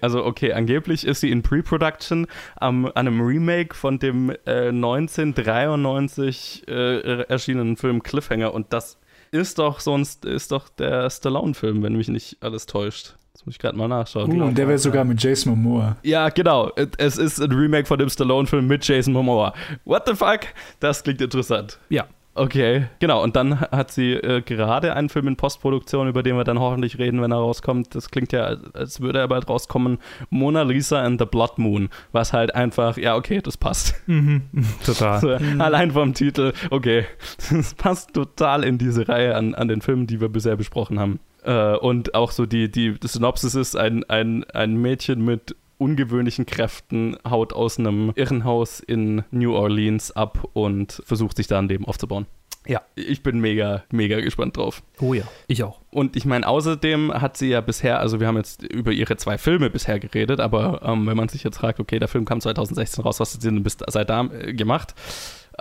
Also, 0.00 0.24
okay, 0.24 0.52
angeblich 0.52 1.06
ist 1.06 1.20
sie 1.20 1.30
in 1.30 1.42
Pre-Production 1.42 2.26
um, 2.60 2.86
an 2.86 2.92
einem 2.94 3.20
Remake 3.20 3.74
von 3.74 3.98
dem 3.98 4.30
äh, 4.46 4.68
1993 4.68 6.64
äh, 6.68 7.22
erschienenen 7.24 7.76
Film 7.76 8.02
Cliffhanger 8.02 8.54
und 8.54 8.72
das 8.72 8.98
ist 9.30 9.58
doch 9.58 9.80
sonst 9.80 10.24
ist 10.24 10.52
doch 10.52 10.68
der 10.68 11.10
Stallone-Film, 11.10 11.82
wenn 11.82 11.96
mich 11.96 12.08
nicht 12.08 12.38
alles 12.40 12.66
täuscht. 12.66 13.14
Das 13.32 13.44
muss 13.44 13.56
ich 13.56 13.58
gerade 13.58 13.76
mal 13.76 13.88
nachschauen. 13.88 14.40
Uh, 14.40 14.44
und 14.44 14.56
der 14.56 14.66
wäre 14.66 14.78
sogar 14.78 15.04
mit 15.04 15.22
Jason 15.22 15.52
Momoa. 15.52 15.98
Ja, 16.02 16.30
genau. 16.30 16.72
Es 16.96 17.18
ist 17.18 17.38
ein 17.38 17.52
Remake 17.52 17.86
von 17.86 17.98
dem 17.98 18.08
Stallone-Film 18.08 18.66
mit 18.66 18.86
Jason 18.88 19.12
Momoa. 19.12 19.52
What 19.84 20.04
the 20.06 20.14
fuck? 20.14 20.40
Das 20.80 21.02
klingt 21.02 21.20
interessant. 21.20 21.78
Ja. 21.90 22.06
Okay, 22.36 22.86
genau. 22.98 23.22
Und 23.22 23.34
dann 23.34 23.60
hat 23.60 23.90
sie 23.90 24.12
äh, 24.12 24.42
gerade 24.42 24.94
einen 24.94 25.08
Film 25.08 25.26
in 25.28 25.36
Postproduktion, 25.36 26.06
über 26.08 26.22
den 26.22 26.36
wir 26.36 26.44
dann 26.44 26.58
hoffentlich 26.60 26.98
reden, 26.98 27.22
wenn 27.22 27.32
er 27.32 27.38
rauskommt. 27.38 27.94
Das 27.94 28.10
klingt 28.10 28.32
ja, 28.32 28.56
als- 28.74 29.00
würde 29.00 29.18
er 29.20 29.28
bald 29.28 29.48
rauskommen. 29.48 29.98
Mona 30.30 30.62
Lisa 30.62 31.02
and 31.02 31.18
the 31.18 31.26
Blood 31.26 31.56
Moon. 31.58 31.88
Was 32.12 32.32
halt 32.32 32.54
einfach, 32.54 32.96
ja, 32.98 33.16
okay, 33.16 33.40
das 33.42 33.56
passt. 33.56 33.94
Total. 34.84 35.20
So, 35.20 35.30
Allein 35.58 35.90
vom 35.92 36.12
Titel, 36.14 36.52
okay. 36.70 37.06
Das 37.50 37.74
passt 37.74 38.12
total 38.14 38.64
in 38.64 38.78
diese 38.78 39.08
Reihe 39.08 39.34
an, 39.34 39.54
an 39.54 39.68
den 39.68 39.80
Filmen, 39.80 40.06
die 40.06 40.20
wir 40.20 40.28
bisher 40.28 40.56
besprochen 40.56 40.98
haben. 41.00 41.20
Äh, 41.44 41.76
und 41.76 42.14
auch 42.14 42.32
so 42.32 42.44
die, 42.44 42.70
die, 42.70 42.98
die 42.98 43.08
Synopsis 43.08 43.54
ist 43.54 43.76
ein, 43.76 44.04
ein, 44.04 44.44
ein 44.52 44.74
Mädchen 44.76 45.24
mit 45.24 45.56
ungewöhnlichen 45.78 46.46
Kräften 46.46 47.16
haut 47.28 47.52
aus 47.52 47.78
einem 47.78 48.12
Irrenhaus 48.14 48.80
in 48.80 49.24
New 49.30 49.54
Orleans 49.54 50.12
ab 50.12 50.48
und 50.52 51.02
versucht 51.04 51.36
sich 51.36 51.46
da 51.46 51.58
ein 51.58 51.68
Leben 51.68 51.84
aufzubauen. 51.84 52.26
Ja. 52.66 52.82
Ich 52.96 53.22
bin 53.22 53.40
mega, 53.40 53.84
mega 53.90 54.20
gespannt 54.20 54.56
drauf. 54.56 54.82
Oh 55.00 55.14
ja. 55.14 55.24
Ich 55.46 55.62
auch. 55.62 55.80
Und 55.90 56.16
ich 56.16 56.24
meine, 56.24 56.46
außerdem 56.46 57.12
hat 57.14 57.36
sie 57.36 57.48
ja 57.48 57.60
bisher, 57.60 58.00
also 58.00 58.20
wir 58.20 58.26
haben 58.26 58.36
jetzt 58.36 58.62
über 58.62 58.92
ihre 58.92 59.16
zwei 59.16 59.38
Filme 59.38 59.70
bisher 59.70 60.00
geredet, 60.00 60.40
aber 60.40 60.82
ähm, 60.82 61.06
wenn 61.06 61.16
man 61.16 61.28
sich 61.28 61.44
jetzt 61.44 61.58
fragt, 61.58 61.78
okay, 61.80 61.98
der 61.98 62.08
Film 62.08 62.24
kam 62.24 62.40
2016 62.40 63.04
raus, 63.04 63.20
was 63.20 63.34
hat 63.34 63.40
sie 63.40 63.48
denn 63.50 63.62
bis 63.62 63.76
seit 63.86 64.10
da 64.10 64.24
äh, 64.24 64.52
gemacht? 64.52 64.94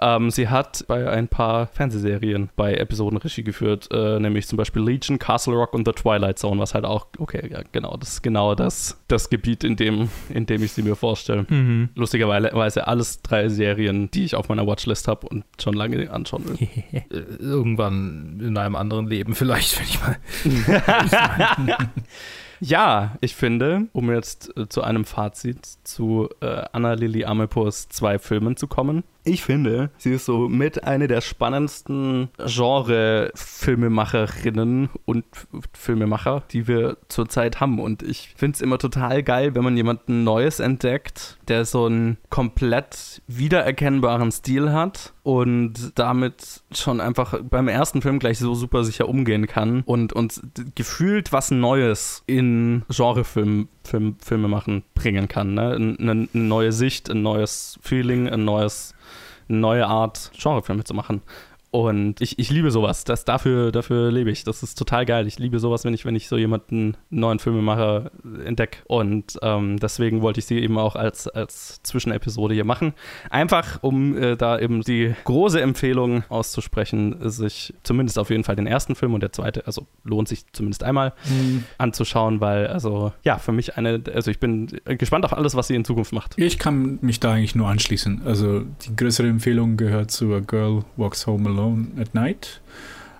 Ähm, 0.01 0.29
sie 0.29 0.49
hat 0.49 0.85
bei 0.87 1.09
ein 1.09 1.27
paar 1.27 1.67
Fernsehserien 1.67 2.49
bei 2.55 2.75
Episoden 2.75 3.17
Regie 3.17 3.43
geführt, 3.43 3.87
äh, 3.91 4.19
nämlich 4.19 4.47
zum 4.47 4.57
Beispiel 4.57 4.81
Legion, 4.81 5.19
Castle 5.19 5.53
Rock 5.53 5.73
und 5.73 5.87
The 5.87 5.93
Twilight 5.93 6.37
Zone, 6.39 6.59
was 6.59 6.73
halt 6.73 6.85
auch, 6.85 7.07
okay, 7.17 7.49
ja, 7.51 7.61
genau, 7.71 7.95
das 7.97 8.09
ist 8.09 8.21
genau 8.21 8.55
das, 8.55 9.01
das 9.07 9.29
Gebiet, 9.29 9.63
in 9.63 9.75
dem, 9.75 10.09
in 10.29 10.45
dem 10.45 10.63
ich 10.63 10.73
sie 10.73 10.83
mir 10.83 10.95
vorstelle. 10.95 11.45
Mhm. 11.49 11.89
Lustigerweise 11.95 12.87
alles 12.87 13.21
drei 13.21 13.49
Serien, 13.49 14.11
die 14.11 14.25
ich 14.25 14.35
auf 14.35 14.49
meiner 14.49 14.67
Watchlist 14.67 15.07
habe 15.07 15.27
und 15.27 15.45
schon 15.61 15.73
lange 15.73 16.11
anschauen 16.11 16.45
will. 16.47 16.67
Äh, 16.95 17.19
Irgendwann 17.39 18.39
in 18.41 18.57
einem 18.57 18.75
anderen 18.75 19.07
Leben 19.07 19.35
vielleicht, 19.35 19.79
wenn 19.79 19.85
ich 19.85 19.99
mal. 20.01 21.77
Ja, 22.59 23.17
ich 23.21 23.35
finde, 23.35 23.87
um 23.91 24.11
jetzt 24.11 24.55
äh, 24.57 24.67
zu 24.69 24.81
einem 24.81 25.05
Fazit 25.05 25.65
zu 25.83 26.29
äh, 26.41 26.63
Anna 26.71 26.93
Lili 26.93 27.25
Amepurs 27.25 27.89
zwei 27.89 28.17
Filmen 28.17 28.55
zu 28.55 28.67
kommen, 28.67 29.03
ich 29.25 29.43
finde, 29.43 29.89
sie 29.97 30.13
ist 30.13 30.25
so 30.25 30.47
mit 30.47 30.83
eine 30.83 31.07
der 31.07 31.21
spannendsten 31.21 32.29
Genre-Filmemacherinnen 32.37 34.89
und 35.05 35.25
Filmemacher, 35.73 36.43
die 36.51 36.67
wir 36.67 36.97
zurzeit 37.07 37.59
haben. 37.59 37.79
Und 37.79 38.03
ich 38.03 38.35
finde 38.37 38.53
es 38.55 38.61
immer 38.61 38.77
total 38.77 39.23
geil, 39.23 39.55
wenn 39.55 39.63
man 39.63 39.75
jemanden 39.75 40.23
Neues 40.23 40.59
entdeckt, 40.59 41.39
der 41.47 41.65
so 41.65 41.87
einen 41.87 42.17
komplett 42.29 43.23
wiedererkennbaren 43.27 44.31
Stil 44.31 44.71
hat 44.71 45.13
und 45.23 45.93
damit 45.95 46.61
schon 46.71 47.01
einfach 47.01 47.39
beim 47.41 47.67
ersten 47.67 48.03
Film 48.03 48.19
gleich 48.19 48.37
so 48.37 48.53
super 48.53 48.83
sicher 48.83 49.09
umgehen 49.09 49.47
kann 49.47 49.81
und 49.85 50.13
uns 50.13 50.43
gefühlt 50.75 51.33
was 51.33 51.49
Neues 51.49 52.21
in 52.27 52.83
Genrefilm 52.89 53.69
Film, 53.85 54.17
Filme 54.19 54.47
machen 54.47 54.83
bringen 54.93 55.27
kann. 55.27 55.53
Ne? 55.53 55.75
Eine, 55.75 55.97
eine 55.99 56.27
neue 56.33 56.71
Sicht, 56.71 57.09
ein 57.09 57.21
neues 57.21 57.79
Feeling, 57.81 58.27
ein 58.27 58.45
neues, 58.45 58.93
eine 59.47 59.59
neue 59.59 59.87
Art, 59.87 60.31
Genrefilme 60.37 60.83
zu 60.83 60.93
machen. 60.93 61.21
Und 61.75 62.21
ich, 62.21 62.39
ich 62.39 62.51
liebe 62.51 62.71
sowas. 62.71 63.03
Das, 63.03 63.25
dafür, 63.25 63.69
dafür 63.69 64.09
lebe 64.09 64.31
ich. 64.31 64.45
Das 64.45 64.63
ist 64.63 64.77
total 64.77 65.05
geil. 65.05 65.27
Ich 65.27 65.39
liebe 65.39 65.59
sowas, 65.59 65.83
wenn 65.83 65.93
ich, 65.93 66.05
wenn 66.05 66.15
ich 66.15 66.29
so 66.29 66.37
jemanden 66.37 66.95
neuen 67.09 67.37
Filmemacher 67.37 68.11
entdecke. 68.45 68.77
Und 68.87 69.37
ähm, 69.41 69.77
deswegen 69.77 70.21
wollte 70.21 70.39
ich 70.39 70.45
sie 70.45 70.57
eben 70.59 70.77
auch 70.77 70.95
als, 70.95 71.27
als 71.27 71.83
Zwischenepisode 71.83 72.53
hier 72.53 72.63
machen. 72.63 72.93
Einfach, 73.29 73.79
um 73.83 74.17
äh, 74.17 74.37
da 74.37 74.57
eben 74.57 74.83
die 74.83 75.15
große 75.25 75.59
Empfehlung 75.59 76.23
auszusprechen, 76.29 77.17
sich 77.29 77.73
zumindest 77.83 78.19
auf 78.19 78.29
jeden 78.29 78.45
Fall 78.45 78.55
den 78.55 78.67
ersten 78.67 78.95
Film 78.95 79.13
und 79.13 79.19
der 79.19 79.33
zweite, 79.33 79.67
also 79.67 79.85
lohnt 80.05 80.29
sich 80.29 80.45
zumindest 80.53 80.81
einmal 80.81 81.11
anzuschauen, 81.77 82.39
weil, 82.39 82.67
also, 82.67 83.11
ja, 83.25 83.37
für 83.37 83.51
mich 83.51 83.75
eine, 83.75 84.01
also 84.13 84.31
ich 84.31 84.39
bin 84.39 84.67
gespannt 84.85 85.25
auf 85.25 85.33
alles, 85.33 85.55
was 85.55 85.67
sie 85.67 85.75
in 85.75 85.83
Zukunft 85.83 86.13
macht. 86.13 86.35
Ich 86.37 86.57
kann 86.57 86.99
mich 87.01 87.19
da 87.19 87.33
eigentlich 87.33 87.53
nur 87.53 87.67
anschließen. 87.67 88.21
Also 88.23 88.61
die 88.61 88.95
größere 88.95 89.27
Empfehlung 89.27 89.75
gehört 89.75 90.11
zu 90.11 90.33
A 90.33 90.39
Girl 90.39 90.85
Walks 90.95 91.27
Home 91.27 91.49
Alone 91.49 91.64
at 91.99 92.13
Night. 92.13 92.61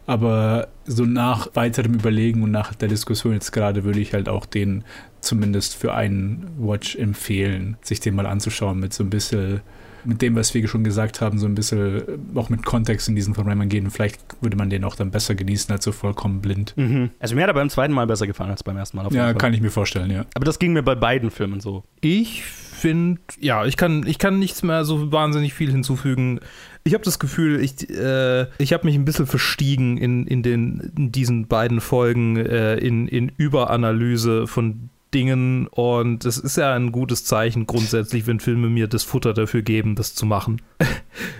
Aber 0.08 0.68
so 0.86 1.04
nach 1.04 1.48
weiterem 1.56 1.96
Überlegen 1.96 2.44
und 2.44 2.52
nach 2.52 2.76
der 2.76 2.88
Diskussion 2.88 3.34
jetzt 3.34 3.52
gerade 3.52 3.84
würde 3.84 4.00
ich 4.00 4.14
halt 4.14 4.30
auch 4.30 4.46
den 4.46 4.84
zumindest 5.20 5.76
für 5.76 5.96
einen 5.96 6.48
Watch 6.60 6.96
empfehlen, 6.96 7.78
sich 7.82 8.00
den 8.00 8.16
mal 8.16 8.28
anzuschauen 8.28 8.80
mit 8.80 8.94
so 8.94 9.04
ein 9.04 9.10
bisschen, 9.10 9.62
mit 10.06 10.22
dem, 10.22 10.36
was 10.36 10.54
wir 10.54 10.68
schon 10.68 10.84
gesagt 10.84 11.22
haben, 11.22 11.38
so 11.40 11.46
ein 11.46 11.56
bisschen 11.56 12.04
auch 12.36 12.50
mit 12.50 12.66
Kontext 12.66 13.08
in 13.08 13.16
diesen 13.16 13.36
Film 13.36 13.48
reingehen. 13.48 13.90
Vielleicht 13.92 14.20
würde 14.42 14.58
man 14.58 14.70
den 14.70 14.84
auch 14.84 14.96
dann 14.96 15.12
besser 15.12 15.36
genießen 15.36 15.72
als 15.72 15.84
so 15.84 15.92
vollkommen 15.92 16.42
blind. 16.42 16.76
Also 17.20 17.36
mir 17.36 17.42
hat 17.44 17.50
er 17.50 17.54
beim 17.54 17.70
zweiten 17.70 17.94
Mal 17.94 18.08
besser 18.08 18.28
gefallen 18.28 18.52
als 18.52 18.64
beim 18.64 18.78
ersten 18.78 18.98
Mal. 18.98 19.12
Ja, 19.12 19.26
Fall. 19.26 19.36
kann 19.36 19.54
ich 19.54 19.62
mir 19.62 19.72
vorstellen, 19.72 20.12
ja. 20.12 20.26
Aber 20.34 20.46
das 20.46 20.60
ging 20.60 20.74
mir 20.74 20.84
bei 20.84 20.96
beiden 20.96 21.32
Filmen 21.32 21.60
so. 21.60 21.84
Ich 22.02 22.44
finde, 22.44 23.22
ja, 23.40 23.66
ich 23.66 23.78
kann, 23.78 24.06
ich 24.06 24.20
kann 24.20 24.38
nichts 24.38 24.62
mehr 24.62 24.86
so 24.86 25.12
wahnsinnig 25.12 25.54
viel 25.54 25.72
hinzufügen. 25.72 26.40
Ich 26.84 26.94
habe 26.94 27.04
das 27.04 27.18
Gefühl, 27.18 27.62
ich, 27.62 27.90
äh, 27.90 28.48
ich 28.60 28.74
habe 28.74 28.86
mich 28.86 28.96
ein 28.96 29.06
bisschen 29.06 29.26
verstiegen 29.26 29.98
in, 29.98 30.28
in, 30.28 30.44
den, 30.44 30.92
in 30.96 31.12
diesen 31.12 31.48
beiden 31.48 31.82
Folgen, 31.82 32.38
äh, 32.38 32.76
in, 32.76 33.08
in 33.08 33.32
Überanalyse 33.38 34.46
von 34.46 34.90
Dingen 35.16 35.68
und 35.68 36.26
es 36.26 36.38
ist 36.38 36.58
ja 36.58 36.74
ein 36.74 36.92
gutes 36.92 37.24
Zeichen 37.24 37.66
grundsätzlich, 37.66 38.28
wenn 38.28 38.42
Filme 38.42 38.68
mir 38.68 38.88
das 38.88 39.04
Futter 39.04 39.34
dafür 39.34 39.62
geben, 39.62 39.96
das 39.96 40.14
zu 40.14 40.26
machen. 40.26 40.62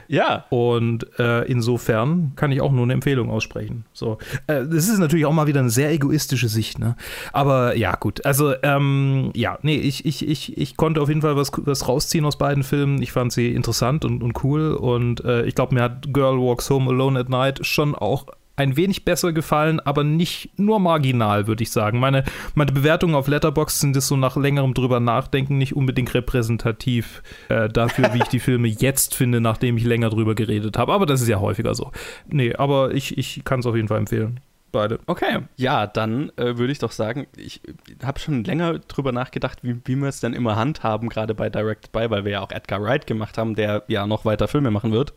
Ja. 0.08 0.46
Und 0.50 1.20
äh, 1.20 1.44
insofern 1.46 2.34
kann 2.36 2.52
ich 2.52 2.62
auch 2.62 2.72
nur 2.72 2.84
eine 2.84 2.94
Empfehlung 2.94 3.30
aussprechen. 3.30 3.86
So, 3.92 4.20
äh, 4.48 4.64
das 4.66 4.88
ist 4.88 5.00
natürlich 5.00 5.26
auch 5.26 5.34
mal 5.34 5.48
wieder 5.48 5.60
eine 5.60 5.70
sehr 5.70 5.92
egoistische 5.92 6.48
Sicht, 6.48 6.80
ne? 6.80 6.96
Aber 7.34 7.76
ja, 7.76 7.96
gut. 7.96 8.26
Also, 8.26 8.54
ähm, 8.64 9.32
ja, 9.36 9.58
nee, 9.64 9.76
ich, 9.76 10.06
ich, 10.06 10.28
ich, 10.28 10.58
ich 10.58 10.78
konnte 10.78 11.02
auf 11.02 11.10
jeden 11.10 11.22
Fall 11.22 11.36
was, 11.36 11.52
was 11.58 11.88
rausziehen 11.88 12.24
aus 12.24 12.38
beiden 12.38 12.64
Filmen. 12.64 13.02
Ich 13.02 13.12
fand 13.12 13.34
sie 13.34 13.54
interessant 13.54 14.06
und, 14.06 14.24
und 14.24 14.44
cool. 14.44 14.74
Und 14.74 15.26
äh, 15.26 15.44
ich 15.46 15.56
glaube, 15.56 15.74
mir 15.74 15.82
hat 15.82 16.14
Girl 16.14 16.38
Walks 16.38 16.70
Home 16.70 16.92
Alone 16.92 17.20
at 17.20 17.30
Night 17.30 17.66
schon 17.66 17.96
auch 17.96 18.28
ein 18.56 18.78
wenig 18.78 19.06
besser 19.06 19.34
gefallen, 19.34 19.80
aber 19.80 20.04
nicht 20.04 20.58
nur 20.58 20.80
marginal, 20.80 21.48
würde 21.48 21.64
ich 21.64 21.72
sagen. 21.72 22.00
Meine, 22.00 22.24
meine 22.54 22.72
Bewertungen 22.72 23.16
auf 23.16 23.28
Letterboxd 23.28 23.80
sind 23.80 23.96
es 23.96 24.08
so 24.08 24.16
nach 24.16 24.38
längerem 24.38 24.74
drüber 24.74 25.00
nachdenken 25.00 25.58
nicht 25.58 25.76
unbedingt 25.76 26.14
repräsentativ 26.14 27.22
äh, 27.50 27.70
dafür, 27.70 28.14
wie 28.14 28.20
ich 28.20 28.28
die 28.28 28.40
Filme 28.40 28.68
jetzt 28.80 29.16
finde, 29.16 29.42
nachdem 29.42 29.78
ich 29.78 29.84
länger 29.84 30.10
drüber 30.10 30.36
geredet 30.36 30.78
habe. 30.78 30.94
Aber 30.94 31.06
das 31.06 31.22
ist 31.22 31.28
ja 31.28 31.40
häufiger 31.40 31.76
so. 31.76 31.92
Nee, 32.28 32.56
aber 32.56 32.94
ich, 32.94 33.18
ich 33.18 33.44
kann 33.44 33.60
es 33.60 33.66
auf 33.66 33.76
jeden 33.76 33.88
Fall 33.88 34.00
empfehlen. 34.00 34.40
Beide. 34.72 35.00
Okay. 35.06 35.40
Ja, 35.56 35.88
dann 35.88 36.34
äh, 36.36 36.58
würde 36.58 36.74
ich 36.74 36.80
doch 36.80 36.92
sagen, 36.92 37.28
ich 37.38 37.62
habe 38.04 38.20
schon 38.20 38.44
länger 38.44 38.80
drüber 38.80 39.14
nachgedacht, 39.14 39.60
wie, 39.62 39.80
wie 39.86 39.96
wir 39.96 40.10
es 40.10 40.20
dann 40.20 40.34
immer 40.34 40.58
handhaben, 40.58 41.08
gerade 41.08 41.34
bei 41.34 41.50
Directed 41.50 41.94
By, 41.94 42.10
weil 42.10 42.26
wir 42.26 42.34
ja 42.34 42.42
auch 42.42 42.52
Edgar 42.52 42.84
Wright 42.84 43.08
gemacht 43.08 43.38
haben, 43.38 43.56
der 43.56 43.84
ja 43.88 44.06
noch 44.06 44.26
weiter 44.26 44.50
Filme 44.50 44.72
machen 44.72 44.92
wird. 44.92 45.14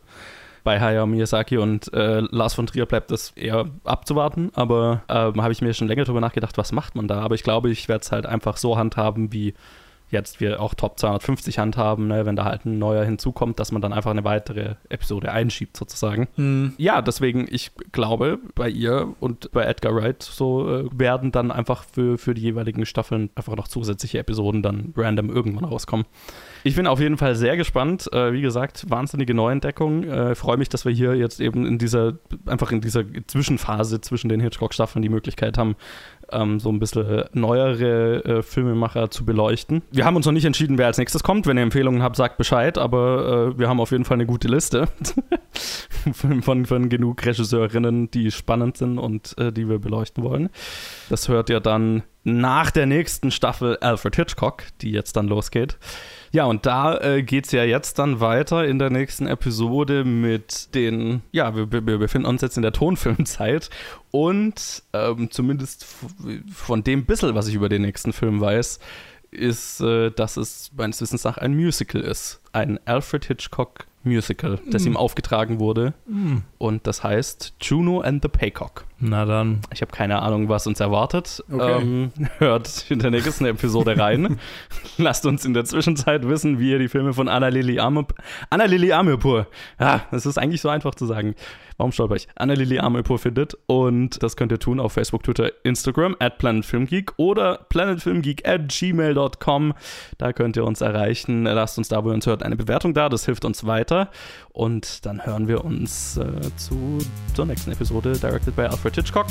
Bei 0.63 0.79
Hayao 0.79 1.05
Miyazaki 1.05 1.57
und 1.57 1.91
äh, 1.93 2.21
Lars 2.31 2.53
von 2.53 2.67
Trier 2.67 2.85
bleibt 2.85 3.11
das 3.11 3.31
eher 3.31 3.65
abzuwarten, 3.83 4.51
aber 4.53 5.03
ähm, 5.09 5.41
habe 5.41 5.51
ich 5.51 5.61
mir 5.61 5.73
schon 5.73 5.87
länger 5.87 6.03
drüber 6.03 6.21
nachgedacht, 6.21 6.57
was 6.57 6.71
macht 6.71 6.95
man 6.95 7.07
da? 7.07 7.21
Aber 7.21 7.35
ich 7.35 7.43
glaube, 7.43 7.69
ich 7.69 7.87
werde 7.87 8.01
es 8.01 8.11
halt 8.11 8.25
einfach 8.25 8.57
so 8.57 8.77
handhaben, 8.77 9.31
wie 9.31 9.53
jetzt 10.11 10.39
wir 10.39 10.61
auch 10.61 10.73
Top 10.73 10.99
250 10.99 11.59
handhaben, 11.59 12.07
ne? 12.07 12.25
wenn 12.25 12.35
da 12.35 12.45
halt 12.45 12.65
ein 12.65 12.79
neuer 12.79 13.03
hinzukommt, 13.03 13.59
dass 13.59 13.71
man 13.71 13.81
dann 13.81 13.93
einfach 13.93 14.11
eine 14.11 14.23
weitere 14.23 14.75
Episode 14.89 15.31
einschiebt 15.31 15.77
sozusagen. 15.77 16.27
Ja, 16.77 17.01
deswegen, 17.01 17.47
ich 17.49 17.71
glaube, 17.91 18.39
bei 18.55 18.69
ihr 18.69 19.13
und 19.19 19.51
bei 19.51 19.63
Edgar 19.65 19.95
Wright 19.95 20.21
so 20.23 20.67
äh, 20.67 20.89
werden 20.91 21.31
dann 21.31 21.51
einfach 21.51 21.83
für, 21.83 22.17
für 22.17 22.33
die 22.33 22.41
jeweiligen 22.41 22.85
Staffeln 22.85 23.29
einfach 23.35 23.55
noch 23.55 23.67
zusätzliche 23.67 24.19
Episoden 24.19 24.61
dann 24.63 24.93
random 24.95 25.29
irgendwann 25.29 25.65
rauskommen. 25.65 26.05
Ich 26.63 26.75
bin 26.75 26.87
auf 26.87 26.99
jeden 26.99 27.17
Fall 27.17 27.35
sehr 27.35 27.55
gespannt. 27.55 28.11
Äh, 28.11 28.33
wie 28.33 28.41
gesagt, 28.41 28.89
wahnsinnige 28.89 29.33
Neuentdeckung. 29.33 30.03
Äh, 30.03 30.35
Freue 30.35 30.57
mich, 30.57 30.69
dass 30.69 30.85
wir 30.85 30.91
hier 30.91 31.15
jetzt 31.15 31.39
eben 31.39 31.65
in 31.65 31.77
dieser, 31.77 32.13
einfach 32.45 32.71
in 32.71 32.81
dieser 32.81 33.03
Zwischenphase 33.27 34.01
zwischen 34.01 34.29
den 34.29 34.39
Hitchcock-Staffeln 34.39 35.01
die 35.01 35.09
Möglichkeit 35.09 35.57
haben, 35.57 35.75
ähm, 36.31 36.59
so 36.59 36.69
ein 36.69 36.79
bisschen 36.79 37.25
neuere 37.33 38.23
äh, 38.23 38.41
Filmemacher 38.41 39.09
zu 39.09 39.25
beleuchten. 39.25 39.81
Wir 39.91 40.05
haben 40.05 40.15
uns 40.15 40.25
noch 40.25 40.33
nicht 40.33 40.45
entschieden, 40.45 40.77
wer 40.77 40.87
als 40.87 40.97
nächstes 40.97 41.23
kommt. 41.23 41.47
Wenn 41.47 41.57
ihr 41.57 41.63
Empfehlungen 41.63 42.03
habt, 42.03 42.15
sagt 42.15 42.37
Bescheid, 42.37 42.77
aber 42.77 43.53
äh, 43.55 43.59
wir 43.59 43.69
haben 43.69 43.79
auf 43.79 43.91
jeden 43.91 44.05
Fall 44.05 44.15
eine 44.15 44.25
gute 44.25 44.47
Liste 44.47 44.87
von, 46.13 46.41
von, 46.41 46.65
von 46.65 46.89
genug 46.89 47.25
Regisseurinnen, 47.25 48.11
die 48.11 48.31
spannend 48.31 48.77
sind 48.77 48.97
und 48.97 49.37
äh, 49.37 49.51
die 49.51 49.69
wir 49.69 49.79
beleuchten 49.79 50.23
wollen. 50.23 50.49
Das 51.09 51.27
hört 51.27 51.49
ihr 51.49 51.59
dann 51.59 52.03
nach 52.23 52.71
der 52.71 52.85
nächsten 52.85 53.31
Staffel 53.31 53.77
Alfred 53.77 54.15
Hitchcock, 54.15 54.63
die 54.81 54.91
jetzt 54.91 55.15
dann 55.15 55.27
losgeht. 55.27 55.77
Ja, 56.31 56.45
und 56.45 56.65
da 56.65 56.97
äh, 56.99 57.23
geht 57.23 57.45
es 57.45 57.51
ja 57.51 57.63
jetzt 57.63 57.99
dann 57.99 58.19
weiter 58.19 58.65
in 58.65 58.79
der 58.79 58.89
nächsten 58.89 59.27
Episode 59.27 60.03
mit 60.03 60.73
den, 60.75 61.21
ja, 61.31 61.55
wir, 61.55 61.71
wir 61.71 61.97
befinden 61.97 62.27
uns 62.27 62.41
jetzt 62.41 62.57
in 62.57 62.63
der 62.63 62.71
Tonfilmzeit 62.71 63.69
und 64.11 64.83
ähm, 64.93 65.31
zumindest 65.31 65.85
von 66.53 66.83
dem 66.83 67.05
bisschen, 67.05 67.33
was 67.35 67.47
ich 67.47 67.55
über 67.55 67.69
den 67.69 67.81
nächsten 67.81 68.13
Film 68.13 68.41
weiß, 68.41 68.79
ist, 69.31 69.81
äh, 69.81 70.11
dass 70.11 70.37
es 70.37 70.71
meines 70.75 71.01
Wissens 71.01 71.23
nach 71.23 71.37
ein 71.37 71.55
Musical 71.55 72.01
ist. 72.01 72.41
Ein 72.51 72.79
Alfred 72.85 73.25
Hitchcock 73.25 73.85
Musical, 74.03 74.59
das 74.67 74.83
mm. 74.83 74.87
ihm 74.87 74.97
aufgetragen 74.97 75.59
wurde. 75.59 75.93
Mm. 76.07 76.37
Und 76.57 76.87
das 76.87 77.03
heißt 77.03 77.53
Juno 77.61 78.01
and 78.01 78.23
the 78.23 78.29
Paycock. 78.29 78.85
Na 79.01 79.25
dann. 79.25 79.61
Ich 79.73 79.81
habe 79.81 79.91
keine 79.91 80.21
Ahnung, 80.21 80.49
was 80.49 80.67
uns 80.67 80.79
erwartet. 80.79 81.43
Okay. 81.51 81.81
Ähm, 81.81 82.11
hört 82.37 82.89
in 82.89 82.99
der 82.99 83.11
nächsten 83.11 83.45
Episode 83.45 83.97
rein. 83.97 84.39
Lasst 84.97 85.25
uns 85.25 85.45
in 85.45 85.53
der 85.53 85.65
Zwischenzeit 85.65 86.27
wissen, 86.27 86.59
wie 86.59 86.71
ihr 86.71 86.79
die 86.79 86.89
Filme 86.89 87.13
von 87.13 87.29
Anna 87.29 87.47
Lili 87.47 87.79
Amepur. 87.79 88.15
Anna 88.49 88.65
Lili 88.65 88.91
Amepur. 88.91 89.47
Ja, 89.79 90.01
das 90.11 90.25
ist 90.25 90.37
eigentlich 90.37 90.61
so 90.61 90.69
einfach 90.69 90.95
zu 90.95 91.05
sagen. 91.05 91.35
Warum 91.79 91.93
stolper 91.93 92.15
ich? 92.15 92.27
Annalili 92.35 92.77
Amelpur 92.77 93.19
findet. 93.19 93.57
Und 93.65 94.21
das 94.21 94.35
könnt 94.35 94.51
ihr 94.51 94.59
tun 94.59 94.81
auf 94.81 94.91
Facebook, 94.91 95.23
Twitter, 95.23 95.49
Instagram, 95.63 96.13
at 96.19 96.37
planetfilmgeek 96.37 97.13
oder 97.15 97.65
planetfilmgeek 97.69 98.45
at 98.45 98.67
gmail.com. 98.67 99.73
Da 100.17 100.33
könnt 100.33 100.57
ihr 100.57 100.65
uns 100.65 100.81
erreichen. 100.81 101.45
Lasst 101.45 101.77
uns 101.77 101.87
da, 101.87 102.03
wo 102.03 102.09
ihr 102.09 102.15
uns 102.15 102.27
hört, 102.27 102.43
eine 102.43 102.57
Bewertung 102.57 102.93
da. 102.93 103.07
Das 103.07 103.23
hilft 103.25 103.45
uns 103.45 103.65
weiter. 103.65 104.09
Und 104.51 105.05
dann 105.05 105.25
hören 105.25 105.47
wir 105.47 105.63
uns 105.63 106.17
äh, 106.17 106.25
zu, 106.57 106.97
zur 107.33 107.45
nächsten 107.45 107.71
Episode, 107.71 108.11
directed 108.11 108.57
by 108.57 108.63
Alfred 108.89 108.95
Hitchcock. 108.95 109.27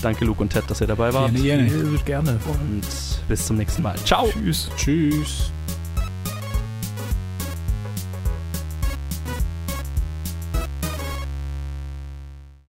Danke, 0.00 0.24
Luke 0.24 0.40
und 0.40 0.50
Ted, 0.50 0.64
dass 0.68 0.80
ihr 0.80 0.86
dabei 0.86 1.12
wart. 1.12 1.34
Gerne, 1.34 1.66
gerne. 1.66 1.98
gerne. 2.04 2.40
Und 2.46 2.82
bis 3.28 3.46
zum 3.46 3.56
nächsten 3.56 3.82
Mal. 3.82 3.96
Ciao. 4.04 4.28
Tschüss. 4.28 4.70
Tschüss. 4.76 5.52